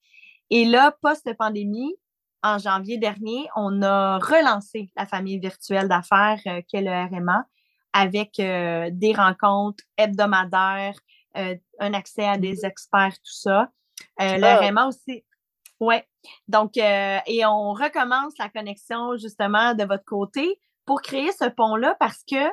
Et 0.50 0.64
là, 0.64 0.96
post-pandémie, 1.02 1.94
en 2.42 2.58
janvier 2.58 2.98
dernier, 2.98 3.48
on 3.56 3.82
a 3.82 4.18
relancé 4.18 4.90
la 4.96 5.06
famille 5.06 5.38
virtuelle 5.38 5.88
d'affaires 5.88 6.40
euh, 6.46 6.62
qu'est 6.68 6.82
le 6.82 6.90
RMA 6.90 7.44
avec 7.92 8.38
euh, 8.38 8.90
des 8.92 9.12
rencontres 9.12 9.82
hebdomadaires, 9.96 10.98
euh, 11.36 11.56
un 11.80 11.94
accès 11.94 12.24
à 12.24 12.38
des 12.38 12.64
experts, 12.64 13.14
tout 13.14 13.32
ça. 13.32 13.70
Le. 14.18 14.68
RMA 14.68 14.86
aussi. 14.86 15.24
Ouais. 15.80 16.06
Donc, 16.48 16.76
et 16.76 17.46
on 17.46 17.72
recommence 17.72 18.34
la 18.38 18.48
connexion 18.48 19.16
justement 19.16 19.74
de 19.74 19.84
votre 19.84 20.04
côté 20.04 20.60
pour 20.84 21.02
créer 21.02 21.30
ce 21.32 21.48
pont-là 21.48 21.96
parce 21.98 22.24
que 22.28 22.48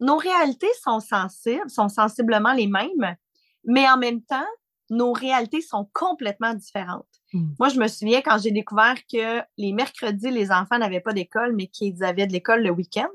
nos 0.00 0.16
réalités 0.16 0.72
sont 0.82 1.00
sensibles, 1.00 1.68
sont 1.70 1.88
sensiblement 1.88 2.52
les 2.52 2.66
mêmes, 2.66 3.16
mais 3.64 3.88
en 3.88 3.96
même 3.96 4.22
temps, 4.22 4.46
nos 4.90 5.12
réalités 5.12 5.60
sont 5.60 5.88
complètement 5.92 6.54
différentes. 6.54 7.06
Hmm. 7.36 7.54
Moi, 7.58 7.68
je 7.68 7.78
me 7.78 7.86
souviens 7.86 8.22
quand 8.22 8.38
j'ai 8.38 8.50
découvert 8.50 8.94
que 9.12 9.42
les 9.58 9.72
mercredis, 9.74 10.30
les 10.30 10.50
enfants 10.50 10.78
n'avaient 10.78 11.00
pas 11.00 11.12
d'école, 11.12 11.54
mais 11.54 11.66
qu'ils 11.66 12.02
avaient 12.02 12.26
de 12.26 12.32
l'école 12.32 12.62
le 12.62 12.70
week-end. 12.70 13.10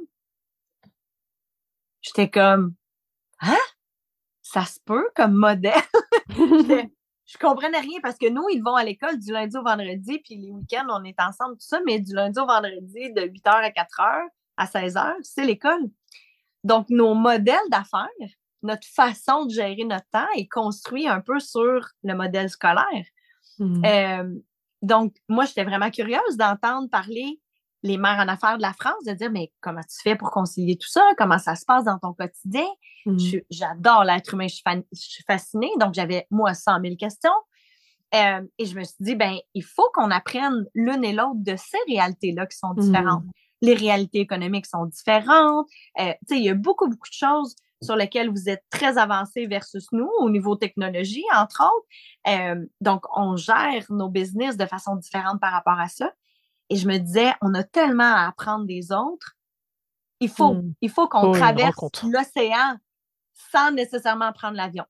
J'étais 2.02 2.30
comme, 2.30 2.76
hein? 3.40 3.58
Ça 4.44 4.66
se 4.66 4.80
peut 4.86 5.10
comme 5.16 5.34
modèle? 5.34 5.74
je 6.30 7.38
comprenais 7.40 7.80
rien 7.80 8.00
parce 8.04 8.18
que 8.18 8.30
nous, 8.30 8.48
ils 8.52 8.62
vont 8.62 8.76
à 8.76 8.84
l'école 8.84 9.18
du 9.18 9.32
lundi 9.32 9.58
au 9.58 9.64
vendredi, 9.64 10.20
puis 10.20 10.36
les 10.36 10.52
week-ends, 10.52 10.86
on 10.90 11.04
est 11.04 11.20
ensemble, 11.20 11.54
tout 11.54 11.66
ça, 11.66 11.80
mais 11.84 12.00
du 12.00 12.14
lundi 12.14 12.40
au 12.40 12.46
vendredi, 12.46 13.12
de 13.14 13.22
8h 13.22 13.50
à 13.50 13.70
4h 13.70 14.28
à 14.58 14.66
16h, 14.66 15.16
c'est 15.24 15.46
l'école. 15.46 15.90
Donc, 16.64 16.92
nos 16.92 17.16
modèles 17.16 17.58
d'affaires, 17.72 18.08
notre 18.62 18.86
façon 18.86 19.46
de 19.46 19.52
gérer 19.52 19.84
notre 19.84 20.08
temps 20.12 20.28
est 20.36 20.48
construit 20.48 21.08
un 21.08 21.22
peu 21.22 21.40
sur 21.40 21.88
le 22.04 22.14
modèle 22.14 22.52
scolaire. 22.52 23.06
Mmh. 23.62 23.86
Euh, 23.86 24.40
donc, 24.82 25.16
moi, 25.30 25.46
j'étais 25.46 25.64
vraiment 25.64 25.92
curieuse 25.92 26.36
d'entendre 26.36 26.90
parler 26.90 27.40
les 27.84 27.98
mères 27.98 28.20
en 28.20 28.28
affaires 28.28 28.58
de 28.58 28.62
la 28.62 28.74
France, 28.74 29.04
de 29.06 29.14
dire, 29.14 29.32
mais 29.32 29.52
comment 29.62 29.82
tu 29.82 30.02
fais 30.04 30.16
pour 30.16 30.32
concilier 30.32 30.78
tout 30.78 30.88
ça? 30.88 31.02
Comment 31.18 31.40
ça 31.40 31.56
se 31.56 31.66
passe 31.66 31.86
dans 31.86 31.98
ton 31.98 32.14
quotidien? 32.14 32.68
Mmh. 33.06 33.18
J'adore 33.50 34.04
l'être 34.04 34.34
humain, 34.34 34.48
je 34.48 34.56
suis, 34.94 35.24
fascinée. 35.24 35.72
Donc, 35.80 35.94
j'avais, 35.94 36.28
moi, 36.30 36.54
100 36.54 36.82
000 36.82 36.96
questions. 36.96 37.32
Euh, 38.14 38.42
et 38.58 38.66
je 38.66 38.78
me 38.78 38.84
suis 38.84 38.98
dit, 39.00 39.16
ben, 39.16 39.38
il 39.54 39.64
faut 39.64 39.90
qu'on 39.94 40.12
apprenne 40.12 40.66
l'une 40.74 41.04
et 41.04 41.14
l'autre 41.14 41.38
de 41.38 41.56
ces 41.56 41.78
réalités-là 41.88 42.46
qui 42.46 42.58
sont 42.58 42.74
différentes. 42.74 43.24
Mmh. 43.24 43.32
Les 43.64 43.74
réalités 43.74 44.20
économiques 44.20 44.66
sont 44.66 44.86
différentes. 44.86 45.68
Euh, 46.00 46.12
tu 46.28 46.36
sais, 46.36 46.38
il 46.40 46.44
y 46.44 46.50
a 46.50 46.56
beaucoup, 46.56 46.90
beaucoup 46.90 47.10
de 47.10 47.14
choses 47.14 47.56
sur 47.82 47.96
lesquelles 47.96 48.30
vous 48.30 48.50
êtes 48.50 48.64
très 48.70 48.98
avancé 48.98 49.48
versus 49.48 49.88
nous 49.92 50.10
au 50.20 50.30
niveau 50.30 50.56
technologie, 50.56 51.24
entre 51.34 51.64
autres. 51.64 51.88
Euh, 52.28 52.66
donc, 52.80 53.06
on 53.16 53.36
gère 53.36 53.86
nos 53.90 54.10
business 54.10 54.58
de 54.58 54.66
façon 54.66 54.96
différente 54.96 55.40
par 55.40 55.52
rapport 55.52 55.80
à 55.80 55.88
ça. 55.88 56.12
Et 56.70 56.76
je 56.76 56.88
me 56.88 56.98
disais, 56.98 57.34
on 57.42 57.54
a 57.54 57.64
tellement 57.64 58.04
à 58.04 58.28
apprendre 58.28 58.66
des 58.66 58.92
autres. 58.92 59.36
Il 60.20 60.30
faut, 60.30 60.54
hmm. 60.54 60.74
il 60.82 60.90
faut 60.90 61.08
qu'on 61.08 61.32
traverse 61.32 61.76
l'océan 62.04 62.78
sans 63.52 63.72
nécessairement 63.72 64.32
prendre 64.34 64.56
l'avion. 64.56 64.86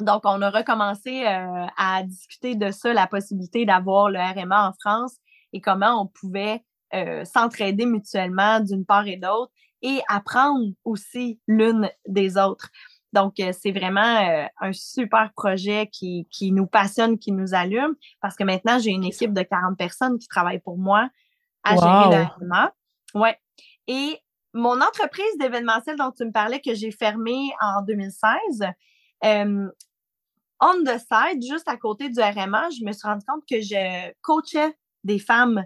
Donc, 0.00 0.22
on 0.24 0.42
a 0.42 0.50
recommencé 0.50 1.24
euh, 1.24 1.66
à 1.78 2.02
discuter 2.02 2.54
de 2.54 2.70
ça, 2.70 2.92
la 2.92 3.06
possibilité 3.06 3.64
d'avoir 3.64 4.10
le 4.10 4.18
RMA 4.18 4.68
en 4.68 4.72
France 4.80 5.16
et 5.52 5.60
comment 5.60 6.02
on 6.02 6.06
pouvait 6.06 6.62
euh, 6.94 7.24
s'entraider 7.24 7.86
mutuellement 7.86 8.60
d'une 8.60 8.84
part 8.84 9.06
et 9.06 9.16
d'autre 9.16 9.52
et 9.82 10.00
apprendre 10.08 10.72
aussi 10.84 11.40
l'une 11.46 11.90
des 12.06 12.36
autres. 12.36 12.70
Donc, 13.12 13.40
euh, 13.40 13.52
c'est 13.58 13.70
vraiment 13.70 14.00
euh, 14.00 14.44
un 14.60 14.72
super 14.72 15.32
projet 15.34 15.88
qui, 15.90 16.26
qui, 16.30 16.52
nous 16.52 16.66
passionne, 16.66 17.18
qui 17.18 17.32
nous 17.32 17.54
allume, 17.54 17.94
parce 18.20 18.36
que 18.36 18.44
maintenant, 18.44 18.78
j'ai 18.78 18.90
une 18.90 19.04
équipe 19.04 19.32
de 19.32 19.42
40 19.42 19.78
personnes 19.78 20.18
qui 20.18 20.28
travaillent 20.28 20.60
pour 20.60 20.76
moi 20.76 21.08
à 21.64 21.76
gérer 21.76 22.10
l'événement. 22.10 22.70
Ouais. 23.14 23.38
Et 23.86 24.18
mon 24.52 24.80
entreprise 24.80 25.38
d'événementiel 25.38 25.96
dont 25.96 26.10
tu 26.10 26.24
me 26.24 26.32
parlais, 26.32 26.60
que 26.60 26.74
j'ai 26.74 26.90
fermée 26.90 27.50
en 27.60 27.82
2016, 27.82 28.64
euh, 29.24 29.68
on 30.60 30.84
the 30.84 30.98
side, 30.98 31.42
juste 31.42 31.68
à 31.68 31.76
côté 31.76 32.08
du 32.08 32.20
RMA, 32.20 32.70
je 32.70 32.84
me 32.84 32.92
suis 32.92 33.06
rendu 33.06 33.24
compte 33.26 33.44
que 33.48 33.60
je 33.60 34.12
coachais 34.22 34.74
des 35.04 35.18
femmes 35.18 35.64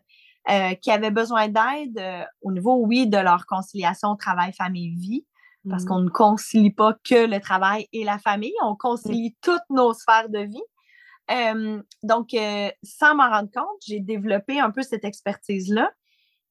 euh, 0.49 0.75
qui 0.75 0.91
avaient 0.91 1.11
besoin 1.11 1.49
d'aide 1.49 1.99
euh, 1.99 2.25
au 2.41 2.51
niveau, 2.51 2.77
oui, 2.87 3.07
de 3.07 3.19
leur 3.19 3.45
conciliation 3.45 4.17
travail-famille-vie, 4.17 5.27
parce 5.69 5.85
mmh 5.85 5.87
qu'on 5.87 5.99
ne 5.99 6.09
concilie 6.09 6.73
pas 6.73 6.95
que 7.05 7.27
le 7.27 7.41
travail 7.41 7.87
et 7.93 8.05
la 8.05 8.19
famille, 8.19 8.55
on 8.63 8.75
concilie 8.75 9.37
toutes 9.43 9.69
nos 9.69 9.93
sphères 9.93 10.31
de 10.31 10.39
vie. 10.39 11.85
donc, 12.03 12.33
euh, 12.33 12.71
sans 12.83 13.15
m'en 13.15 13.29
rendre 13.29 13.51
compte, 13.55 13.81
j'ai 13.87 14.01
développé 14.01 14.59
un 14.59 14.71
peu 14.71 14.81
cette 14.81 15.05
expertise-là. 15.05 15.91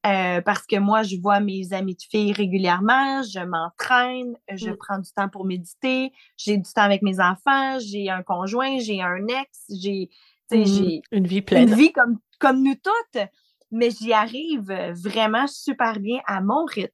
parce 0.03 0.67
que 0.67 0.77
moi, 0.77 1.01
je 1.01 1.15
vois 1.15 1.39
mes 1.39 1.73
amis 1.73 1.95
de 1.95 2.03
filles 2.11 2.31
régulièrement, 2.31 3.23
je 3.23 3.39
m'entraîne, 3.39 4.35
je 4.53 4.69
mmh. 4.69 4.77
prends 4.77 4.99
du 4.99 5.11
temps 5.11 5.29
pour 5.29 5.45
méditer, 5.45 6.13
j'ai 6.37 6.57
du 6.57 6.71
temps 6.71 6.83
avec 6.83 7.01
mes 7.01 7.19
enfants, 7.19 7.79
j'ai 7.79 8.11
un 8.11 8.21
conjoint, 8.21 8.77
j'ai 8.77 9.01
un 9.01 9.25
ex, 9.27 9.65
j'ai 9.71 10.09
mmh 10.51 11.01
une 11.11 11.27
vie 11.27 11.41
pleine. 11.41 11.69
Une 11.69 11.75
vie 11.75 11.91
comme, 11.91 12.19
comme 12.39 12.61
nous 12.61 12.75
toutes 12.75 13.27
mais 13.71 13.89
j'y 13.91 14.13
arrive 14.13 14.71
euh, 14.71 14.93
vraiment 14.93 15.47
super 15.47 15.99
bien 15.99 16.19
à 16.25 16.41
mon 16.41 16.65
rythme. 16.65 16.93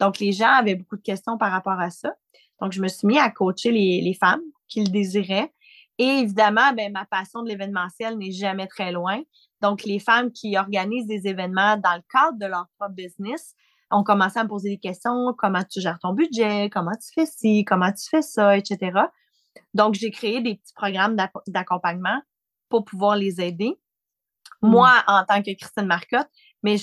Donc, 0.00 0.18
les 0.18 0.32
gens 0.32 0.50
avaient 0.50 0.74
beaucoup 0.74 0.96
de 0.96 1.02
questions 1.02 1.38
par 1.38 1.52
rapport 1.52 1.78
à 1.78 1.90
ça. 1.90 2.12
Donc, 2.60 2.72
je 2.72 2.80
me 2.80 2.88
suis 2.88 3.06
mis 3.06 3.18
à 3.18 3.30
coacher 3.30 3.70
les, 3.70 4.16
femmes 4.18 4.42
qui 4.68 4.82
le 4.82 4.90
désiraient. 4.90 5.52
Et 5.98 6.04
évidemment, 6.04 6.72
ben, 6.72 6.92
ma 6.92 7.04
passion 7.04 7.42
de 7.42 7.48
l'événementiel 7.48 8.18
n'est 8.18 8.32
jamais 8.32 8.66
très 8.66 8.90
loin. 8.90 9.22
Donc, 9.60 9.84
les 9.84 9.98
femmes 9.98 10.32
qui 10.32 10.56
organisent 10.58 11.06
des 11.06 11.28
événements 11.28 11.76
dans 11.76 11.94
le 11.94 12.02
cadre 12.10 12.38
de 12.38 12.46
leur 12.46 12.66
propre 12.78 12.94
business 12.94 13.54
ont 13.90 14.02
commencé 14.02 14.38
à 14.38 14.44
me 14.44 14.48
poser 14.48 14.70
des 14.70 14.78
questions. 14.78 15.34
Comment 15.38 15.62
tu 15.62 15.80
gères 15.80 16.00
ton 16.00 16.12
budget? 16.12 16.68
Comment 16.70 16.92
tu 16.92 17.12
fais 17.14 17.26
ci? 17.26 17.64
Comment 17.64 17.92
tu 17.92 18.08
fais 18.10 18.22
ça? 18.22 18.56
Etc. 18.56 18.92
Donc, 19.72 19.94
j'ai 19.94 20.10
créé 20.10 20.40
des 20.40 20.56
petits 20.56 20.74
programmes 20.74 21.16
d'accompagnement 21.46 22.20
pour 22.68 22.84
pouvoir 22.84 23.14
les 23.14 23.40
aider. 23.40 23.78
Mmh. 24.64 24.70
moi 24.70 25.04
en 25.06 25.24
tant 25.24 25.42
que 25.42 25.54
Christine 25.54 25.84
Marcotte, 25.86 26.28
mais 26.62 26.76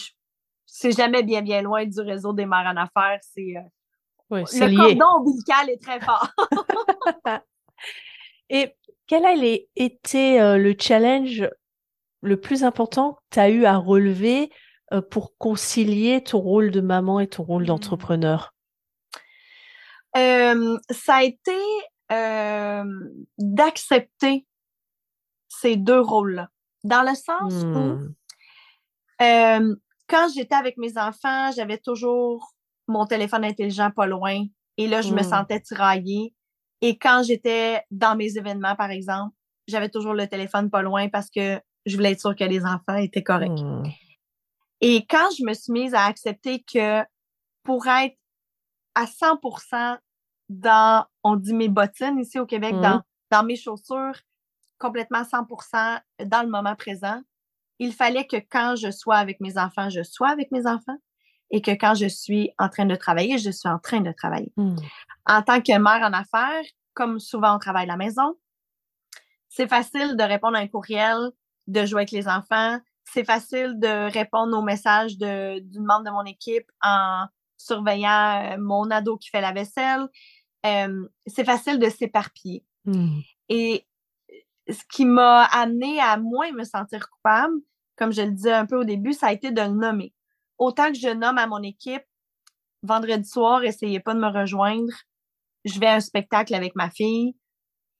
c'est 0.67 0.91
jamais 0.91 1.23
bien, 1.23 1.41
bien 1.41 1.61
loin 1.63 1.85
du 1.85 1.99
réseau 1.99 2.31
des 2.31 2.45
mères 2.45 2.67
en 2.67 2.77
affaires. 2.77 3.19
C'est, 3.21 3.55
euh, 3.57 4.43
le 4.43 4.77
cordon 4.77 5.21
ombilical 5.21 5.69
est 5.69 5.81
très 5.81 5.99
fort. 5.99 6.29
Et 8.49 8.75
quel 9.07 9.25
a 9.25 9.33
été 9.75 10.39
euh, 10.39 10.57
le 10.57 10.75
challenge 10.79 11.49
le 12.21 12.39
plus 12.39 12.63
important 12.63 13.13
que 13.13 13.19
tu 13.31 13.39
as 13.39 13.49
eu 13.49 13.65
à 13.65 13.77
relever 13.77 14.51
euh, 14.93 15.01
pour 15.01 15.35
concilier 15.37 16.23
ton 16.23 16.39
rôle 16.39 16.69
de 16.69 16.81
maman 16.81 17.19
et 17.19 17.27
ton 17.27 17.43
rôle 17.43 17.63
mmh. 17.63 17.67
d'entrepreneur? 17.67 18.53
ça 20.13 21.15
a 21.15 21.23
été 21.23 21.55
d'accepter 23.37 24.45
ces 25.47 25.77
deux 25.77 26.01
rôles-là. 26.01 26.49
Dans 26.83 27.03
le 27.03 27.15
sens 27.15 27.53
où, 27.63 27.65
mmh. 27.65 28.15
euh, 29.21 29.75
quand 30.07 30.27
j'étais 30.33 30.55
avec 30.55 30.77
mes 30.77 30.97
enfants, 30.97 31.51
j'avais 31.55 31.77
toujours 31.77 32.53
mon 32.87 33.05
téléphone 33.05 33.45
intelligent 33.45 33.91
pas 33.91 34.07
loin. 34.07 34.45
Et 34.77 34.87
là, 34.87 35.01
je 35.01 35.13
me 35.13 35.21
mmh. 35.21 35.23
sentais 35.23 35.59
tiraillée. 35.59 36.33
Et 36.81 36.97
quand 36.97 37.23
j'étais 37.23 37.81
dans 37.91 38.15
mes 38.15 38.37
événements, 38.37 38.75
par 38.75 38.89
exemple, 38.89 39.35
j'avais 39.67 39.89
toujours 39.89 40.13
le 40.13 40.27
téléphone 40.27 40.69
pas 40.69 40.81
loin 40.81 41.07
parce 41.09 41.29
que 41.29 41.61
je 41.85 41.95
voulais 41.95 42.11
être 42.11 42.21
sûre 42.21 42.35
que 42.35 42.43
les 42.43 42.65
enfants 42.65 42.97
étaient 42.97 43.23
corrects. 43.23 43.61
Mmh. 43.61 43.83
Et 44.81 45.05
quand 45.07 45.29
je 45.37 45.45
me 45.45 45.53
suis 45.53 45.71
mise 45.71 45.93
à 45.93 46.05
accepter 46.05 46.63
que 46.63 47.03
pour 47.63 47.85
être 47.87 48.17
à 48.95 49.05
100% 49.05 49.97
dans, 50.49 51.05
on 51.23 51.35
dit 51.35 51.53
mes 51.53 51.69
bottines 51.69 52.19
ici 52.19 52.39
au 52.39 52.45
Québec, 52.45 52.73
dans, 52.81 53.01
dans 53.29 53.43
mes 53.43 53.55
chaussures, 53.55 54.19
complètement 54.81 55.21
100% 55.21 56.01
dans 56.25 56.41
le 56.41 56.49
moment 56.49 56.75
présent. 56.75 57.21
Il 57.79 57.93
fallait 57.93 58.25
que 58.25 58.37
quand 58.37 58.75
je 58.75 58.91
sois 58.91 59.17
avec 59.17 59.39
mes 59.39 59.57
enfants, 59.57 59.89
je 59.89 60.03
sois 60.03 60.29
avec 60.29 60.51
mes 60.51 60.67
enfants 60.67 60.97
et 61.51 61.61
que 61.61 61.71
quand 61.71 61.93
je 61.93 62.07
suis 62.07 62.51
en 62.57 62.67
train 62.69 62.85
de 62.85 62.95
travailler, 62.95 63.37
je 63.37 63.51
suis 63.51 63.69
en 63.69 63.79
train 63.79 64.01
de 64.01 64.11
travailler. 64.11 64.51
Hmm. 64.57 64.75
En 65.27 65.41
tant 65.43 65.61
que 65.61 65.77
mère 65.77 66.01
en 66.07 66.13
affaires, 66.13 66.63
comme 66.93 67.19
souvent 67.19 67.55
on 67.55 67.59
travaille 67.59 67.83
à 67.83 67.87
la 67.87 67.97
maison, 67.97 68.35
c'est 69.49 69.67
facile 69.67 70.15
de 70.15 70.23
répondre 70.23 70.57
à 70.57 70.61
un 70.61 70.67
courriel, 70.67 71.17
de 71.67 71.85
jouer 71.85 72.01
avec 72.01 72.11
les 72.11 72.27
enfants. 72.27 72.79
C'est 73.03 73.25
facile 73.25 73.79
de 73.79 74.11
répondre 74.11 74.57
aux 74.57 74.63
messages 74.63 75.17
d'une 75.17 75.85
membre 75.85 76.05
de 76.05 76.11
mon 76.11 76.23
équipe 76.23 76.69
en 76.81 77.25
surveillant 77.57 78.53
euh, 78.53 78.57
mon 78.59 78.89
ado 78.89 79.17
qui 79.17 79.29
fait 79.29 79.41
la 79.41 79.51
vaisselle. 79.51 80.07
Euh, 80.65 81.07
c'est 81.27 81.43
facile 81.43 81.79
de 81.79 81.89
s'éparpiller. 81.89 82.65
Hmm. 82.85 83.19
Et 83.49 83.85
ce 84.71 84.83
qui 84.91 85.05
m'a 85.05 85.43
amené 85.45 85.99
à 85.99 86.17
moins 86.17 86.51
me 86.51 86.63
sentir 86.63 87.09
coupable, 87.09 87.53
comme 87.97 88.11
je 88.11 88.21
le 88.21 88.31
disais 88.31 88.53
un 88.53 88.65
peu 88.65 88.77
au 88.77 88.83
début, 88.83 89.13
ça 89.13 89.27
a 89.27 89.33
été 89.33 89.51
de 89.51 89.61
le 89.61 89.69
nommer. 89.69 90.13
Autant 90.57 90.91
que 90.91 90.97
je 90.97 91.09
nomme 91.09 91.37
à 91.37 91.47
mon 91.47 91.61
équipe, 91.63 92.03
vendredi 92.83 93.27
soir, 93.27 93.63
essayez 93.63 93.99
pas 93.99 94.13
de 94.13 94.19
me 94.19 94.27
rejoindre. 94.27 94.93
Je 95.65 95.79
vais 95.79 95.87
à 95.87 95.95
un 95.95 95.99
spectacle 95.99 96.53
avec 96.53 96.75
ma 96.75 96.89
fille. 96.89 97.35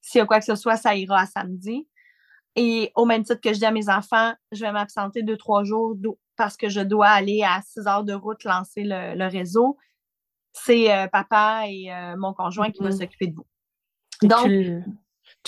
S'il 0.02 0.20
y 0.20 0.22
a 0.22 0.26
quoi 0.26 0.40
que 0.40 0.46
ce 0.46 0.56
soit, 0.56 0.78
ça 0.78 0.96
ira 0.96 1.22
à 1.22 1.26
samedi. 1.26 1.88
Et 2.56 2.92
au 2.96 3.06
même 3.06 3.24
titre 3.24 3.40
que 3.42 3.54
je 3.54 3.60
dis 3.60 3.66
à 3.66 3.72
mes 3.72 3.90
enfants, 3.90 4.34
je 4.52 4.62
vais 4.62 4.72
m'absenter 4.72 5.24
deux, 5.24 5.38
trois 5.38 5.64
jours 5.64 5.96
parce 6.36 6.58
que 6.58 6.70
je 6.70 6.82
dois 6.82 7.08
aller 7.08 7.44
à 7.44 7.62
six 7.62 7.88
heures 7.88 8.04
de 8.04 8.14
route 8.14 8.44
lancer 8.44 8.84
le, 8.84 9.28
réseau. 9.30 9.78
C'est 10.54 10.94
euh, 10.94 11.08
papa 11.08 11.64
et 11.68 11.94
euh, 11.94 12.16
mon 12.18 12.34
conjoint 12.34 12.72
qui 12.72 12.82
vont 12.82 12.90
mm-hmm. 12.90 13.00
s'occuper 13.00 13.28
de 13.28 13.36
vous. 13.36 13.48
Donc, 14.24 14.46
tu 14.48 14.84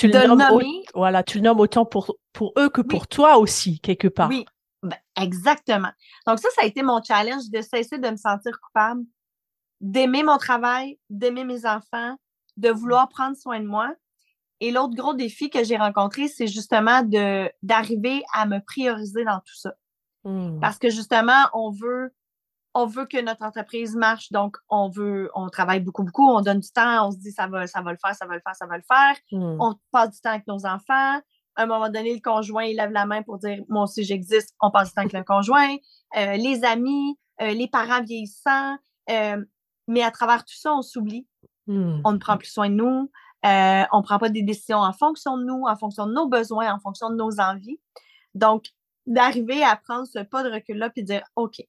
le 0.01 0.27
nommes 0.27 0.63
voilà, 0.93 1.23
tu 1.23 1.37
le 1.37 1.43
nommes 1.43 1.59
autant 1.59 1.85
pour, 1.85 2.17
pour 2.31 2.53
eux 2.57 2.69
que 2.69 2.81
pour 2.81 3.07
toi 3.07 3.37
aussi, 3.37 3.79
quelque 3.79 4.07
part. 4.07 4.29
Oui, 4.29 4.45
Ben, 4.81 4.97
exactement. 5.19 5.91
Donc, 6.27 6.39
ça, 6.39 6.49
ça 6.55 6.63
a 6.63 6.65
été 6.65 6.83
mon 6.83 7.01
challenge 7.01 7.49
de 7.49 7.61
cesser 7.61 7.97
de 7.97 8.09
me 8.09 8.17
sentir 8.17 8.59
coupable, 8.59 9.03
d'aimer 9.81 10.23
mon 10.23 10.37
travail, 10.37 10.99
d'aimer 11.09 11.43
mes 11.43 11.65
enfants, 11.65 12.15
de 12.57 12.69
vouloir 12.69 13.09
prendre 13.09 13.37
soin 13.37 13.59
de 13.59 13.65
moi. 13.65 13.93
Et 14.59 14.71
l'autre 14.71 14.95
gros 14.95 15.13
défi 15.13 15.49
que 15.49 15.63
j'ai 15.63 15.77
rencontré, 15.77 16.27
c'est 16.27 16.47
justement 16.47 17.01
de 17.03 17.49
d'arriver 17.63 18.23
à 18.33 18.45
me 18.45 18.59
prioriser 18.59 19.25
dans 19.25 19.39
tout 19.39 19.55
ça. 19.55 19.73
Mmh. 20.23 20.59
Parce 20.61 20.77
que 20.77 20.89
justement, 20.89 21.49
on 21.53 21.71
veut 21.71 22.13
on 22.73 22.85
veut 22.85 23.05
que 23.05 23.21
notre 23.21 23.43
entreprise 23.43 23.95
marche, 23.95 24.31
donc 24.31 24.57
on 24.69 24.89
veut, 24.89 25.29
on 25.35 25.47
travaille 25.49 25.79
beaucoup, 25.79 26.03
beaucoup, 26.03 26.27
on 26.27 26.41
donne 26.41 26.59
du 26.59 26.71
temps, 26.71 27.07
on 27.07 27.11
se 27.11 27.17
dit 27.17 27.31
ça 27.31 27.47
va, 27.47 27.67
ça 27.67 27.81
va 27.81 27.91
le 27.91 27.97
faire, 28.03 28.15
ça 28.15 28.25
va 28.25 28.35
le 28.35 28.41
faire, 28.43 28.55
ça 28.55 28.65
va 28.65 28.77
le 28.77 28.83
faire. 28.83 29.15
Mmh. 29.31 29.57
On 29.59 29.75
passe 29.91 30.11
du 30.11 30.21
temps 30.21 30.31
avec 30.31 30.47
nos 30.47 30.65
enfants. 30.65 31.21
À 31.55 31.63
un 31.63 31.65
moment 31.67 31.89
donné, 31.89 32.15
le 32.15 32.19
conjoint, 32.19 32.63
il 32.63 32.77
lève 32.77 32.91
la 32.91 33.05
main 33.05 33.21
pour 33.21 33.37
dire 33.37 33.63
Moi 33.69 33.83
aussi, 33.83 34.03
j'existe, 34.03 34.55
on 34.59 34.71
passe 34.71 34.89
du 34.89 34.95
temps 34.95 35.01
avec 35.01 35.13
le 35.13 35.23
conjoint, 35.23 35.75
euh, 36.17 36.35
les 36.35 36.63
amis, 36.63 37.17
euh, 37.41 37.51
les 37.51 37.67
parents 37.67 38.01
vieillissants. 38.01 38.77
Euh, 39.09 39.43
mais 39.87 40.01
à 40.01 40.09
travers 40.09 40.43
tout 40.43 40.55
ça, 40.55 40.73
on 40.73 40.81
s'oublie. 40.81 41.27
Mmh. 41.67 42.01
On 42.03 42.11
ne 42.11 42.17
prend 42.17 42.37
plus 42.37 42.49
soin 42.49 42.69
de 42.69 42.75
nous. 42.75 43.11
on 43.43 43.97
ne 43.97 44.03
prend 44.03 44.17
pas 44.17 44.29
des 44.29 44.41
décisions 44.41 44.79
en 44.79 44.93
fonction 44.93 45.37
de 45.37 45.43
nous, 45.43 45.65
en 45.67 45.75
fonction 45.75 46.07
de 46.07 46.13
nos 46.13 46.27
besoins, 46.27 46.73
en 46.73 46.79
fonction 46.79 47.11
de 47.11 47.15
nos 47.15 47.39
envies. 47.39 47.79
Donc, 48.33 48.69
d'arriver 49.05 49.63
à 49.63 49.75
prendre 49.75 50.07
ce 50.07 50.19
pas 50.19 50.43
de 50.43 50.49
recul-là 50.49 50.89
puis 50.89 51.03
dire 51.03 51.23
OK, 51.35 51.61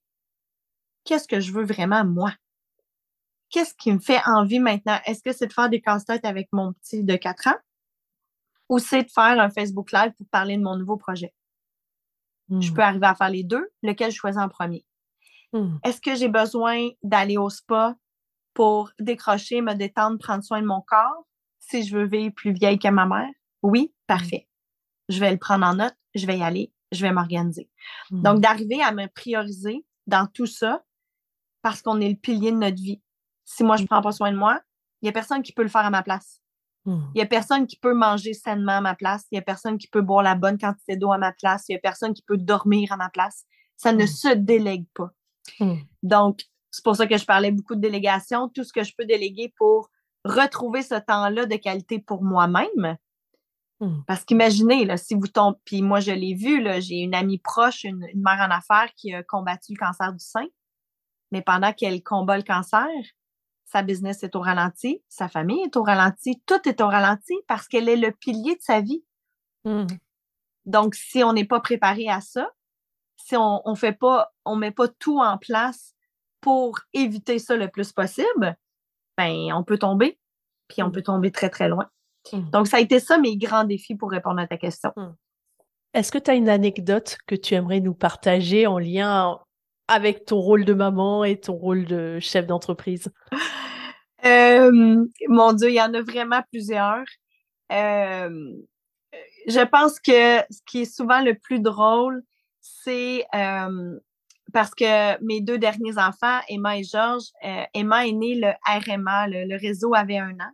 qu'est-ce 1.05 1.27
que 1.27 1.39
je 1.39 1.53
veux 1.53 1.63
vraiment 1.63 2.03
moi? 2.03 2.33
Qu'est-ce 3.49 3.73
qui 3.75 3.91
me 3.91 3.99
fait 3.99 4.19
envie 4.25 4.59
maintenant? 4.59 4.99
Est-ce 5.05 5.23
que 5.23 5.31
c'est 5.31 5.47
de 5.47 5.53
faire 5.53 5.69
des 5.69 5.79
casse-têtes 5.79 6.25
avec 6.25 6.49
mon 6.51 6.73
petit 6.73 7.03
de 7.03 7.15
4 7.15 7.47
ans? 7.47 7.57
Ou 8.67 8.79
c'est 8.79 9.03
de 9.03 9.11
faire 9.11 9.39
un 9.39 9.49
Facebook 9.49 9.91
Live 9.91 10.11
pour 10.17 10.27
parler 10.27 10.57
de 10.57 10.63
mon 10.63 10.75
nouveau 10.75 10.97
projet? 10.97 11.33
Je 12.49 12.71
peux 12.71 12.81
hmm. 12.81 12.85
arriver 12.85 13.07
à 13.07 13.15
faire 13.15 13.29
les 13.29 13.43
deux, 13.43 13.71
lequel 13.81 14.11
je 14.11 14.17
choisis 14.17 14.41
en 14.41 14.49
premier. 14.49 14.85
Hmm. 15.53 15.77
Est-ce 15.83 16.01
que 16.01 16.15
j'ai 16.15 16.27
besoin 16.27 16.89
d'aller 17.01 17.37
au 17.37 17.49
spa 17.49 17.95
pour 18.53 18.91
décrocher, 18.99 19.61
me 19.61 19.73
détendre, 19.73 20.17
prendre 20.19 20.43
soin 20.43 20.61
de 20.61 20.67
mon 20.67 20.81
corps 20.81 21.25
si 21.59 21.83
je 21.83 21.97
veux 21.97 22.05
vivre 22.05 22.33
plus 22.33 22.51
vieille 22.51 22.79
que 22.79 22.87
ma 22.87 23.05
mère? 23.05 23.29
Oui, 23.61 23.91
hmm. 23.91 24.05
parfait. 24.07 24.47
Je 25.09 25.19
vais 25.19 25.31
le 25.31 25.37
prendre 25.37 25.65
en 25.65 25.75
note, 25.75 25.95
je 26.15 26.25
vais 26.25 26.37
y 26.37 26.43
aller, 26.43 26.71
je 26.91 27.01
vais 27.01 27.11
m'organiser. 27.11 27.69
Donc, 28.09 28.41
d'arriver 28.41 28.81
à 28.81 28.91
me 28.91 29.07
prioriser 29.07 29.85
dans 30.07 30.25
tout 30.25 30.47
ça, 30.47 30.83
parce 31.65 31.81
qu'on 31.81 31.99
est 31.99 32.09
le 32.09 32.15
pilier 32.15 32.51
de 32.51 32.57
notre 32.57 32.75
vie. 32.75 33.01
Si 33.43 33.63
moi, 33.63 33.75
je 33.75 33.81
ne 33.81 33.87
prends 33.87 34.03
pas 34.03 34.11
soin 34.11 34.31
de 34.31 34.37
moi, 34.37 34.61
il 35.01 35.05
n'y 35.05 35.09
a 35.09 35.11
personne 35.11 35.41
qui 35.41 35.51
peut 35.51 35.63
le 35.63 35.67
faire 35.67 35.83
à 35.83 35.89
ma 35.89 36.03
place. 36.03 36.39
Hmm. 36.85 37.05
Il 37.15 37.17
n'y 37.17 37.21
a 37.23 37.25
personne 37.25 37.65
qui 37.65 37.75
peut 37.75 37.95
manger 37.95 38.35
sainement 38.35 38.73
à 38.73 38.81
ma 38.81 38.93
place. 38.93 39.23
Il 39.31 39.33
n'y 39.33 39.39
a 39.39 39.41
personne 39.41 39.79
qui 39.79 39.87
peut 39.87 40.03
boire 40.03 40.21
la 40.21 40.35
bonne 40.35 40.59
quantité 40.59 40.95
d'eau 40.95 41.11
à 41.11 41.17
ma 41.17 41.31
place. 41.31 41.63
Il 41.67 41.71
n'y 41.71 41.77
a 41.77 41.79
personne 41.79 42.13
qui 42.13 42.21
peut 42.21 42.37
dormir 42.37 42.91
à 42.91 42.97
ma 42.97 43.09
place. 43.09 43.45
Ça 43.77 43.93
ne 43.93 44.03
hmm. 44.03 44.07
se 44.07 44.27
délègue 44.35 44.85
pas. 44.93 45.09
Donc, 46.03 46.43
c'est 46.69 46.83
pour 46.83 46.95
ça 46.95 47.07
que 47.07 47.17
je 47.17 47.25
parlais 47.25 47.49
beaucoup 47.49 47.73
de 47.73 47.81
délégation. 47.81 48.47
Tout 48.47 48.63
ce 48.63 48.71
que 48.71 48.83
je 48.83 48.93
peux 48.95 49.05
déléguer 49.05 49.51
pour 49.57 49.89
retrouver 50.23 50.83
ce 50.83 50.93
temps-là 50.93 51.47
de 51.47 51.55
qualité 51.55 51.97
pour 51.97 52.23
moi-même. 52.23 52.95
Parce 54.05 54.23
qu'imaginez, 54.23 54.95
si 54.97 55.15
vous 55.15 55.27
tombez, 55.27 55.57
puis 55.65 55.81
moi 55.81 55.99
je 55.99 56.11
l'ai 56.11 56.35
vu, 56.35 56.63
j'ai 56.79 56.99
une 56.99 57.13
amie 57.13 57.39
proche, 57.39 57.83
une, 57.83 58.07
mère 58.15 58.39
en 58.39 58.51
affaires 58.51 58.91
qui 58.95 59.13
a 59.13 59.21
combattu 59.21 59.73
le 59.73 59.77
cancer 59.77 60.13
du 60.13 60.23
sein 60.23 60.45
mais 61.35 61.41
pendant 61.41 61.73
qu'elle 61.73 62.01
combat 62.01 62.37
le 62.37 62.43
cancer, 62.43 62.87
sa 63.65 63.83
business 63.83 64.23
est 64.23 64.37
au 64.37 64.39
ralenti, 64.39 65.03
sa 65.09 65.27
famille 65.27 65.63
est 65.63 65.75
au 65.75 65.83
ralenti, 65.83 66.41
tout 66.45 66.61
est 66.65 66.79
au 66.79 66.87
ralenti 66.87 67.33
parce 67.49 67.67
qu'elle 67.67 67.89
est 67.89 67.97
le 67.97 68.11
pilier 68.11 68.55
de 68.55 68.61
sa 68.61 68.79
vie. 68.79 69.03
Mmh. 69.65 69.87
Donc, 70.65 70.95
si 70.95 71.25
on 71.25 71.33
n'est 71.33 71.43
pas 71.43 71.59
préparé 71.59 72.07
à 72.07 72.21
ça, 72.21 72.49
si 73.17 73.35
on 73.35 73.61
ne 73.65 73.75
fait 73.75 73.91
pas, 73.91 74.33
on 74.45 74.55
met 74.55 74.71
pas 74.71 74.87
tout 74.87 75.19
en 75.19 75.37
place 75.37 75.93
pour 76.39 76.79
éviter 76.93 77.37
ça 77.37 77.57
le 77.57 77.67
plus 77.67 77.91
possible, 77.91 78.55
ben, 79.17 79.51
on 79.51 79.65
peut 79.65 79.77
tomber, 79.77 80.17
puis 80.69 80.83
on 80.83 80.87
mmh. 80.87 80.91
peut 80.93 81.03
tomber 81.03 81.31
très, 81.33 81.49
très 81.49 81.67
loin. 81.67 81.89
Mmh. 82.31 82.49
Donc, 82.51 82.67
ça 82.67 82.77
a 82.77 82.79
été 82.79 83.01
ça 83.01 83.17
mes 83.17 83.35
grands 83.35 83.65
défis 83.65 83.95
pour 83.95 84.09
répondre 84.09 84.39
à 84.39 84.47
ta 84.47 84.55
question. 84.55 84.93
Est-ce 85.93 86.13
que 86.13 86.17
tu 86.17 86.31
as 86.31 86.35
une 86.35 86.47
anecdote 86.47 87.17
que 87.27 87.35
tu 87.35 87.55
aimerais 87.55 87.81
nous 87.81 87.93
partager 87.93 88.67
en 88.67 88.79
lien 88.79 89.41
avec 89.87 90.25
ton 90.25 90.39
rôle 90.39 90.65
de 90.65 90.73
maman 90.73 91.23
et 91.23 91.39
ton 91.39 91.53
rôle 91.53 91.85
de 91.85 92.19
chef 92.19 92.47
d'entreprise? 92.47 93.09
Euh, 94.25 95.05
mon 95.27 95.53
Dieu, 95.53 95.69
il 95.69 95.75
y 95.75 95.81
en 95.81 95.93
a 95.93 96.01
vraiment 96.01 96.41
plusieurs. 96.51 97.05
Euh, 97.71 98.53
je 99.47 99.63
pense 99.65 99.99
que 99.99 100.39
ce 100.49 100.61
qui 100.65 100.81
est 100.81 100.91
souvent 100.91 101.21
le 101.21 101.35
plus 101.35 101.59
drôle, 101.59 102.23
c'est 102.59 103.25
euh, 103.35 103.99
parce 104.51 104.73
que 104.73 105.23
mes 105.23 105.41
deux 105.41 105.59
derniers 105.59 105.97
enfants, 105.99 106.39
Emma 106.49 106.77
et 106.77 106.83
Georges, 106.83 107.29
Emma 107.73 108.07
est 108.07 108.13
née 108.13 108.35
le 108.35 108.51
RMA, 108.65 109.27
le, 109.27 109.59
réseau 109.59 109.93
avait 109.93 110.17
un 110.17 110.31
an. 110.39 110.51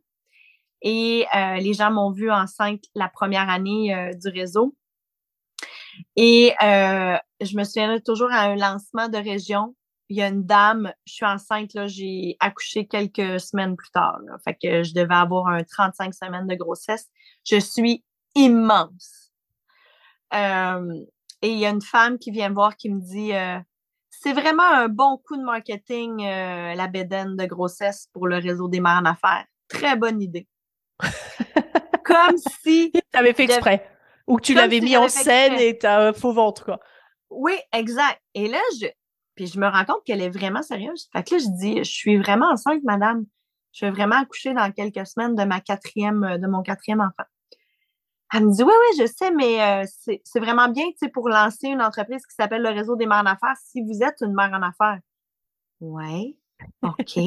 Et 0.82 1.26
les 1.60 1.74
gens 1.74 1.92
m'ont 1.92 2.12
vu 2.12 2.32
enceinte 2.32 2.84
la 2.96 3.08
première 3.08 3.50
année 3.50 4.12
du 4.22 4.30
réseau. 4.30 4.76
Et 6.16 6.54
euh, 6.64 7.18
je 7.42 7.58
me 7.58 7.64
souviens 7.64 8.00
toujours 8.00 8.32
à 8.32 8.42
un 8.42 8.56
lancement 8.56 9.08
de 9.08 9.18
région, 9.18 9.76
il 10.10 10.18
y 10.18 10.22
a 10.22 10.28
une 10.28 10.44
dame, 10.44 10.92
je 11.06 11.14
suis 11.14 11.26
enceinte, 11.26 11.74
là, 11.74 11.88
j'ai 11.88 12.36
accouché 12.40 12.86
quelques 12.86 13.40
semaines 13.40 13.78
plus 13.78 13.92
tard. 13.92 14.20
fait 14.44 14.56
que 14.62 14.84
je 14.84 14.94
devais 14.94 15.16
avoir 15.16 15.48
un 15.48 15.64
35 15.64 16.14
semaines 16.14 16.48
de 16.48 16.56
grossesse. 16.56 17.08
Je 17.46 17.58
suis 17.58 18.04
immense. 18.36 19.32
Euh, 20.34 20.94
et 21.42 21.50
il 21.50 21.58
y 21.58 21.66
a 21.66 21.70
une 21.70 21.82
femme 21.82 22.20
qui 22.20 22.32
vient 22.32 22.50
me 22.50 22.56
voir 22.56 22.76
qui 22.76 22.90
me 22.90 23.00
dit 23.00 23.34
euh, 23.34 23.58
c'est 24.10 24.34
vraiment 24.34 24.70
un 24.70 24.90
bon 24.90 25.18
coup 25.18 25.38
de 25.38 25.44
marketing, 25.44 26.24
la 26.24 26.88
bédaine 26.88 27.36
de 27.38 27.46
grossesse 27.46 28.10
pour 28.14 28.28
le 28.28 28.38
réseau 28.38 28.68
des 28.68 28.82
mères 28.82 29.02
en 29.02 29.06
affaires. 29.06 29.46
Très 29.68 29.96
bonne 29.96 30.22
idée. 30.22 30.48
Comme 32.04 32.38
si. 32.38 32.92
Tu 32.92 33.02
avais 33.18 33.34
fait 33.34 33.46
exprès. 33.46 33.90
Ou 34.28 34.38
que 34.38 34.42
tu 34.42 34.54
l'avais 34.54 34.80
mis 34.80 34.98
en 34.98 35.10
scène 35.10 35.54
et 35.54 35.78
t'as 35.78 36.10
un 36.10 36.14
faux 36.14 36.34
ventre, 36.34 36.66
quoi. 36.66 36.80
Oui, 37.30 37.54
exact. 37.74 38.20
Et 38.34 38.48
là, 38.48 38.60
je, 38.80 38.88
puis 39.36 39.48
je 39.48 39.60
me 39.60 39.68
rends 39.68 39.86
compte 39.86 40.04
qu'elle 40.06 40.22
est 40.22 40.30
vraiment 40.30 40.62
sérieuse. 40.62 41.10
Fait 41.14 41.24
que 41.24 41.36
là, 41.36 41.42
je 41.42 41.58
dis, 41.58 41.78
je 41.78 41.92
suis 41.92 42.18
vraiment 42.18 42.50
enceinte, 42.52 42.84
madame. 42.84 43.26
Je 43.72 43.86
vais 43.86 43.92
vraiment 43.92 44.18
accoucher 44.18 44.54
dans 44.54 44.70
quelques 44.72 45.08
semaines 45.08 45.36
de 45.36 45.44
ma 45.44 45.62
quatrième, 45.62 46.38
de 46.38 46.48
mon 46.48 46.62
quatrième 46.62 47.00
enfant. 47.00 47.28
Elle 48.34 48.46
me 48.46 48.54
dit, 48.54 48.64
oui, 48.64 48.72
oui, 48.72 48.98
je 49.00 49.08
sais, 49.08 49.32
mais 49.32 49.62
euh, 49.62 49.86
c'est 50.24 50.40
vraiment 50.40 50.70
bien, 50.70 50.86
tu 50.92 50.98
sais, 51.00 51.10
pour 51.10 51.28
lancer 51.28 51.68
une 51.68 51.82
entreprise 51.82 52.26
qui 52.26 52.36
s'appelle 52.36 52.62
le 52.62 52.70
Réseau 52.70 52.96
des 52.96 53.06
mères 53.06 53.24
en 53.24 53.26
affaires, 53.26 53.56
si 53.66 53.82
vous 53.82 54.04
êtes 54.04 54.22
une 54.22 54.34
mère 54.34 54.52
en 54.54 54.62
affaires. 54.62 55.00
Ouais. 55.82 56.36
OK. 56.84 57.20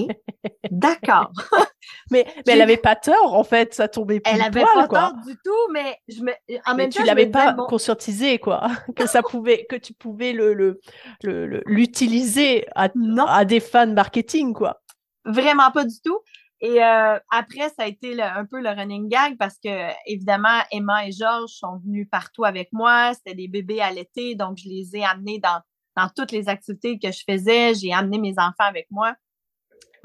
D'accord. 0.71 1.31
mais, 2.11 2.27
mais 2.47 2.53
elle 2.53 2.59
n'avait 2.59 2.77
pas 2.77 2.97
tort, 2.97 3.35
en 3.35 3.45
fait, 3.45 3.75
ça 3.75 3.89
tombait 3.89 4.21
plus 4.21 4.33
Elle 4.33 4.41
n'avait 4.41 4.63
pas 4.63 4.89
tort 4.89 5.15
du 5.27 5.37
tout, 5.45 5.73
mais 5.73 5.97
je 6.09 6.23
me, 6.23 6.33
en 6.67 6.75
même 6.75 6.91
temps. 6.91 7.01
Tu 7.01 7.07
l'avais 7.07 7.29
pas 7.29 7.55
conscientisé, 7.55 8.39
quoi. 8.39 8.67
que 8.97 9.07
ça 9.07 9.23
pouvait, 9.31 9.67
que 9.69 9.77
tu 9.77 9.95
pouvais 9.95 10.33
le, 10.33 10.81
l'utiliser 11.23 12.67
à, 12.75 12.89
à 13.29 13.45
des 13.45 13.61
fans 13.61 13.87
marketing, 13.87 14.53
quoi. 14.55 14.83
Vraiment 15.25 15.71
pas 15.71 15.85
du 15.85 16.01
tout. 16.05 16.19
Et 16.61 16.83
euh, 16.83 17.19
après, 17.31 17.69
ça 17.71 17.85
a 17.85 17.87
été 17.87 18.21
un 18.23 18.47
peu 18.47 18.61
le 18.61 18.71
running 18.71 19.09
gag 19.09 19.37
parce 19.39 19.59
que, 19.63 19.91
évidemment, 20.07 20.63
Emma 20.71 21.07
et 21.07 21.13
Georges 21.13 21.51
sont 21.51 21.79
venus 21.85 22.09
partout 22.11 22.45
avec 22.45 22.73
moi. 22.73 23.13
C'était 23.15 23.35
des 23.35 23.49
bébés 23.49 23.81
à 23.81 23.91
l'été, 23.91 24.35
donc 24.35 24.59
je 24.59 24.69
les 24.69 24.97
ai 24.97 25.05
amenés 25.05 25.39
dans, 25.39 25.61
dans 25.97 26.09
toutes 26.17 26.33
les 26.33 26.49
activités 26.49 26.99
que 26.99 27.13
je 27.13 27.23
faisais. 27.29 27.75
J'ai 27.75 27.93
amené 27.93 28.19
mes 28.19 28.35
enfants 28.39 28.55
avec 28.61 28.87
moi 28.91 29.15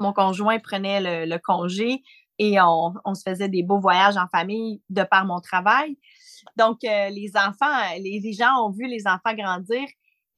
mon 0.00 0.12
conjoint 0.12 0.58
prenait 0.58 1.26
le, 1.26 1.38
congé 1.38 2.02
et 2.38 2.58
on, 2.60 3.14
se 3.14 3.22
faisait 3.22 3.48
des 3.48 3.62
beaux 3.62 3.78
voyages 3.78 4.16
en 4.16 4.26
famille 4.28 4.82
de 4.88 5.02
par 5.02 5.26
mon 5.26 5.40
travail. 5.40 5.98
Donc, 6.56 6.82
euh, 6.84 7.10
les 7.10 7.32
enfants, 7.36 7.96
les, 7.98 8.32
gens 8.32 8.64
ont 8.64 8.70
vu 8.70 8.86
les 8.86 9.06
enfants 9.06 9.34
grandir 9.34 9.86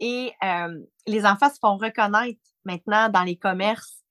et 0.00 0.32
euh, 0.44 0.78
les 1.06 1.24
enfants 1.24 1.48
se 1.48 1.58
font 1.60 1.76
reconnaître 1.76 2.40
maintenant 2.64 3.08
dans 3.08 3.22
les 3.22 3.36
commerces 3.36 4.02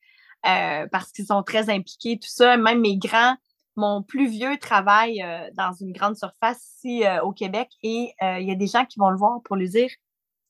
euh, 0.45 0.87
parce 0.89 1.11
qu'ils 1.11 1.25
sont 1.25 1.43
très 1.43 1.69
impliqués, 1.69 2.17
tout 2.17 2.29
ça. 2.29 2.55
Même 2.55 2.79
mes 2.79 2.97
grands, 2.97 3.35
mon 3.75 4.03
plus 4.03 4.27
vieux 4.27 4.57
travaille 4.57 5.21
dans 5.55 5.73
une 5.73 5.91
grande 5.91 6.15
surface 6.15 6.75
ici 6.75 7.03
au 7.23 7.31
Québec 7.31 7.69
et 7.83 8.13
il 8.21 8.45
y 8.45 8.51
a 8.51 8.55
des 8.55 8.67
gens 8.67 8.85
qui 8.85 8.99
vont 8.99 9.09
le 9.09 9.17
voir 9.17 9.39
pour 9.43 9.55
lui 9.55 9.69
dire 9.69 9.89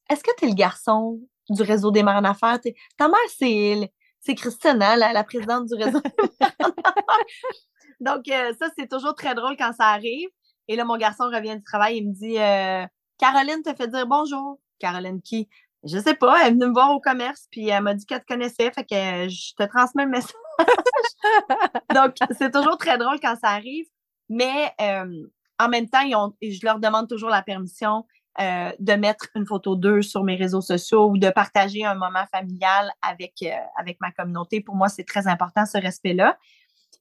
Est-ce 0.10 0.24
que 0.24 0.32
tu 0.38 0.46
es 0.46 0.48
le 0.48 0.56
garçon 0.56 1.20
du 1.50 1.62
réseau 1.62 1.92
des 1.92 2.02
mères 2.02 2.16
en 2.16 2.24
affaires? 2.24 2.60
Ta 2.98 3.08
mère, 3.08 3.18
c'est 3.30 3.92
c'est 4.22 4.36
Christine, 4.36 4.78
la, 4.78 5.24
présidente 5.24 5.66
du 5.66 5.76
réseau. 5.76 6.02
Donc, 8.00 8.28
euh, 8.30 8.54
ça, 8.60 8.68
c'est 8.78 8.88
toujours 8.88 9.16
très 9.16 9.36
drôle 9.36 9.58
quand 9.58 9.74
ça 9.74 9.88
arrive. 9.88 10.30
Et 10.68 10.76
là, 10.76 10.86
mon 10.86 10.98
garçon 10.98 11.26
revient 11.26 11.56
du 11.56 11.64
travail 11.64 11.98
et 11.98 12.02
me 12.02 12.14
dit 12.14 12.40
euh, 12.40 12.86
Caroline 13.18 13.64
te 13.64 13.74
fait 13.76 13.88
dire 13.88 14.08
bonjour. 14.08 14.60
Caroline 14.80 15.22
qui? 15.22 15.50
Je 15.84 15.98
sais 15.98 16.14
pas, 16.14 16.42
elle 16.42 16.48
est 16.48 16.52
venue 16.52 16.68
me 16.68 16.74
voir 16.74 16.92
au 16.92 17.00
commerce, 17.00 17.48
puis 17.50 17.68
elle 17.70 17.82
m'a 17.82 17.96
dit 17.96 18.06
qu'elle 18.06 18.22
te 18.22 18.28
connaissait, 18.28 18.72
fait 18.72 18.84
que 18.84 19.30
je 19.30 19.56
te 19.56 19.64
transmets 19.68 20.06
le 20.06 20.12
message. 20.12 20.32
Donc, 21.96 22.16
c'est 22.38 22.52
toujours 22.52 22.78
très 22.78 23.00
drôle 23.00 23.20
quand 23.20 23.36
ça 23.42 23.50
arrive. 23.50 23.86
Mais 24.30 24.72
euh, 24.80 25.28
en 25.60 25.70
même 25.70 25.90
temps, 25.90 26.08
je 26.42 26.60
leur 26.66 26.80
demande 26.80 27.10
toujours 27.10 27.30
la 27.30 27.42
permission. 27.42 28.06
Euh, 28.40 28.72
de 28.80 28.94
mettre 28.94 29.28
une 29.36 29.46
photo 29.46 29.76
d'eux 29.76 30.02
sur 30.02 30.24
mes 30.24 30.38
réseaux 30.38 30.62
sociaux 30.62 31.10
ou 31.10 31.18
de 31.18 31.30
partager 31.30 31.84
un 31.84 31.96
moment 31.96 32.26
familial 32.32 32.90
avec, 33.02 33.34
euh, 33.44 33.52
avec 33.78 34.00
ma 34.00 34.12
communauté. 34.12 34.62
Pour 34.62 34.76
moi, 34.76 34.88
c'est 34.88 35.04
très 35.04 35.28
important, 35.28 35.66
ce 35.66 35.78
respect-là. 35.78 36.38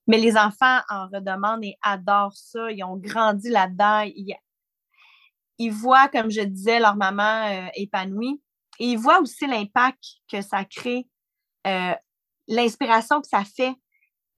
Mais 0.08 0.18
les 0.18 0.36
enfants 0.36 0.80
en 0.88 1.06
redemandent 1.06 1.62
et 1.62 1.76
adorent 1.82 2.36
ça. 2.36 2.72
Ils 2.72 2.82
ont 2.82 2.96
grandi 2.96 3.48
là-dedans. 3.48 4.00
Ils, 4.00 4.34
ils, 5.58 5.70
voient, 5.70 6.08
comme 6.08 6.32
je 6.32 6.40
disais, 6.40 6.80
leur 6.80 6.96
maman 6.96 7.46
euh, 7.46 7.68
épanouie. 7.74 8.42
Et 8.80 8.86
ils 8.86 8.98
voient 8.98 9.20
aussi 9.20 9.46
l'impact 9.46 10.02
que 10.32 10.40
ça 10.40 10.64
crée, 10.64 11.06
l'inspiration 12.48 13.20
que 13.20 13.28
ça 13.28 13.44
fait, 13.44 13.74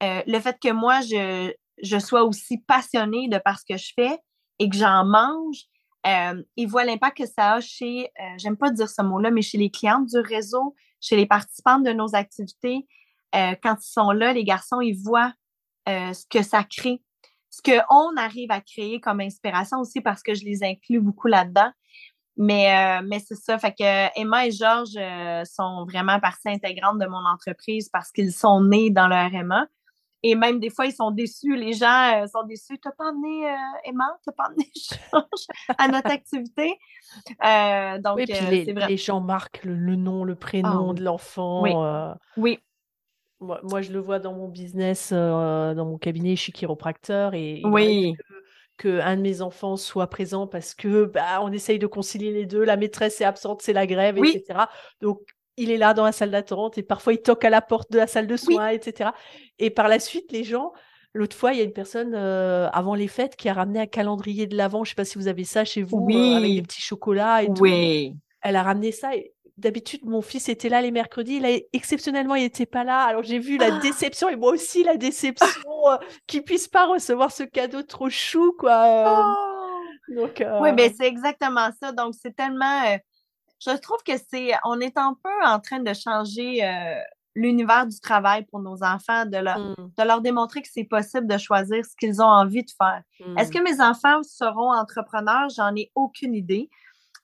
le 0.02 0.40
fait 0.40 0.58
que 0.60 0.72
moi, 0.72 1.00
je, 1.00 1.54
je 1.80 1.98
sois 1.98 2.24
aussi 2.24 2.58
passionnée 2.58 3.28
de 3.28 3.38
par 3.38 3.60
ce 3.60 3.64
que 3.68 3.78
je 3.78 3.92
fais 3.94 4.18
et 4.58 4.68
que 4.68 4.76
j'en 4.76 5.04
mange 5.04 5.68
euh, 6.06 6.42
ils 6.56 6.66
voient 6.66 6.84
l'impact 6.84 7.18
que 7.18 7.26
ça 7.26 7.54
a 7.54 7.60
chez, 7.60 8.06
euh, 8.20 8.34
j'aime 8.36 8.56
pas 8.56 8.70
dire 8.70 8.88
ce 8.88 9.02
mot-là, 9.02 9.30
mais 9.30 9.42
chez 9.42 9.58
les 9.58 9.70
clientes 9.70 10.06
du 10.06 10.18
réseau, 10.18 10.74
chez 11.00 11.16
les 11.16 11.26
participantes 11.26 11.84
de 11.84 11.92
nos 11.92 12.14
activités. 12.14 12.86
Euh, 13.34 13.54
quand 13.62 13.76
ils 13.80 13.92
sont 13.92 14.10
là, 14.10 14.32
les 14.32 14.44
garçons, 14.44 14.80
ils 14.80 15.00
voient 15.00 15.32
ce 15.88 16.24
que 16.30 16.44
ça 16.44 16.62
crée, 16.62 17.02
ce 17.50 17.60
qu'on 17.60 18.16
arrive 18.16 18.52
à 18.52 18.60
créer 18.60 19.00
comme 19.00 19.20
inspiration 19.20 19.78
aussi 19.78 20.00
parce 20.00 20.22
que 20.22 20.32
je 20.32 20.44
les 20.44 20.62
inclus 20.62 21.00
beaucoup 21.00 21.26
là-dedans. 21.26 21.72
Mais, 22.36 23.02
mais 23.02 23.18
c'est 23.18 23.34
ça. 23.34 23.58
Fait 23.58 23.72
que 23.72 24.20
Emma 24.20 24.46
et 24.46 24.52
Georges 24.52 24.96
sont 25.44 25.84
vraiment 25.84 26.20
partie 26.20 26.50
intégrante 26.50 27.00
de 27.00 27.06
mon 27.06 27.26
entreprise 27.26 27.88
parce 27.88 28.12
qu'ils 28.12 28.32
sont 28.32 28.62
nés 28.62 28.90
dans 28.90 29.08
le 29.08 29.16
RMA. 29.16 29.66
Et 30.24 30.34
même 30.34 30.60
des 30.60 30.70
fois, 30.70 30.86
ils 30.86 30.92
sont 30.92 31.10
déçus. 31.10 31.56
Les 31.56 31.72
gens 31.72 32.22
euh, 32.22 32.26
sont 32.26 32.44
déçus. 32.44 32.78
T'as 32.78 32.92
pas 32.92 33.10
emmené 33.10 33.48
euh, 33.48 33.56
Emma, 33.84 34.04
t'as 34.24 34.32
pas 34.32 34.44
emmené 34.48 34.70
Georges 35.12 35.46
à 35.78 35.88
notre 35.88 36.10
activité? 36.10 36.78
Euh, 37.44 37.98
donc, 37.98 38.16
oui, 38.16 38.24
puis 38.26 38.64
les, 38.72 38.96
gens 38.96 39.20
marquent 39.20 39.64
le, 39.64 39.96
nom, 39.96 40.24
le 40.24 40.36
prénom 40.36 40.90
ah 40.90 40.94
de 40.94 41.02
l'enfant. 41.02 41.62
Oui. 41.62 41.72
oui. 42.36 42.58
Moi, 43.40 43.82
je 43.82 43.92
le 43.92 43.98
vois 43.98 44.20
dans 44.20 44.32
mon 44.32 44.46
business, 44.46 45.12
dans 45.12 45.84
mon 45.84 45.98
cabinet, 45.98 46.36
je 46.36 46.42
suis 46.42 46.52
chiropracteur 46.52 47.34
et, 47.34 47.60
oui. 47.64 48.14
que, 48.76 49.00
un 49.00 49.16
de 49.16 49.22
mes 49.22 49.42
enfants 49.42 49.76
soit 49.76 50.06
présent 50.06 50.46
parce 50.46 50.74
que 50.74 51.06
bah, 51.06 51.40
on 51.42 51.50
essaye 51.50 51.80
de 51.80 51.88
concilier 51.88 52.32
les 52.32 52.46
deux. 52.46 52.62
La 52.62 52.76
maîtresse 52.76 53.20
est 53.20 53.24
absente, 53.24 53.60
c'est 53.60 53.72
la 53.72 53.88
grève, 53.88 54.16
etc. 54.18 54.66
Donc 55.00 55.22
il 55.56 55.70
est 55.70 55.76
là 55.76 55.94
dans 55.94 56.04
la 56.04 56.12
salle 56.12 56.30
d'attente 56.30 56.78
et 56.78 56.82
parfois 56.82 57.12
il 57.12 57.20
toque 57.20 57.44
à 57.44 57.50
la 57.50 57.60
porte 57.60 57.90
de 57.92 57.98
la 57.98 58.06
salle 58.06 58.26
de 58.26 58.36
soins, 58.36 58.68
etc. 58.68 59.10
Et 59.58 59.70
par 59.70 59.88
la 59.88 59.98
suite, 59.98 60.32
les 60.32 60.44
gens, 60.44 60.72
l'autre 61.12 61.36
fois, 61.36 61.52
il 61.52 61.58
y 61.58 61.60
a 61.60 61.64
une 61.64 61.72
personne 61.72 62.14
euh, 62.14 62.68
avant 62.72 62.94
les 62.94 63.08
fêtes 63.08 63.36
qui 63.36 63.48
a 63.48 63.54
ramené 63.54 63.80
un 63.80 63.86
calendrier 63.86 64.46
de 64.46 64.56
l'avant. 64.56 64.84
Je 64.84 64.90
ne 64.90 64.92
sais 64.92 64.94
pas 64.96 65.04
si 65.04 65.18
vous 65.18 65.28
avez 65.28 65.44
ça 65.44 65.64
chez 65.64 65.82
vous, 65.82 66.06
euh, 66.10 66.36
avec 66.36 66.54
des 66.54 66.62
petits 66.62 66.80
chocolats 66.80 67.42
et 67.42 67.48
oui. 67.60 68.14
Elle 68.40 68.56
a 68.56 68.62
ramené 68.62 68.92
ça. 68.92 69.10
D'habitude, 69.58 70.04
mon 70.04 70.22
fils 70.22 70.48
était 70.48 70.70
là 70.70 70.80
les 70.80 70.90
mercredis. 70.90 71.38
Là, 71.38 71.50
exceptionnellement, 71.72 72.34
il 72.34 72.42
n'était 72.42 72.66
pas 72.66 72.82
là. 72.82 73.04
Alors, 73.04 73.22
j'ai 73.22 73.38
vu 73.38 73.58
la 73.58 73.76
ah! 73.76 73.80
déception 73.80 74.28
et 74.30 74.36
moi 74.36 74.52
aussi 74.52 74.82
la 74.82 74.96
déception 74.96 75.70
euh, 75.86 75.96
qu'il 76.26 76.40
ne 76.40 76.44
puisse 76.44 76.66
pas 76.66 76.86
recevoir 76.86 77.30
ce 77.30 77.42
cadeau 77.42 77.82
trop 77.82 78.08
chou, 78.08 78.54
quoi. 78.58 79.36
Oh! 79.38 80.16
Donc, 80.16 80.42
Oui, 80.60 80.70
mais 80.74 80.88
ben, 80.88 80.94
c'est 80.98 81.06
exactement 81.06 81.68
ça. 81.80 81.92
Donc, 81.92 82.14
c'est 82.20 82.34
tellement 82.34 82.82
je 83.64 83.76
trouve 83.76 83.98
que 84.04 84.12
c'est, 84.30 84.52
on 84.64 84.80
est 84.80 84.96
un 84.98 85.16
peu 85.22 85.44
en 85.44 85.60
train 85.60 85.80
de 85.80 85.92
changer 85.94 86.64
euh, 86.64 87.00
l'univers 87.34 87.86
du 87.86 87.98
travail 88.00 88.44
pour 88.44 88.60
nos 88.60 88.82
enfants, 88.82 89.24
de 89.26 89.38
leur, 89.38 89.58
mmh. 89.58 89.92
de 89.98 90.04
leur 90.04 90.20
démontrer 90.20 90.62
que 90.62 90.68
c'est 90.70 90.84
possible 90.84 91.26
de 91.26 91.38
choisir 91.38 91.84
ce 91.84 91.96
qu'ils 91.96 92.20
ont 92.20 92.26
envie 92.26 92.64
de 92.64 92.70
faire. 92.76 93.02
Est-ce 93.38 93.50
mmh. 93.50 93.54
que 93.54 93.62
mes 93.62 93.80
enfants 93.80 94.22
seront 94.22 94.72
entrepreneurs? 94.72 95.48
J'en 95.56 95.74
ai 95.76 95.90
aucune 95.94 96.34
idée. 96.34 96.68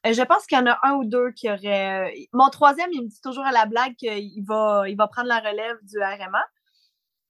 Euh, 0.06 0.12
je 0.12 0.22
pense 0.22 0.46
qu'il 0.46 0.56
y 0.56 0.60
en 0.60 0.66
a 0.66 0.78
un 0.84 0.94
ou 0.94 1.04
deux 1.04 1.32
qui 1.32 1.50
auraient. 1.50 2.08
Euh, 2.08 2.26
mon 2.32 2.48
troisième, 2.50 2.90
il 2.92 3.02
me 3.02 3.08
dit 3.08 3.20
toujours 3.20 3.44
à 3.44 3.52
la 3.52 3.66
blague 3.66 3.94
qu'il 3.96 4.44
va, 4.46 4.84
il 4.88 4.96
va 4.96 5.08
prendre 5.08 5.28
la 5.28 5.40
relève 5.40 5.76
du 5.82 5.98
RMA. 5.98 6.44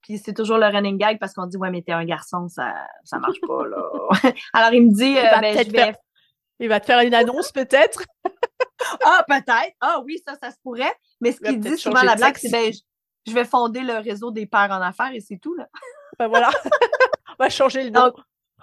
Puis 0.03 0.19
c'est 0.19 0.35
toujours 0.35 0.59
le 0.59 0.67
running 0.67 0.99
gag 0.99 1.19
parce 1.19 1.33
qu'on 1.33 1.47
dit 1.47 1.57
Ouais, 1.57 1.71
mais 1.71 1.83
t'es 1.83 1.93
un 1.93 2.05
garçon, 2.05 2.49
ça 2.49 2.75
ne 3.13 3.19
marche 3.19 3.41
pas. 3.47 3.67
Là. 3.67 4.33
Alors 4.53 4.73
il 4.75 4.87
me 4.87 4.93
dit 4.93 5.15
ben, 5.15 5.65
je 5.65 5.71
vais... 5.71 5.95
Il 6.61 6.69
va 6.69 6.81
te 6.81 6.87
faire 6.87 7.01
une 7.01 7.15
annonce 7.15 7.53
peut-être? 7.53 8.03
ah, 9.05 9.25
peut-être. 9.27 9.77
Ah 9.81 10.01
oui, 10.05 10.21
ça, 10.27 10.35
ça 10.41 10.51
se 10.51 10.57
pourrait. 10.63 10.93
Mais 11.21 11.33
ce 11.33 11.41
qu'il 11.41 11.61
dit 11.61 11.77
souvent, 11.77 12.03
la 12.03 12.17
blague, 12.17 12.37
c'est 12.37 12.51
ben, 12.51 12.73
je, 13.27 13.33
vais 13.33 13.45
fonder 13.45 13.81
le 13.81 13.99
réseau 13.99 14.31
des 14.31 14.47
pères 14.47 14.71
en 14.71 14.81
affaires 14.81 15.13
et 15.13 15.21
c'est 15.21 15.39
tout. 15.39 15.55
Là. 15.55 15.69
ben 16.19 16.29
voilà. 16.29 16.51
On 17.39 17.45
va 17.45 17.51
changer 17.51 17.85
le 17.85 17.91
nom. 17.91 18.13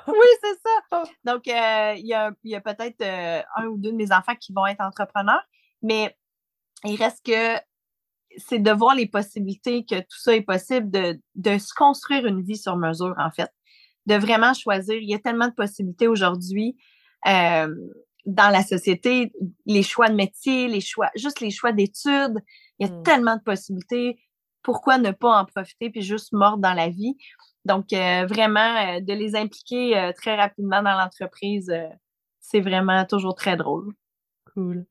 oui, 0.07 0.27
c'est 0.41 0.53
ça. 0.53 0.81
Ah. 0.91 1.03
Donc, 1.23 1.47
euh, 1.47 1.93
il 1.97 2.07
y 2.07 2.13
a, 2.13 2.61
peut-être 2.61 3.01
euh, 3.01 3.41
un 3.55 3.65
ou 3.67 3.77
deux 3.77 3.91
de 3.91 3.97
mes 3.97 4.11
enfants 4.11 4.35
qui 4.35 4.53
vont 4.53 4.65
être 4.65 4.81
entrepreneurs, 4.81 5.43
mais 5.81 6.15
il 6.83 6.95
reste 6.95 7.25
que 7.25 7.59
c'est 8.37 8.59
de 8.59 8.71
voir 8.71 8.95
les 8.95 9.07
possibilités 9.07 9.85
que 9.85 9.99
tout 9.99 10.19
ça 10.19 10.35
est 10.35 10.41
possible, 10.41 10.91
de, 10.91 11.19
de 11.35 11.57
se 11.57 11.73
construire 11.73 12.25
une 12.25 12.41
vie 12.41 12.57
sur 12.57 12.75
mesure, 12.75 13.15
en 13.17 13.31
fait. 13.31 13.49
De 14.07 14.15
vraiment 14.15 14.53
choisir. 14.53 14.95
Il 14.95 15.09
y 15.09 15.15
a 15.15 15.19
tellement 15.19 15.47
de 15.47 15.53
possibilités 15.53 16.07
aujourd'hui. 16.07 16.77
Euh, 17.27 17.73
dans 18.25 18.49
la 18.49 18.63
société, 18.63 19.31
les 19.65 19.83
choix 19.83 20.09
de 20.09 20.15
métier, 20.15 20.67
les 20.67 20.81
choix, 20.81 21.09
juste 21.15 21.41
les 21.41 21.51
choix 21.51 21.71
d'études, 21.71 22.39
il 22.79 22.87
y 22.87 22.89
a 22.89 22.93
mmh. 22.93 23.03
tellement 23.03 23.35
de 23.35 23.41
possibilités. 23.41 24.19
Pourquoi 24.63 24.97
ne 24.97 25.11
pas 25.11 25.39
en 25.39 25.45
profiter 25.45 25.89
puis 25.89 26.01
juste 26.01 26.33
mordre 26.33 26.57
dans 26.57 26.73
la 26.73 26.89
vie? 26.89 27.15
Donc, 27.65 27.93
euh, 27.93 28.25
vraiment, 28.27 28.95
euh, 28.95 28.99
de 28.99 29.13
les 29.13 29.35
impliquer 29.35 29.97
euh, 29.97 30.11
très 30.13 30.35
rapidement 30.35 30.83
dans 30.83 30.97
l'entreprise, 30.97 31.73
c'est 32.39 32.61
vraiment 32.61 33.05
toujours 33.05 33.35
très 33.35 33.57
drôle. 33.57 33.93
Cool. 34.53 34.85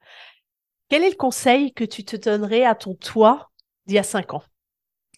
Quel 0.88 1.04
est 1.04 1.10
le 1.10 1.16
conseil 1.16 1.72
que 1.72 1.84
tu 1.84 2.04
te 2.04 2.16
donnerais 2.16 2.64
à 2.64 2.74
ton 2.74 2.94
toi 2.94 3.50
d'il 3.86 3.94
y 3.94 3.98
a 3.98 4.02
cinq 4.02 4.34
ans? 4.34 4.42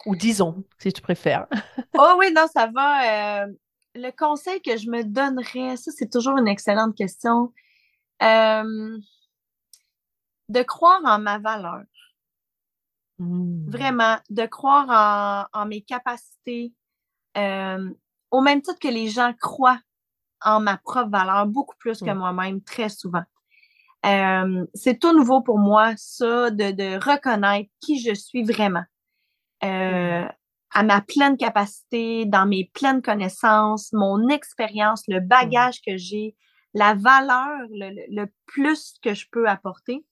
Ou 0.05 0.14
dix 0.14 0.41
ans, 0.41 0.57
si 0.79 0.93
tu 0.93 1.01
préfères. 1.01 1.47
oh 1.99 2.14
oui, 2.19 2.33
non, 2.33 2.47
ça 2.53 2.71
va. 2.73 3.47
le 3.95 4.11
conseil 4.17 4.61
que 4.61 4.77
je 4.77 4.91
me 4.91 5.03
donnerais, 5.03 5.77
ça, 5.77 5.91
c'est 5.97 6.11
toujours 6.11 6.37
une 6.39 6.49
excellente 6.49 6.95
question 6.95 7.53
de 8.21 9.01
croire 10.62 11.01
en 11.05 11.19
ma 11.19 11.39
valeur. 11.39 11.83
Mmh. 13.19 13.71
Vraiment, 13.71 14.17
de 14.29 14.47
croire 14.47 15.49
en, 15.53 15.67
mes 15.67 15.83
capacités, 15.83 16.73
au 17.35 18.41
même 18.41 18.62
titre 18.62 18.79
que 18.79 18.89
les 18.89 19.09
gens 19.09 19.33
croient 19.41 19.81
en 20.43 20.61
ma 20.61 20.77
propre 20.77 21.11
valeur, 21.11 21.47
beaucoup 21.47 21.77
plus 21.79 22.01
que 22.01 22.11
mmh. 22.11 22.19
moi-même, 22.19 22.62
très 22.62 22.89
souvent. 22.89 23.25
c'est 24.03 24.99
tout 25.01 25.17
nouveau 25.17 25.41
pour 25.41 25.59
moi, 25.59 25.95
ça, 25.97 26.51
de, 26.51 26.97
reconnaître 27.03 27.71
qui 27.81 28.01
je 28.01 28.14
suis 28.14 28.45
vraiment. 28.45 28.85
Mmh. 29.62 30.29
à 30.75 30.83
ma 30.83 31.01
pleine 31.01 31.39
capacité, 31.39 32.27
dans 32.27 32.45
mes 32.45 32.71
pleines 32.75 33.01
connaissances, 33.01 33.91
mon 33.95 34.29
expérience, 34.29 35.05
le 35.09 35.21
bagage 35.21 35.81
que 35.81 35.97
j'ai, 35.97 36.37
la 36.77 36.93
valeur, 36.93 37.66
le, 37.70 38.27
plus 38.45 38.97
que 39.03 39.14
je 39.14 39.27
peux 39.31 39.49
apporter. 39.49 40.05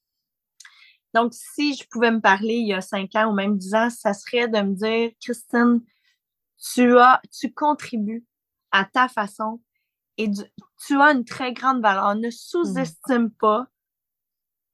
Donc, 1.13 1.35
si 1.35 1.75
je 1.75 1.87
pouvais 1.91 2.11
me 2.11 2.21
parler 2.21 2.55
il 2.55 2.69
y 2.69 2.73
a 2.73 2.81
cinq 2.81 3.15
ans 3.15 3.31
ou 3.31 3.35
même 3.35 3.59
dix 3.59 3.75
ans, 3.75 3.91
ça 3.91 4.15
serait 4.15 4.49
de 4.49 4.61
me 4.61 4.75
dire, 4.75 5.11
Christine, 5.21 5.83
tu 6.59 6.99
as, 6.99 7.21
tu 7.31 7.53
contribues 7.53 8.25
à 8.73 8.87
ta 8.87 9.09
façon 9.09 9.61
et 10.17 10.31
tu 10.87 11.01
as 11.01 11.13
une 11.13 11.27
très 11.27 11.53
grande 11.53 11.83
valeur. 11.83 12.15
Ne 12.15 12.31
sous-estime 12.31 13.25
mmh. 13.25 13.35
pas. 13.39 13.67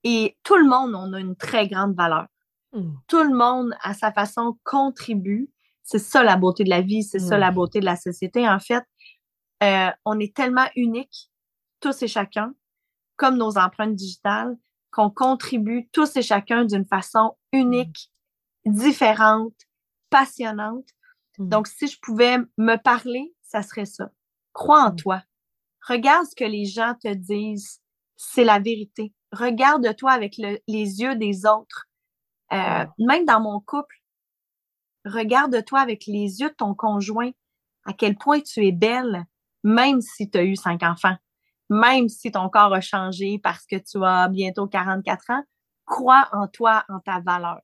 Et 0.05 0.39
tout 0.45 0.57
le 0.57 0.69
monde, 0.69 0.95
on 0.95 1.13
a 1.13 1.19
une 1.19 1.37
très 1.37 1.67
grande 1.67 1.97
valeur. 1.97 2.27
Mmh. 2.73 2.89
Tout 3.09 3.25
le 3.25 3.35
monde, 3.35 3.75
à 3.83 3.95
sa 3.95 4.13
façon, 4.13 4.57
contribue. 4.63 5.51
C'est 5.83 5.99
ça 5.99 6.23
la 6.23 6.37
beauté 6.37 6.63
de 6.63 6.71
la 6.71 6.83
vie, 6.83 7.03
c'est 7.03 7.19
ça 7.19 7.37
la 7.37 7.51
beauté 7.51 7.81
de 7.81 7.85
la 7.85 7.97
société. 7.97 8.49
En 8.49 8.61
fait, 8.61 8.85
euh, 9.65 9.91
on 10.05 10.21
est 10.21 10.35
tellement 10.35 10.69
unique 10.77 11.31
tous 11.81 12.03
et 12.03 12.09
chacun, 12.09 12.55
comme 13.17 13.37
nos 13.37 13.59
empreintes 13.59 13.95
digitales, 13.95 14.57
qu'on 14.91 15.11
contribue 15.11 15.89
tous 15.93 16.17
et 16.17 16.23
chacun 16.23 16.65
d'une 16.65 16.87
façon 16.87 17.37
unique, 17.53 18.11
différente, 18.65 19.55
passionnante. 20.11 20.89
Mm. 21.39 21.49
Donc, 21.49 21.67
si 21.67 21.87
je 21.87 21.99
pouvais 22.01 22.39
me 22.59 22.77
parler, 22.77 23.35
ça 23.43 23.63
serait 23.63 23.87
ça. 23.87 24.11
Crois 24.53 24.83
en 24.83 24.93
mm. 24.93 24.97
toi. 24.97 25.23
Regarde 25.87 26.27
ce 26.27 26.35
que 26.35 26.45
les 26.45 26.67
gens 26.67 26.95
te 27.01 27.13
disent. 27.13 27.81
C'est 28.17 28.45
la 28.45 28.59
vérité. 28.59 29.15
Regarde-toi 29.33 30.11
avec 30.11 30.37
les 30.37 30.59
yeux 30.69 31.17
des 31.17 31.47
autres. 31.47 31.87
Euh, 32.53 32.85
même 32.99 33.25
dans 33.25 33.41
mon 33.41 33.61
couple, 33.61 33.97
regarde-toi 35.05 35.81
avec 35.81 36.07
les 36.07 36.41
yeux 36.41 36.51
de 36.51 36.55
ton 36.55 36.75
conjoint. 36.75 37.31
À 37.87 37.93
quel 37.95 38.19
point 38.19 38.41
tu 38.41 38.67
es 38.67 38.73
belle, 38.73 39.25
même 39.65 40.03
si 40.03 40.29
tu 40.29 40.37
as 40.37 40.45
eu 40.45 40.57
cinq 40.57 40.83
enfants 40.83 41.17
même 41.71 42.09
si 42.09 42.31
ton 42.33 42.49
corps 42.49 42.75
a 42.75 42.81
changé 42.81 43.39
parce 43.39 43.65
que 43.65 43.77
tu 43.77 44.05
as 44.05 44.29
bientôt 44.29 44.67
44 44.67 45.31
ans, 45.31 45.43
crois 45.87 46.29
en 46.33 46.49
toi, 46.49 46.85
en 46.89 46.99
ta 46.99 47.21
valeur. 47.21 47.61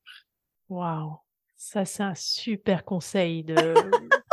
Wow, 0.68 1.18
ça 1.57 1.84
c'est 1.84 2.02
un 2.02 2.14
super 2.14 2.84
conseil 2.84 3.44
de, 3.44 3.54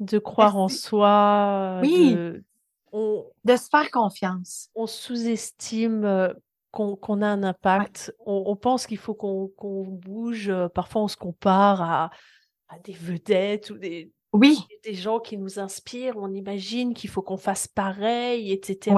de 0.00 0.18
croire 0.18 0.56
en 0.56 0.68
soi. 0.68 1.80
Oui. 1.82 2.14
de 2.14 3.56
se 3.56 3.68
faire 3.70 3.90
confiance. 3.90 4.68
On 4.74 4.86
sous-estime 4.86 6.04
euh, 6.04 6.32
qu'on 6.70 7.22
a 7.22 7.26
un 7.26 7.42
impact. 7.42 8.14
On, 8.24 8.56
pense 8.56 8.86
qu'il 8.86 8.98
faut 8.98 9.14
qu'on 9.14 9.84
bouge. 9.84 10.48
Euh, 10.48 10.68
parfois, 10.68 11.02
on 11.02 11.08
se 11.08 11.16
compare 11.16 11.82
à, 11.82 12.10
des 12.84 12.92
vedettes 12.92 13.70
ou 13.70 13.78
des, 13.78 14.12
oui. 14.32 14.58
des 14.84 14.94
gens 14.94 15.18
qui 15.18 15.36
nous 15.36 15.58
inspirent. 15.58 16.16
On 16.16 16.32
imagine 16.32 16.94
qu'il 16.94 17.10
faut 17.10 17.22
qu'on 17.22 17.36
fasse 17.36 17.66
pareil, 17.66 18.52
etc. 18.52 18.96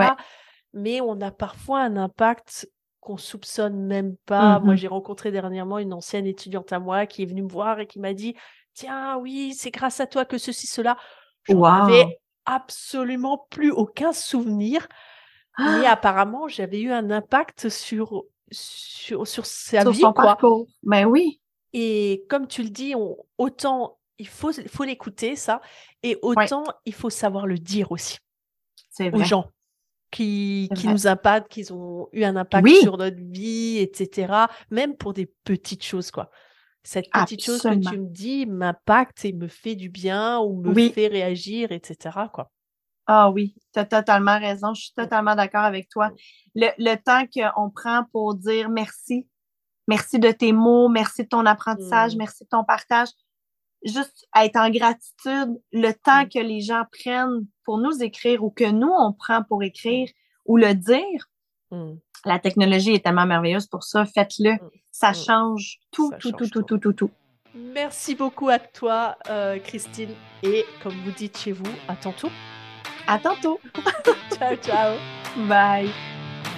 Mais 0.72 1.01
on 1.01 1.20
a 1.20 1.30
parfois 1.30 1.80
un 1.80 1.97
impact 1.97 2.68
qu'on 3.01 3.16
soupçonne 3.16 3.85
même 3.85 4.16
pas. 4.26 4.61
Moi, 4.61 4.74
mmh 4.74 4.76
j'ai 4.76 4.89
rencontré 4.89 5.33
dernièrement 5.33 5.78
une 5.78 5.93
ancienne 5.93 6.26
étudiante 6.26 6.72
à 6.72 6.78
moi 6.78 7.07
qui 7.07 7.22
est 7.22 7.26
venue 7.26 7.43
me 7.43 7.51
voir 7.51 7.80
et 7.80 7.87
qui 7.87 7.99
m'a 7.99 8.14
dit 8.14 8.35
Tiens, 8.74 9.18
oui, 9.18 9.55
c'est 9.55 9.70
grâce 9.70 10.01
à 10.01 10.07
toi 10.07 10.24
que 10.24 10.39
ceci, 10.39 10.66
cela. 10.66 10.97
Je 11.45 11.55
n'avais 11.55 12.18
absolument 12.47 13.47
plus 13.51 13.70
aucun 13.70 14.12
souvenir. 14.12 14.89
Mais 15.59 15.87
ah! 15.87 15.93
apparemment, 15.93 16.49
j'avais 16.49 16.80
eu 16.80 16.91
un 16.91 17.11
impact 17.11 17.68
sur, 17.68 18.24
sur, 18.51 19.26
sur 19.26 19.45
sa 19.45 19.91
vie. 19.91 20.01
Son 20.01 20.12
parcours. 20.12 20.66
Ben 20.83 21.05
oui. 21.05 21.41
Et 21.72 22.24
comme 22.28 22.47
tu 22.47 22.62
le 22.62 22.70
dis, 22.70 22.95
autant 23.37 23.99
il 24.18 24.28
faut, 24.28 24.52
faut 24.68 24.84
l'écouter, 24.84 25.36
ça, 25.36 25.60
et 26.02 26.18
autant 26.22 26.64
il 26.84 26.94
faut 26.94 27.10
savoir 27.10 27.46
le 27.46 27.58
dire 27.58 27.92
aussi 27.92 28.18
aux 29.12 29.22
gens 29.22 29.50
qui, 30.10 30.68
qui 30.76 30.86
nous 30.86 31.06
impactent, 31.06 31.48
qui 31.48 31.72
ont 31.72 32.08
eu 32.12 32.22
un 32.24 32.36
impact 32.36 32.68
sur 32.82 32.98
notre 32.98 33.16
vie, 33.16 33.78
etc. 33.78 34.32
Même 34.70 34.96
pour 34.96 35.14
des 35.14 35.26
petites 35.44 35.84
choses, 35.84 36.10
quoi. 36.10 36.30
Cette 36.84 37.10
petite 37.10 37.44
chose 37.44 37.62
que 37.62 37.90
tu 37.90 37.98
me 37.98 38.08
dis 38.08 38.44
m'impacte 38.44 39.24
et 39.24 39.32
me 39.32 39.46
fait 39.46 39.76
du 39.76 39.88
bien 39.88 40.40
ou 40.40 40.62
me 40.62 40.88
fait 40.88 41.06
réagir, 41.06 41.70
etc. 41.70 42.18
Quoi. 42.32 42.50
Ah 43.06 43.30
oui, 43.30 43.54
tu 43.72 43.78
as 43.78 43.84
totalement 43.84 44.38
raison. 44.38 44.74
Je 44.74 44.82
suis 44.82 44.92
totalement 44.92 45.34
d'accord 45.34 45.62
avec 45.62 45.88
toi. 45.88 46.10
Le, 46.54 46.68
le 46.78 46.96
temps 46.96 47.24
qu'on 47.32 47.70
prend 47.70 48.04
pour 48.12 48.34
dire 48.34 48.68
merci, 48.68 49.28
merci 49.86 50.18
de 50.18 50.30
tes 50.30 50.52
mots, 50.52 50.88
merci 50.88 51.22
de 51.22 51.28
ton 51.28 51.46
apprentissage, 51.46 52.14
mmh. 52.14 52.18
merci 52.18 52.44
de 52.44 52.48
ton 52.48 52.64
partage, 52.64 53.08
juste 53.85 54.26
être 54.37 54.57
en 54.57 54.70
gratitude, 54.70 55.61
le 55.72 55.93
temps 55.93 56.24
mmh. 56.24 56.28
que 56.28 56.39
les 56.39 56.61
gens 56.61 56.85
prennent 57.01 57.47
pour 57.64 57.78
nous 57.78 58.03
écrire 58.03 58.43
ou 58.45 58.51
que 58.51 58.70
nous, 58.70 58.91
on 58.91 59.12
prend 59.12 59.43
pour 59.43 59.62
écrire 59.62 60.09
ou 60.47 60.57
le 60.57 60.74
dire. 60.74 61.28
Mmh. 61.70 61.95
La 62.24 62.39
technologie 62.39 62.95
est 62.95 63.05
tellement 63.05 63.26
merveilleuse 63.26 63.66
pour 63.66 63.83
ça. 63.83 64.05
Faites-le. 64.05 64.53
Ça 64.91 65.12
change 65.12 65.78
tout, 65.91 66.12
tout, 66.20 66.33
tout, 66.33 66.49
tout, 66.49 66.62
tout, 66.62 66.78
tout, 66.78 66.93
tout. 66.93 67.11
Merci 67.55 68.14
beaucoup 68.14 68.49
à 68.49 68.59
toi, 68.59 69.16
euh, 69.28 69.59
Christine. 69.59 70.14
Et 70.43 70.64
comme 70.83 70.95
vous 71.05 71.11
dites 71.11 71.37
chez 71.37 71.53
vous, 71.53 71.70
à 71.89 71.97
tantôt. 71.97 72.30
À 73.07 73.18
tantôt. 73.18 73.61
ciao, 74.39 74.57
ciao. 74.57 74.97
Bye. 75.49 75.91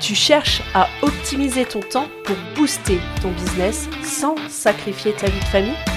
Tu 0.01 0.15
cherches 0.15 0.63
à 0.75 0.87
optimiser 1.03 1.65
ton 1.65 1.81
temps 1.81 2.09
pour 2.25 2.37
booster 2.55 2.99
ton 3.23 3.31
business 3.33 3.89
sans 4.03 4.37
sacrifier 4.49 5.15
ta 5.15 5.27
vie 5.29 5.41
de 5.41 5.45
famille? 5.45 5.94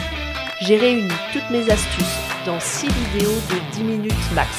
J'ai 0.60 0.78
réuni 0.78 1.08
toutes 1.32 1.50
mes 1.52 1.70
astuces 1.70 2.18
dans 2.46 2.60
6 2.60 2.88
vidéos 2.88 3.36
de 3.52 3.76
10 3.78 3.84
minutes 3.84 4.32
max. 4.34 4.50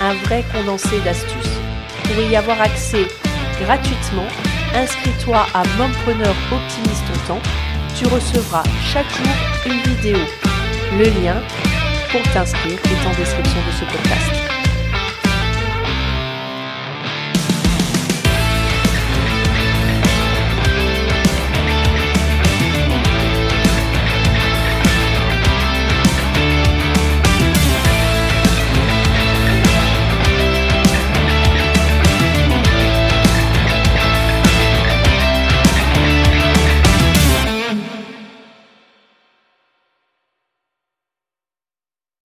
Un 0.00 0.14
vrai 0.24 0.42
condensé 0.50 0.98
d'astuces. 1.00 1.58
Pour 2.04 2.24
y 2.24 2.36
avoir 2.36 2.60
accès 2.60 3.06
gratuitement, 3.60 4.26
inscris-toi 4.74 5.46
à 5.52 5.62
Mompreneur 5.76 6.34
Optimise 6.52 7.02
ton 7.06 7.34
temps. 7.34 7.42
Tu 7.98 8.06
recevras 8.06 8.62
chaque 8.82 9.10
jour 9.10 9.34
une 9.66 9.82
vidéo. 9.94 10.18
Le 10.98 11.04
lien 11.20 11.42
pour 12.10 12.22
t'inscrire 12.32 12.78
est 12.78 13.06
en 13.06 13.14
description 13.18 13.60
de 13.66 13.72
ce 13.72 13.84
podcast. 13.84 14.51